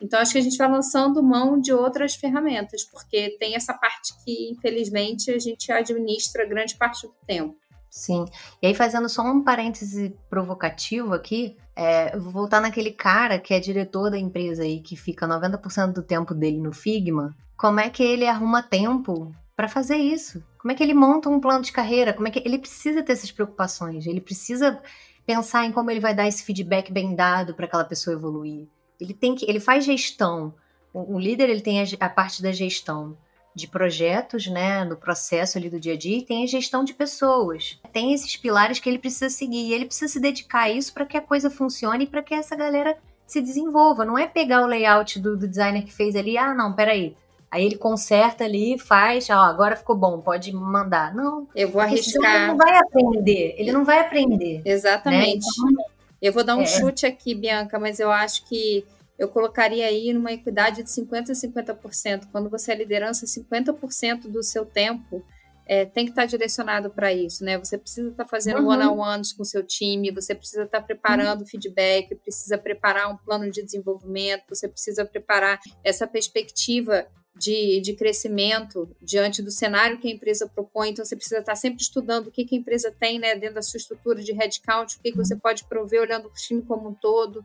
[0.00, 4.14] Então, acho que a gente vai lançando mão de outras ferramentas, porque tem essa parte
[4.24, 7.54] que, infelizmente, a gente administra grande parte do tempo.
[7.90, 8.24] Sim.
[8.62, 13.58] E aí, fazendo só um parêntese provocativo aqui, é, vou voltar naquele cara que é
[13.58, 17.34] diretor da empresa aí, que fica 90% do tempo dele no Figma.
[17.56, 20.42] Como é que ele arruma tempo para fazer isso?
[20.56, 22.12] Como é que ele monta um plano de carreira?
[22.12, 24.06] Como é que ele precisa ter essas preocupações?
[24.06, 24.80] Ele precisa
[25.26, 28.68] pensar em como ele vai dar esse feedback bem dado para aquela pessoa evoluir.
[29.00, 30.54] Ele tem que, ele faz gestão.
[30.92, 33.16] O, o líder ele tem a, a parte da gestão
[33.54, 36.94] de projetos, né, no processo ali do dia a dia, e tem a gestão de
[36.94, 37.80] pessoas.
[37.92, 41.06] Tem esses pilares que ele precisa seguir, e ele precisa se dedicar a isso para
[41.06, 42.96] que a coisa funcione e para que essa galera
[43.26, 44.04] se desenvolva.
[44.04, 47.16] Não é pegar o layout do, do, designer que fez ali, ah, não, peraí.
[47.50, 51.12] Aí ele conserta ali, faz, ó, agora ficou bom, pode mandar.
[51.14, 51.48] Não.
[51.54, 52.36] Eu vou arriscar.
[52.36, 54.54] Ele não vai aprender, ele não vai aprender.
[54.58, 54.62] Né?
[54.64, 55.46] Exatamente.
[55.46, 55.70] Né?
[55.72, 55.84] Então,
[56.22, 56.66] eu vou dar um é.
[56.66, 58.84] chute aqui, Bianca, mas eu acho que
[59.20, 62.28] eu colocaria aí numa equidade de 50% a 50%.
[62.32, 65.22] Quando você é liderança, 50% do seu tempo
[65.66, 67.58] é, tem que estar direcionado para isso, né?
[67.58, 68.68] Você precisa estar fazendo uhum.
[68.68, 71.46] one-on-ones com o seu time, você precisa estar preparando uhum.
[71.46, 77.06] feedback, precisa preparar um plano de desenvolvimento, você precisa preparar essa perspectiva
[77.36, 80.90] de, de crescimento diante do cenário que a empresa propõe.
[80.90, 83.62] Então, você precisa estar sempre estudando o que, que a empresa tem né, dentro da
[83.62, 86.94] sua estrutura de headcount, o que, que você pode prover olhando o time como um
[86.94, 87.44] todo.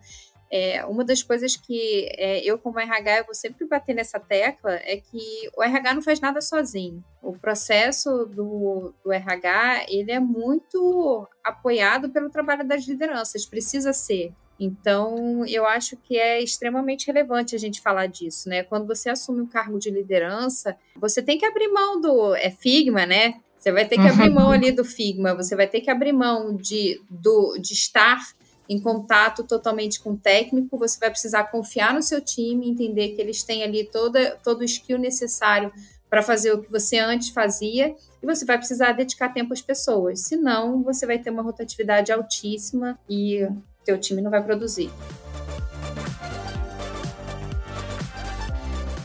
[0.51, 4.73] É, uma das coisas que é, eu, como RH, eu vou sempre bater nessa tecla
[4.83, 7.03] é que o RH não faz nada sozinho.
[7.21, 14.33] O processo do, do RH ele é muito apoiado pelo trabalho das lideranças, precisa ser.
[14.59, 18.63] Então, eu acho que é extremamente relevante a gente falar disso, né?
[18.63, 23.05] Quando você assume um cargo de liderança, você tem que abrir mão do é Figma,
[23.05, 23.35] né?
[23.57, 26.55] Você vai ter que abrir mão ali do Figma, você vai ter que abrir mão
[26.55, 28.21] de, do, de estar
[28.69, 33.21] em contato totalmente com o técnico, você vai precisar confiar no seu time, entender que
[33.21, 35.71] eles têm ali toda, todo o skill necessário
[36.09, 40.21] para fazer o que você antes fazia, e você vai precisar dedicar tempo às pessoas.
[40.21, 43.47] Senão, você vai ter uma rotatividade altíssima e
[43.83, 44.89] teu time não vai produzir.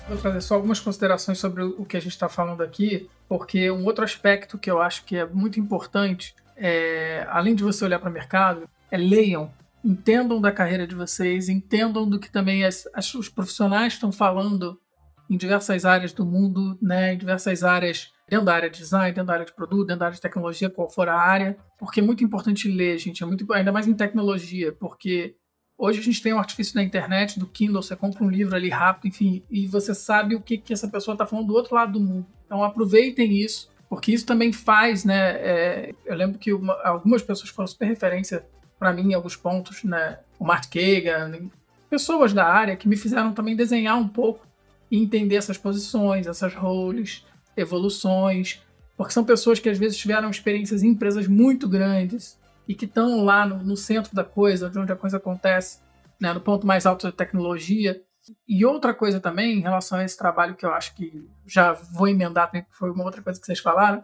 [0.08, 3.84] Vou trazer só algumas considerações sobre o que a gente está falando aqui, porque um
[3.84, 8.10] outro aspecto que eu acho que é muito importante é, além de você olhar para
[8.10, 9.52] o mercado, é leiam,
[9.84, 14.78] entendam da carreira de vocês, entendam do que também as, as, os profissionais estão falando
[15.28, 19.26] em diversas áreas do mundo, né, em diversas áreas dentro da área de design, dentro
[19.26, 22.02] da área de produto, dentro da área de tecnologia, qual for a área, porque é
[22.02, 25.34] muito importante ler, gente, é muito ainda mais em tecnologia, porque
[25.78, 28.68] hoje a gente tem o artifício da internet, do Kindle, você compra um livro ali
[28.68, 31.92] rápido, enfim, e você sabe o que, que essa pessoa está falando do outro lado
[31.92, 32.26] do mundo.
[32.44, 35.30] Então aproveitem isso, porque isso também faz, né?
[35.32, 38.44] É, eu lembro que uma, algumas pessoas foram super referência
[38.80, 40.18] para mim em alguns pontos, né?
[40.38, 41.50] O Mark Kagan,
[41.90, 44.46] pessoas da área que me fizeram também desenhar um pouco
[44.90, 47.24] e entender essas posições, essas roles,
[47.54, 48.62] evoluções,
[48.96, 53.22] porque são pessoas que às vezes tiveram experiências em empresas muito grandes e que estão
[53.22, 55.80] lá no, no, centro da coisa, de onde a coisa acontece,
[56.18, 58.00] né, no ponto mais alto da tecnologia.
[58.48, 62.08] E outra coisa também, em relação a esse trabalho que eu acho que já vou
[62.08, 64.02] emendar, que foi uma outra coisa que vocês falaram,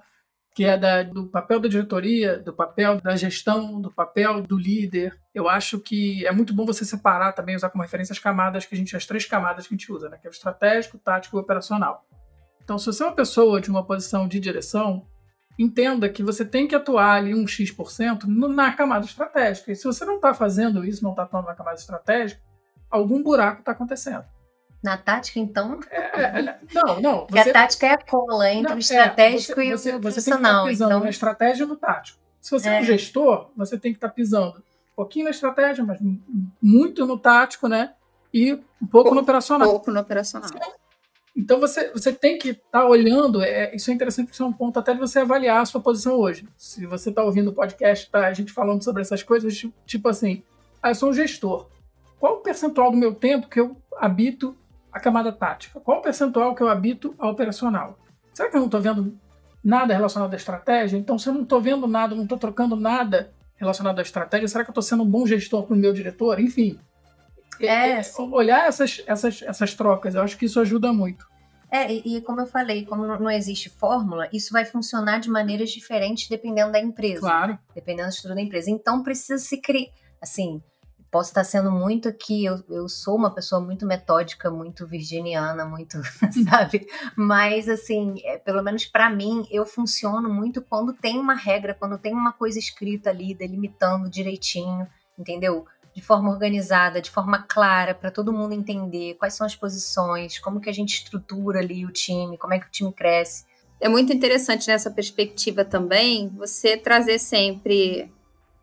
[0.57, 5.15] que é da, do papel da diretoria, do papel da gestão, do papel do líder.
[5.35, 8.75] Eu acho que é muito bom você separar também, usar como referência as camadas que
[8.75, 10.17] a gente, as três camadas que a gente usa, né?
[10.17, 12.07] Que é o estratégico, tático e operacional.
[12.65, 15.07] Então, se você é uma pessoa de uma posição de direção,
[15.59, 19.71] entenda que você tem que atuar ali um X% na camada estratégica.
[19.71, 22.41] E se você não está fazendo isso, não está atuando na camada estratégica,
[22.91, 24.25] algum buraco está acontecendo.
[24.83, 25.81] Na tática, então?
[25.91, 27.27] É, é, é não, não.
[27.27, 29.99] Porque a tática é a cola entre não, o estratégico é, você, e o você,
[29.99, 31.01] você tem que estar tá pisando então...
[31.01, 32.19] na estratégia e no tático.
[32.41, 32.83] Se você é, um é.
[32.83, 35.99] gestor, você tem que estar tá pisando um pouquinho na estratégia, mas
[36.63, 37.95] muito no tático, né?
[38.33, 39.69] E um pouco, pouco no operacional.
[39.69, 40.51] Pouco no operacional.
[41.37, 44.53] Então você, você tem que estar tá olhando, é, isso é interessante porque é um
[44.53, 46.49] ponto até de você avaliar a sua posição hoje.
[46.57, 50.09] Se você está ouvindo o podcast, tá, a gente falando sobre essas coisas, tipo, tipo
[50.09, 50.43] assim,
[50.83, 51.69] ah, eu sou um gestor.
[52.19, 54.57] Qual o percentual do meu tempo que eu habito
[54.97, 55.79] a camada tática?
[55.81, 57.99] Qual o percentual que eu habito a operacional?
[58.33, 59.15] Será que eu não estou vendo
[59.63, 60.97] nada relacionado à estratégia?
[60.97, 64.65] Então, se eu não estou vendo nada, não estou trocando nada relacionado à estratégia, será
[64.65, 66.41] que eu estou sendo um bom gestor para o meu diretor?
[66.41, 66.79] Enfim,
[67.61, 71.27] é, é olhar essas, essas, essas trocas, eu acho que isso ajuda muito.
[71.71, 75.71] É, e, e, como eu falei, como não existe fórmula, isso vai funcionar de maneiras
[75.71, 77.21] diferentes dependendo da empresa.
[77.21, 77.59] Claro.
[77.75, 78.71] Dependendo da estrutura da empresa.
[78.71, 79.91] Então precisa se criar.
[80.23, 80.63] Assim,
[81.17, 85.97] posso estar sendo muito aqui, eu, eu sou uma pessoa muito metódica, muito virginiana, muito,
[86.51, 86.87] sabe?
[87.17, 91.97] Mas, assim, é, pelo menos para mim, eu funciono muito quando tem uma regra, quando
[91.97, 94.87] tem uma coisa escrita ali, delimitando direitinho,
[95.19, 95.65] entendeu?
[95.95, 100.61] De forma organizada, de forma clara, para todo mundo entender quais são as posições, como
[100.61, 103.47] que a gente estrutura ali o time, como é que o time cresce.
[103.81, 108.13] É muito interessante nessa perspectiva também você trazer sempre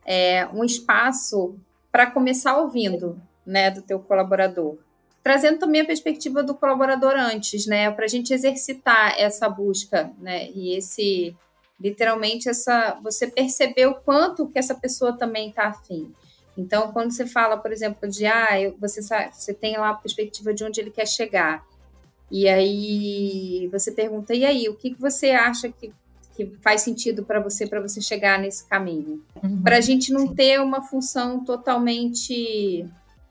[0.05, 1.57] é, um espaço
[1.93, 4.79] para começar ouvindo, né, do teu colaborador.
[5.21, 10.49] Trazendo também a perspectiva do colaborador antes, né, para a gente exercitar essa busca, né,
[10.49, 11.37] e esse,
[11.79, 16.11] literalmente, essa, você perceber o quanto que essa pessoa também está afim.
[16.57, 18.49] Então, quando você fala, por exemplo, de, ah,
[18.79, 19.01] você,
[19.31, 21.63] você tem lá a perspectiva de onde ele quer chegar,
[22.31, 25.93] e aí você pergunta, e aí, o que, que você acha que
[26.35, 29.23] que faz sentido para você para você chegar nesse caminho.
[29.41, 30.35] Uhum, para a gente não sim.
[30.35, 32.85] ter uma função totalmente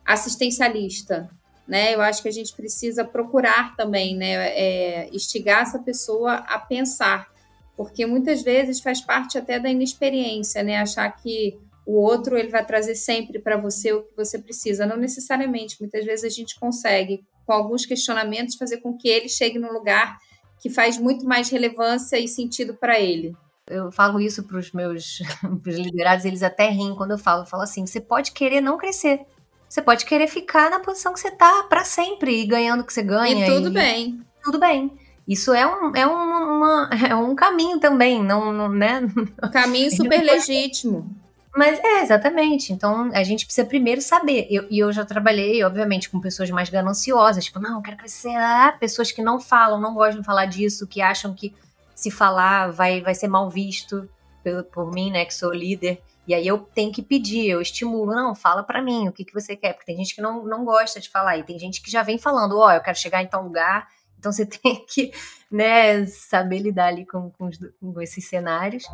[0.05, 1.29] assistencialista,
[1.67, 1.95] né?
[1.95, 4.49] Eu acho que a gente precisa procurar também, né?
[4.57, 7.29] É, instigar essa pessoa a pensar,
[7.77, 10.79] porque muitas vezes faz parte até da inexperiência, né?
[10.79, 14.97] Achar que o outro ele vai trazer sempre para você o que você precisa, não
[14.97, 15.81] necessariamente.
[15.81, 20.17] Muitas vezes a gente consegue, com alguns questionamentos, fazer com que ele chegue no lugar
[20.63, 23.35] que faz muito mais relevância e sentido para ele.
[23.67, 25.19] Eu falo isso para os meus
[25.61, 27.43] pros liderados, eles até riem quando eu falo.
[27.43, 29.21] Eu falo assim: você pode querer não crescer.
[29.69, 32.93] Você pode querer ficar na posição que você está para sempre e ganhando o que
[32.93, 33.47] você ganha.
[33.47, 33.73] E tudo e...
[33.73, 34.21] bem.
[34.45, 34.93] Tudo bem.
[35.27, 39.01] Isso é um, é um, uma, é um caminho também, não, não né?
[39.43, 41.11] Um caminho super legítimo.
[41.55, 42.73] Mas é, exatamente.
[42.73, 44.47] Então a gente precisa primeiro saber.
[44.51, 48.35] E eu, eu, já trabalhei, obviamente, com pessoas mais gananciosas, tipo, não, quero crescer.
[48.37, 51.55] Ah, pessoas que não falam, não gostam de falar disso, que acham que
[51.95, 54.09] se falar vai, vai ser mal visto
[54.43, 56.03] por, por mim, né, que sou líder.
[56.27, 59.35] E aí eu tenho que pedir, eu estimulo, não, fala para mim o que, que
[59.35, 61.91] você quer, porque tem gente que não, não gosta de falar, e tem gente que
[61.91, 63.89] já vem falando, ó, oh, eu quero chegar em tal lugar,
[64.19, 65.13] então você tem que,
[65.51, 68.85] né, saber lidar ali com, com, os, com esses cenários.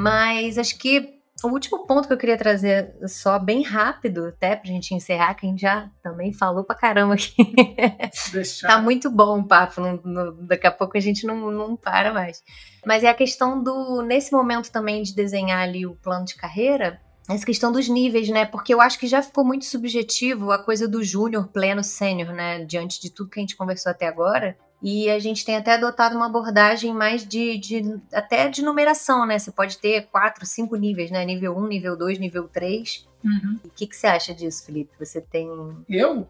[0.00, 4.70] Mas acho que o último ponto que eu queria trazer, só bem rápido, até pra
[4.70, 7.34] gente encerrar, que a gente já também falou pra caramba aqui.
[8.66, 12.42] tá muito bom o papo, no, daqui a pouco a gente não, não para mais.
[12.84, 17.00] Mas é a questão do, nesse momento também de desenhar ali o plano de carreira,
[17.28, 18.44] essa questão dos níveis, né?
[18.44, 22.64] Porque eu acho que já ficou muito subjetivo a coisa do júnior, pleno, sênior, né?
[22.64, 24.58] Diante de tudo que a gente conversou até agora.
[24.82, 29.38] E a gente tem até adotado uma abordagem mais de, de até de numeração, né?
[29.38, 31.24] Você pode ter quatro, cinco níveis, né?
[31.24, 33.06] Nível 1, nível 2, nível 3.
[33.22, 33.58] Uhum.
[33.64, 34.90] O que, que você acha disso, Felipe?
[34.98, 35.48] Você tem.
[35.88, 36.26] Eu?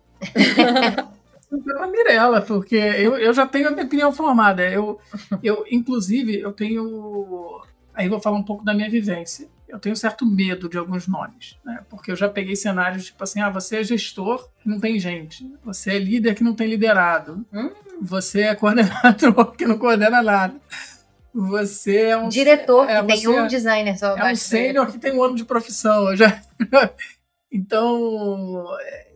[1.64, 4.68] pela Mirella, porque eu, eu já tenho a minha opinião formada.
[4.68, 5.00] Eu,
[5.42, 7.60] eu, inclusive, eu tenho.
[7.92, 9.48] Aí vou falar um pouco da minha vivência.
[9.70, 11.82] Eu tenho certo medo de alguns nomes, né?
[11.88, 15.48] Porque eu já peguei cenários tipo assim: ah, você é gestor que não tem gente.
[15.64, 17.44] Você é líder que não tem liderado.
[17.52, 17.70] Hum.
[18.02, 20.54] Você é coordenador que não coordena nada.
[21.32, 22.28] Você é um.
[22.28, 24.16] Diretor, é, que tem um é- designer só.
[24.16, 26.14] É um sênior que tem um ano de profissão.
[26.16, 26.42] Já...
[27.52, 28.66] então,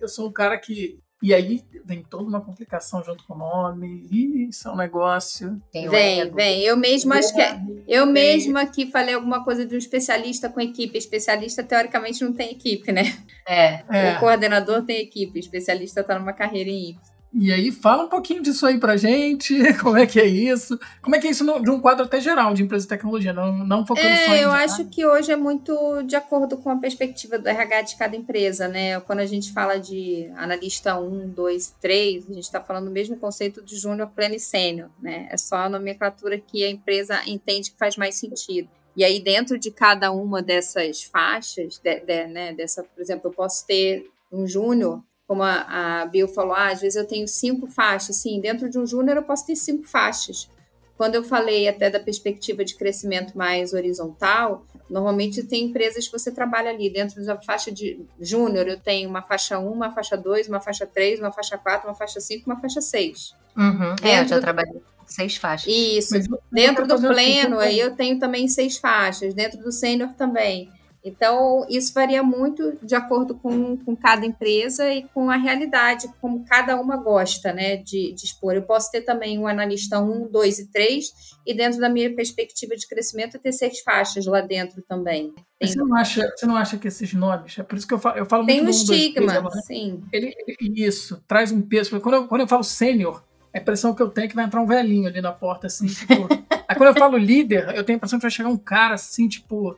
[0.01, 1.01] eu sou um cara que.
[1.25, 4.07] E aí vem toda uma complicação junto com o nome.
[4.13, 5.59] Ih, isso é um negócio.
[5.73, 6.37] Tem Vem, ego.
[6.37, 6.61] vem.
[6.61, 10.61] Eu mesma acho que é- eu mesma aqui falei alguma coisa de um especialista com
[10.61, 10.99] equipe.
[10.99, 13.05] Especialista teoricamente não tem equipe, né?
[13.49, 13.83] É.
[13.89, 14.17] É.
[14.17, 17.14] O coordenador tem equipe, o especialista está numa carreira em Y.
[17.37, 19.53] E aí, fala um pouquinho disso aí pra gente.
[19.83, 20.79] Como é que é isso?
[21.03, 23.33] Como é que é isso no- de um quadro até geral de empresa de tecnologia,
[23.33, 26.71] não, não focando só em É, eu acho que hoje é muito de acordo com
[26.71, 29.01] a perspectiva do RH de cada empresa, né?
[29.01, 33.17] Quando a gente fala de analista 1, 2, 3, a gente está falando do mesmo
[33.17, 35.27] conceito de júnior, pleno e sênior, né?
[35.29, 38.69] É só a nomenclatura que a empresa entende que faz mais sentido.
[38.97, 43.35] E aí, dentro de cada uma dessas faixas, de- de- né, dessa, por exemplo, eu
[43.35, 47.67] posso ter um júnior, como a, a Bill falou, ah, às vezes eu tenho cinco
[47.67, 48.17] faixas.
[48.17, 50.49] Sim, dentro de um júnior eu posso ter cinco faixas.
[50.97, 56.31] Quando eu falei até da perspectiva de crescimento mais horizontal, normalmente tem empresas que você
[56.31, 60.49] trabalha ali dentro da faixa de júnior, eu tenho uma faixa 1, uma faixa 2,
[60.49, 63.35] uma faixa 3, uma faixa 4, uma faixa 5, uma faixa 6.
[63.57, 63.97] Uhum.
[64.03, 65.73] É, eu já trabalhei seis faixas.
[65.73, 66.15] Isso.
[66.15, 70.71] Mas Dentro do pleno, aí eu tenho também seis faixas, dentro do sênior também.
[71.05, 76.45] Então, isso varia muito de acordo com, com cada empresa e com a realidade, como
[76.47, 78.55] cada uma gosta né, de, de expor.
[78.55, 81.13] Eu posso ter também um analista 1, 2 e 3,
[81.47, 85.35] e dentro da minha perspectiva de crescimento, eu ter seis faixas lá dentro também.
[85.59, 87.99] Tem, Você não, acha, você não acha que esses nomes, é por isso que eu
[87.99, 90.03] falo, eu falo tem um muito do 1, 2, 3 estigma, sim.
[90.11, 92.01] Ele, ele- isso, traz um peso.
[92.01, 93.23] Quando eu, quando eu falo sênior,
[93.53, 95.87] a impressão que eu tenho é que vai entrar um velhinho ali na porta, assim,
[95.87, 96.15] tipo.
[96.67, 99.29] Aí quando eu falo líder, eu tenho a impressão que vai chegar um cara assim,
[99.29, 99.77] tipo.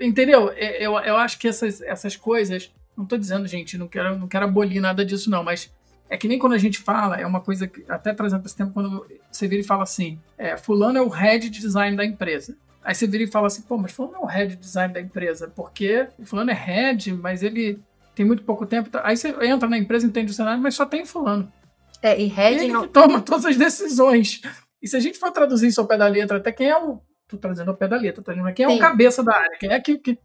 [0.00, 0.48] Entendeu?
[0.50, 2.70] Eu, eu acho que essas, essas coisas.
[2.96, 5.72] Não tô dizendo, gente, não quero, não quero abolir nada disso, não, mas
[6.10, 8.56] é que nem quando a gente fala, é uma coisa que, até trazendo para esse
[8.56, 12.04] tempo, quando você vira e fala assim: é, Fulano é o head de design da
[12.04, 12.56] empresa.
[12.82, 14.94] Aí você vira e fala assim, pô, mas Fulano não é o head de design
[14.94, 17.78] da empresa, porque o Fulano é head, mas ele
[18.14, 18.90] tem muito pouco tempo.
[18.90, 19.02] tá?
[19.04, 21.52] Aí você entra na empresa, entende o cenário, mas só tem fulano.
[22.02, 22.88] É, e Red Ele não.
[22.88, 24.40] toma todas as decisões.
[24.80, 27.00] E se a gente for traduzir isso ao pé da letra, até quem é o.
[27.28, 28.32] Tô trazendo ao pé da letra, tá?
[28.52, 28.76] Quem é Sim.
[28.76, 29.58] o cabeça da área?
[29.58, 29.98] Quem é que.
[29.98, 30.18] que-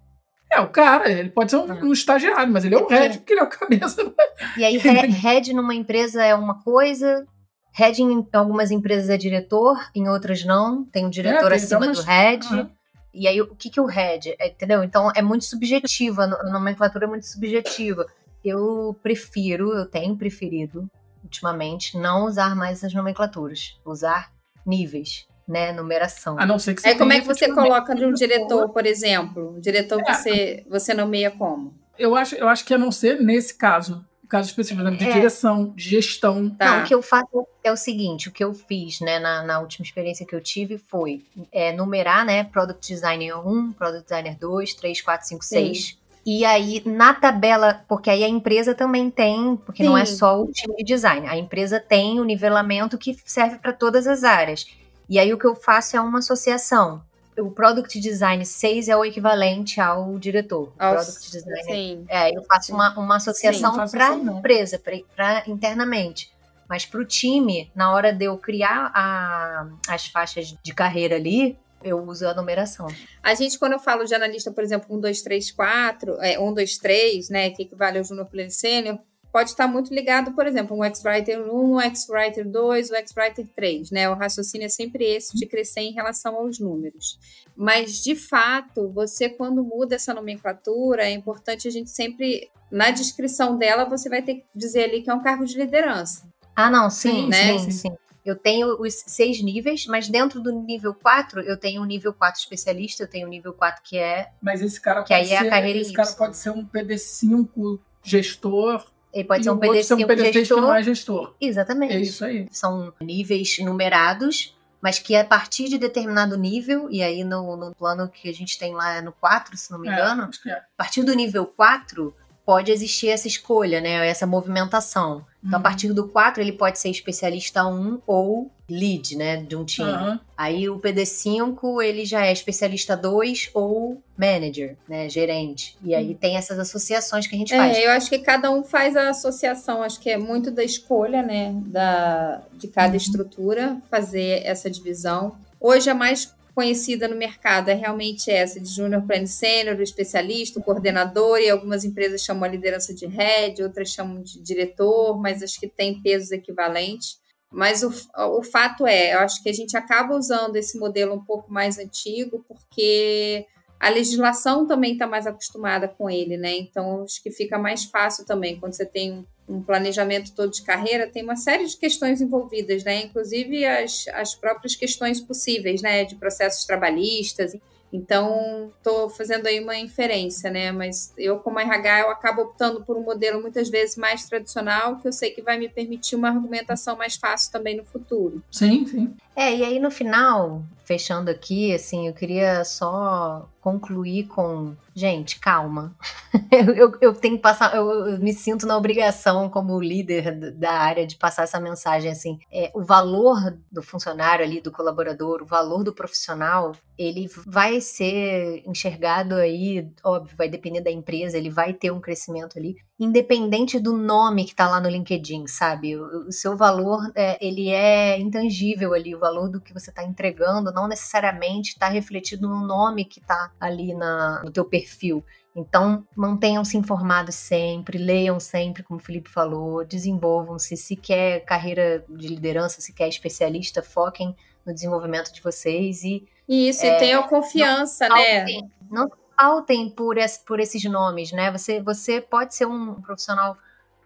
[0.49, 1.83] é o cara, ele pode ser um, É.
[1.83, 2.99] um estagiário, mas ele é o É.
[2.99, 4.13] head, porque ele é o cabeça.
[4.55, 7.25] E aí, he- head numa empresa é uma coisa,
[7.71, 10.85] head em algumas empresas é diretor, em outras não.
[10.85, 12.69] Tem um diretor tem acima do head.
[13.15, 14.35] E aí, o que, que é o head?
[14.39, 14.83] É, entendeu?
[14.83, 18.05] Então, é muito subjetiva, a nomenclatura é muito subjetiva.
[18.45, 20.87] Eu prefiro, eu tenho preferido,
[21.23, 23.79] ultimamente, não usar mais essas nomenclaturas.
[23.85, 24.31] Usar
[24.65, 25.71] níveis, né?
[25.71, 26.39] Numeração.
[26.39, 28.85] A não ser que você Aí como é que você coloca de um diretor, por
[28.85, 29.55] exemplo?
[29.57, 30.13] Um diretor É.
[30.13, 31.73] você, você nomeia como?
[31.97, 35.13] Eu acho, eu acho que a não ser nesse caso, o caso específico de É.
[35.13, 36.49] direção, de gestão.
[36.49, 36.77] Tá.
[36.77, 39.59] Não, o que eu faço é o seguinte, o que eu fiz, né, na, na
[39.59, 44.73] última experiência que eu tive foi é, numerar, né, Product Designer 1, Product Designer 2,
[44.73, 45.55] 3, 4, 5, Sim.
[45.73, 45.97] 6.
[46.25, 50.15] E aí, na tabela, porque aí a empresa também tem, porque não é Sim.
[50.15, 54.23] só o time de design, a empresa tem o nivelamento que serve para todas as
[54.23, 54.65] áreas.
[55.13, 57.03] E aí o que eu faço é uma associação.
[57.37, 60.73] O Product Design 6 é o equivalente ao diretor.
[60.75, 62.05] O Aos- Product Designer Sim.
[62.09, 66.33] é, eu faço uma, uma associação para a empresa, para internamente.
[66.67, 71.59] Mas para o time, na hora de eu criar a- as faixas de carreira ali,
[71.83, 72.87] eu uso a numeração.
[73.21, 76.51] A gente, quando eu falo de analista, por exemplo, 1, 2, 3, 4, é, 1,
[76.55, 78.97] 2, 3, né, que equivale ao Junior Pleno Sênior,
[79.33, 83.89] pode estar muito ligado, por exemplo, um X-Writer 1, um X-Writer 2, um X-Writer 3,
[83.89, 84.07] né?
[84.07, 87.17] O raciocínio é sempre esse de crescer em relação aos números.
[87.55, 93.57] Mas, de fato, você, quando muda essa nomenclatura, é importante a gente sempre, na descrição
[93.57, 96.29] dela, você vai ter que dizer ali que é um cargo de liderança.
[96.55, 97.57] Ah, não, sim, Sim, né?
[97.57, 97.89] sim, sim.
[98.23, 102.39] Eu tenho os seis níveis, mas dentro do nível 4, eu tenho o nível 4
[102.39, 104.29] especialista, eu tenho o nível 4 que é.
[104.41, 105.95] Mas esse cara Que aí pode é a ser, carreira esse Y.
[105.95, 108.85] cara pode ser um PD5 gestor.
[109.13, 110.61] Ele pode e ser um ser um PD5 PD6 que gestor.
[110.61, 111.35] não é gestor.
[111.39, 111.93] Exatamente.
[111.93, 112.47] É isso aí.
[112.51, 118.09] São níveis numerados, mas que a partir de determinado nível, e aí no, no plano
[118.09, 120.51] que a gente tem lá no 4, se não me É, engano, é.
[120.51, 122.13] a partir do nível 4,
[122.45, 124.07] pode existir essa escolha, né?
[124.07, 125.25] Essa movimentação.
[125.39, 125.55] Então, uhum.
[125.57, 129.37] a partir do 4, ele pode ser especialista 1 ou lead, né?
[129.37, 129.91] De um time.
[129.91, 130.19] Uhum.
[130.37, 135.09] Aí o PD5, ele já é especialista 2 ou manager, né?
[135.09, 135.77] Gerente.
[135.83, 136.15] E aí uhum.
[136.15, 137.77] tem essas associações que a gente é, faz.
[137.77, 139.83] Eu acho que cada um faz a associação.
[139.83, 141.53] Acho que é muito da escolha, né?
[141.65, 142.97] Da, de cada uhum.
[142.97, 145.35] estrutura fazer essa divisão.
[145.59, 151.39] Hoje é mais conhecida no mercado é realmente essa, de júnior pleno sênior, especialista, coordenador,
[151.39, 155.67] e algumas empresas chamam a liderança de head, outras chamam de diretor, mas acho que
[155.67, 157.17] tem pesos equivalentes.
[157.51, 157.91] Mas o,
[158.37, 161.77] o fato é, eu acho que a gente acaba usando esse modelo um pouco mais
[161.77, 163.45] antigo, porque
[163.83, 166.55] a legislação também está mais acostumada com ele, né?
[166.55, 171.05] Então, acho que fica mais fácil também quando você tem um planejamento todo de carreira,
[171.05, 173.01] tem uma série de questões envolvidas, né?
[173.01, 176.05] Inclusive as, as próprias questões possíveis, né?
[176.05, 177.57] De processos trabalhistas.
[177.91, 180.71] Então, estou fazendo aí uma inferência, né?
[180.71, 185.07] Mas eu, como RH, eu acabo optando por um modelo muitas vezes mais tradicional, que
[185.07, 188.41] eu sei que vai me permitir uma argumentação mais fácil também no futuro.
[188.49, 189.13] Sim, sim.
[189.35, 195.95] É, e aí no final, fechando aqui, assim, eu queria só concluir com, gente, calma.
[196.51, 200.73] eu, eu, eu, tenho que passar, eu, eu, me sinto na obrigação como líder da
[200.73, 205.45] área de passar essa mensagem, assim, é, o valor do funcionário ali, do colaborador, o
[205.45, 211.73] valor do profissional, ele vai ser enxergado aí, óbvio, vai depender da empresa, ele vai
[211.73, 215.97] ter um crescimento ali, independente do nome que está lá no LinkedIn, sabe?
[215.97, 220.03] O, o seu valor, é, ele é intangível ali, o valor do que você está
[220.03, 225.23] entregando não necessariamente está refletido no nome que está ali na, no teu perfil.
[225.55, 230.75] Então, mantenham-se informados sempre, leiam sempre, como o Felipe falou, desenvolvam-se.
[230.75, 236.27] Se quer carreira de liderança, se quer especialista, foquem no desenvolvimento de vocês e.
[236.47, 238.37] Isso, é, e tenham confiança, não né?
[238.37, 241.51] Faltem, não faltem por, esse, por esses nomes, né?
[241.51, 243.57] Você, você pode ser um profissional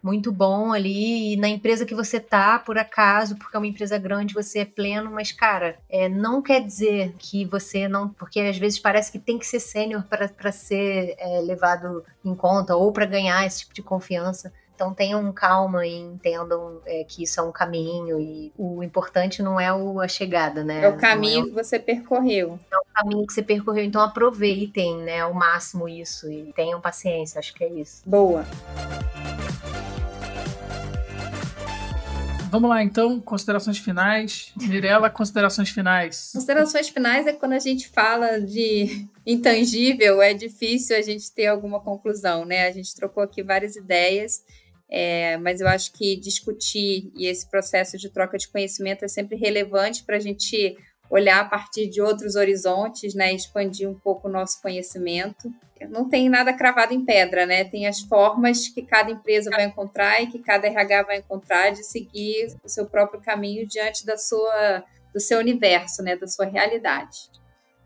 [0.02, 1.34] muito bom ali.
[1.34, 4.64] E na empresa que você tá, por acaso, porque é uma empresa grande, você é
[4.64, 8.08] pleno, mas, cara, é, não quer dizer que você não.
[8.08, 12.76] Porque às vezes parece que tem que ser sênior para ser é, levado em conta
[12.76, 14.52] ou para ganhar esse tipo de confiança.
[14.78, 19.58] Então tenham calma e entendam é, que isso é um caminho e o importante não
[19.58, 20.84] é o, a chegada, né?
[20.84, 21.46] É o caminho é o...
[21.46, 22.60] que você percorreu.
[22.72, 23.82] É o caminho que você percorreu.
[23.82, 27.40] Então aproveitem, né, ao máximo isso e tenham paciência.
[27.40, 28.02] Acho que é isso.
[28.06, 28.44] Boa.
[32.50, 34.52] Vamos lá, então, considerações finais.
[34.56, 36.30] Mirela, considerações finais.
[36.32, 41.80] Considerações finais é quando a gente fala de intangível, é difícil a gente ter alguma
[41.80, 42.66] conclusão, né?
[42.66, 44.42] A gente trocou aqui várias ideias,
[44.90, 49.36] é, mas eu acho que discutir e esse processo de troca de conhecimento é sempre
[49.36, 50.76] relevante para a gente
[51.10, 53.32] olhar a partir de outros horizontes, né?
[53.32, 55.52] Expandir um pouco o nosso conhecimento
[55.86, 57.64] não tem nada cravado em pedra, né?
[57.64, 61.84] Tem as formas que cada empresa vai encontrar e que cada RH vai encontrar de
[61.84, 64.82] seguir o seu próprio caminho diante da sua,
[65.12, 66.16] do seu universo, né?
[66.16, 67.30] Da sua realidade.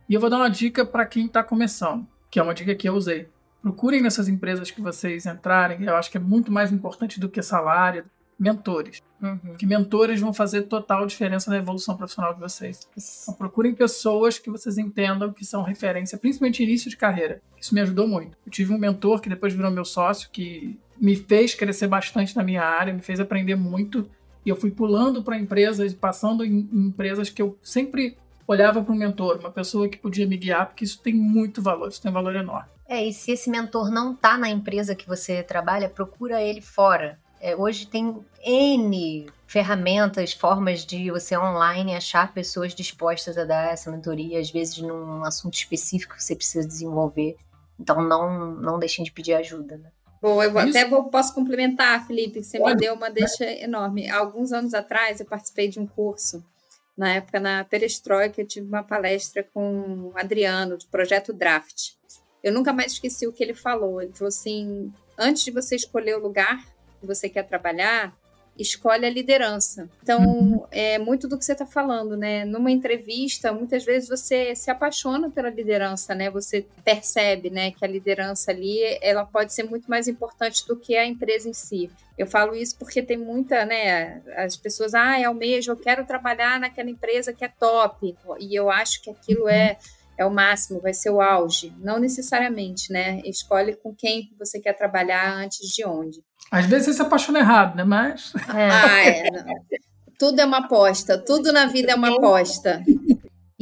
[0.09, 2.89] E eu vou dar uma dica para quem está começando, que é uma dica que
[2.89, 3.29] eu usei.
[3.63, 7.41] Procurem nessas empresas que vocês entrarem, eu acho que é muito mais importante do que
[7.41, 8.05] salário,
[8.39, 9.01] mentores.
[9.23, 9.55] Uhum.
[9.57, 12.81] Que mentores vão fazer total diferença na evolução profissional de vocês.
[12.97, 17.41] Então, procurem pessoas que vocês entendam que são referência, principalmente início de carreira.
[17.61, 18.37] Isso me ajudou muito.
[18.45, 22.43] Eu tive um mentor que depois virou meu sócio, que me fez crescer bastante na
[22.43, 24.11] minha área, me fez aprender muito.
[24.45, 28.93] E eu fui pulando para empresas, passando em, em empresas que eu sempre olhava para
[28.93, 32.11] um mentor, uma pessoa que podia me guiar, porque isso tem muito valor, isso tem
[32.11, 32.69] um valor enorme.
[32.89, 37.19] É, e se esse mentor não está na empresa que você trabalha, procura ele fora.
[37.41, 43.91] É, hoje tem N ferramentas, formas de você online achar pessoas dispostas a dar essa
[43.91, 47.37] mentoria, às vezes num assunto específico que você precisa desenvolver.
[47.79, 49.91] Então não, não deixem de pedir ajuda, né?
[50.23, 50.71] Bom, eu Isso.
[50.71, 52.75] até vou, posso complementar, Felipe, que você Pode.
[52.75, 54.09] me deu uma deixa enorme.
[54.09, 56.45] Alguns anos atrás eu participei de um curso,
[56.97, 61.95] na época na Perestroika, eu tive uma palestra com o Adriano, do Projeto Draft.
[62.43, 64.03] Eu nunca mais esqueci o que ele falou.
[64.03, 66.65] Ele falou assim: antes de você escolher o lugar,
[67.01, 68.15] que você quer trabalhar,
[68.59, 69.89] escolhe a liderança.
[70.03, 70.65] Então, uhum.
[70.71, 72.45] é muito do que você está falando, né?
[72.45, 76.31] Numa entrevista, muitas vezes você se apaixona pela liderança, né?
[76.31, 80.97] Você percebe, né, que a liderança ali, ela pode ser muito mais importante do que
[80.97, 81.91] a empresa em si.
[82.17, 86.61] Eu falo isso porque tem muita, né, as pessoas, ah, eu almejo, eu quero trabalhar
[86.61, 89.79] naquela empresa que é top, e eu acho que aquilo é
[90.23, 91.73] é o máximo, vai ser o auge.
[91.79, 93.21] Não necessariamente, né?
[93.25, 96.23] Escolhe com quem você quer trabalhar antes de onde.
[96.51, 97.85] Às vezes você se apaixona errado, né?
[97.85, 98.33] Mas.
[98.55, 98.69] É.
[98.73, 99.31] Ah, é.
[99.31, 99.45] Não.
[100.19, 101.19] Tudo é uma aposta.
[101.19, 102.83] Tudo na vida é uma aposta.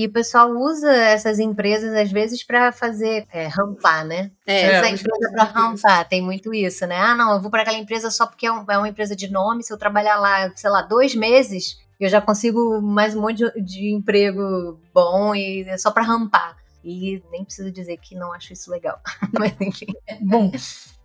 [0.02, 4.30] E o pessoal usa essas empresas, às vezes, para fazer é, rampar, né?
[4.46, 6.96] É, É, Usa a mas empresa para rampar, tem muito isso, né?
[6.96, 9.30] Ah, não, eu vou para aquela empresa só porque é, um- é uma empresa de
[9.30, 9.62] nome.
[9.62, 13.60] Se eu trabalhar lá, sei lá, dois meses, eu já consigo mais um monte de,
[13.62, 16.56] de emprego bom e é só para rampar.
[16.82, 18.98] E nem preciso dizer que não acho isso legal.
[19.38, 19.84] Mas enfim.
[20.22, 20.50] Bom,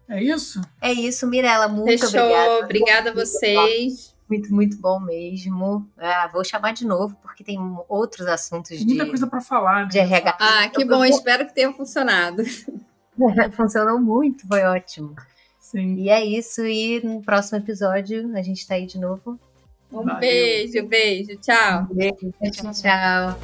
[0.07, 0.61] é isso?
[0.81, 1.67] É isso, Mirella.
[1.67, 2.21] Muito Fechou.
[2.21, 2.63] obrigada.
[2.63, 4.14] Obrigada a vocês.
[4.27, 5.87] Muito, muito bom mesmo.
[5.97, 9.83] Ah, vou chamar de novo, porque tem outros assuntos Tem de, muita coisa pra falar,
[9.83, 9.89] né?
[9.89, 10.37] de RH.
[10.39, 11.05] Ah, que bom.
[11.05, 12.43] Espero que tenha funcionado.
[13.55, 15.15] Funcionou muito, foi ótimo.
[15.59, 15.95] Sim.
[15.95, 16.65] E é isso.
[16.65, 19.39] E no próximo episódio a gente tá aí de novo.
[19.91, 20.19] Um Valeu.
[20.19, 21.37] beijo, beijo.
[21.37, 21.87] Tchau.
[21.91, 22.33] Beijo.
[22.51, 23.39] Tchau, tchau.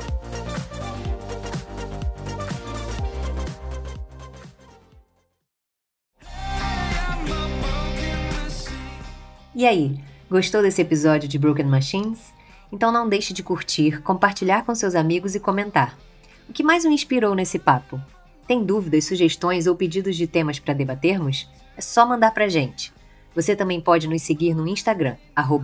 [9.53, 9.99] E aí,
[10.32, 12.34] gostou desse episódio de Broken Machines?
[12.72, 15.98] Então não deixe de curtir, compartilhar com seus amigos e comentar.
[16.48, 17.99] O que mais o inspirou nesse papo?
[18.48, 21.49] Tem dúvidas, sugestões ou pedidos de temas para debatermos?
[21.76, 22.94] É só mandar pra gente.
[23.36, 25.18] Você também pode nos seguir no Instagram,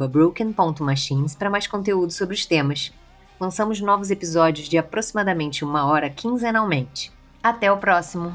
[0.10, 2.92] broken.machines, para mais conteúdo sobre os temas.
[3.40, 7.10] Lançamos novos episódios de aproximadamente uma hora quinzenalmente.
[7.42, 8.34] Até o próximo!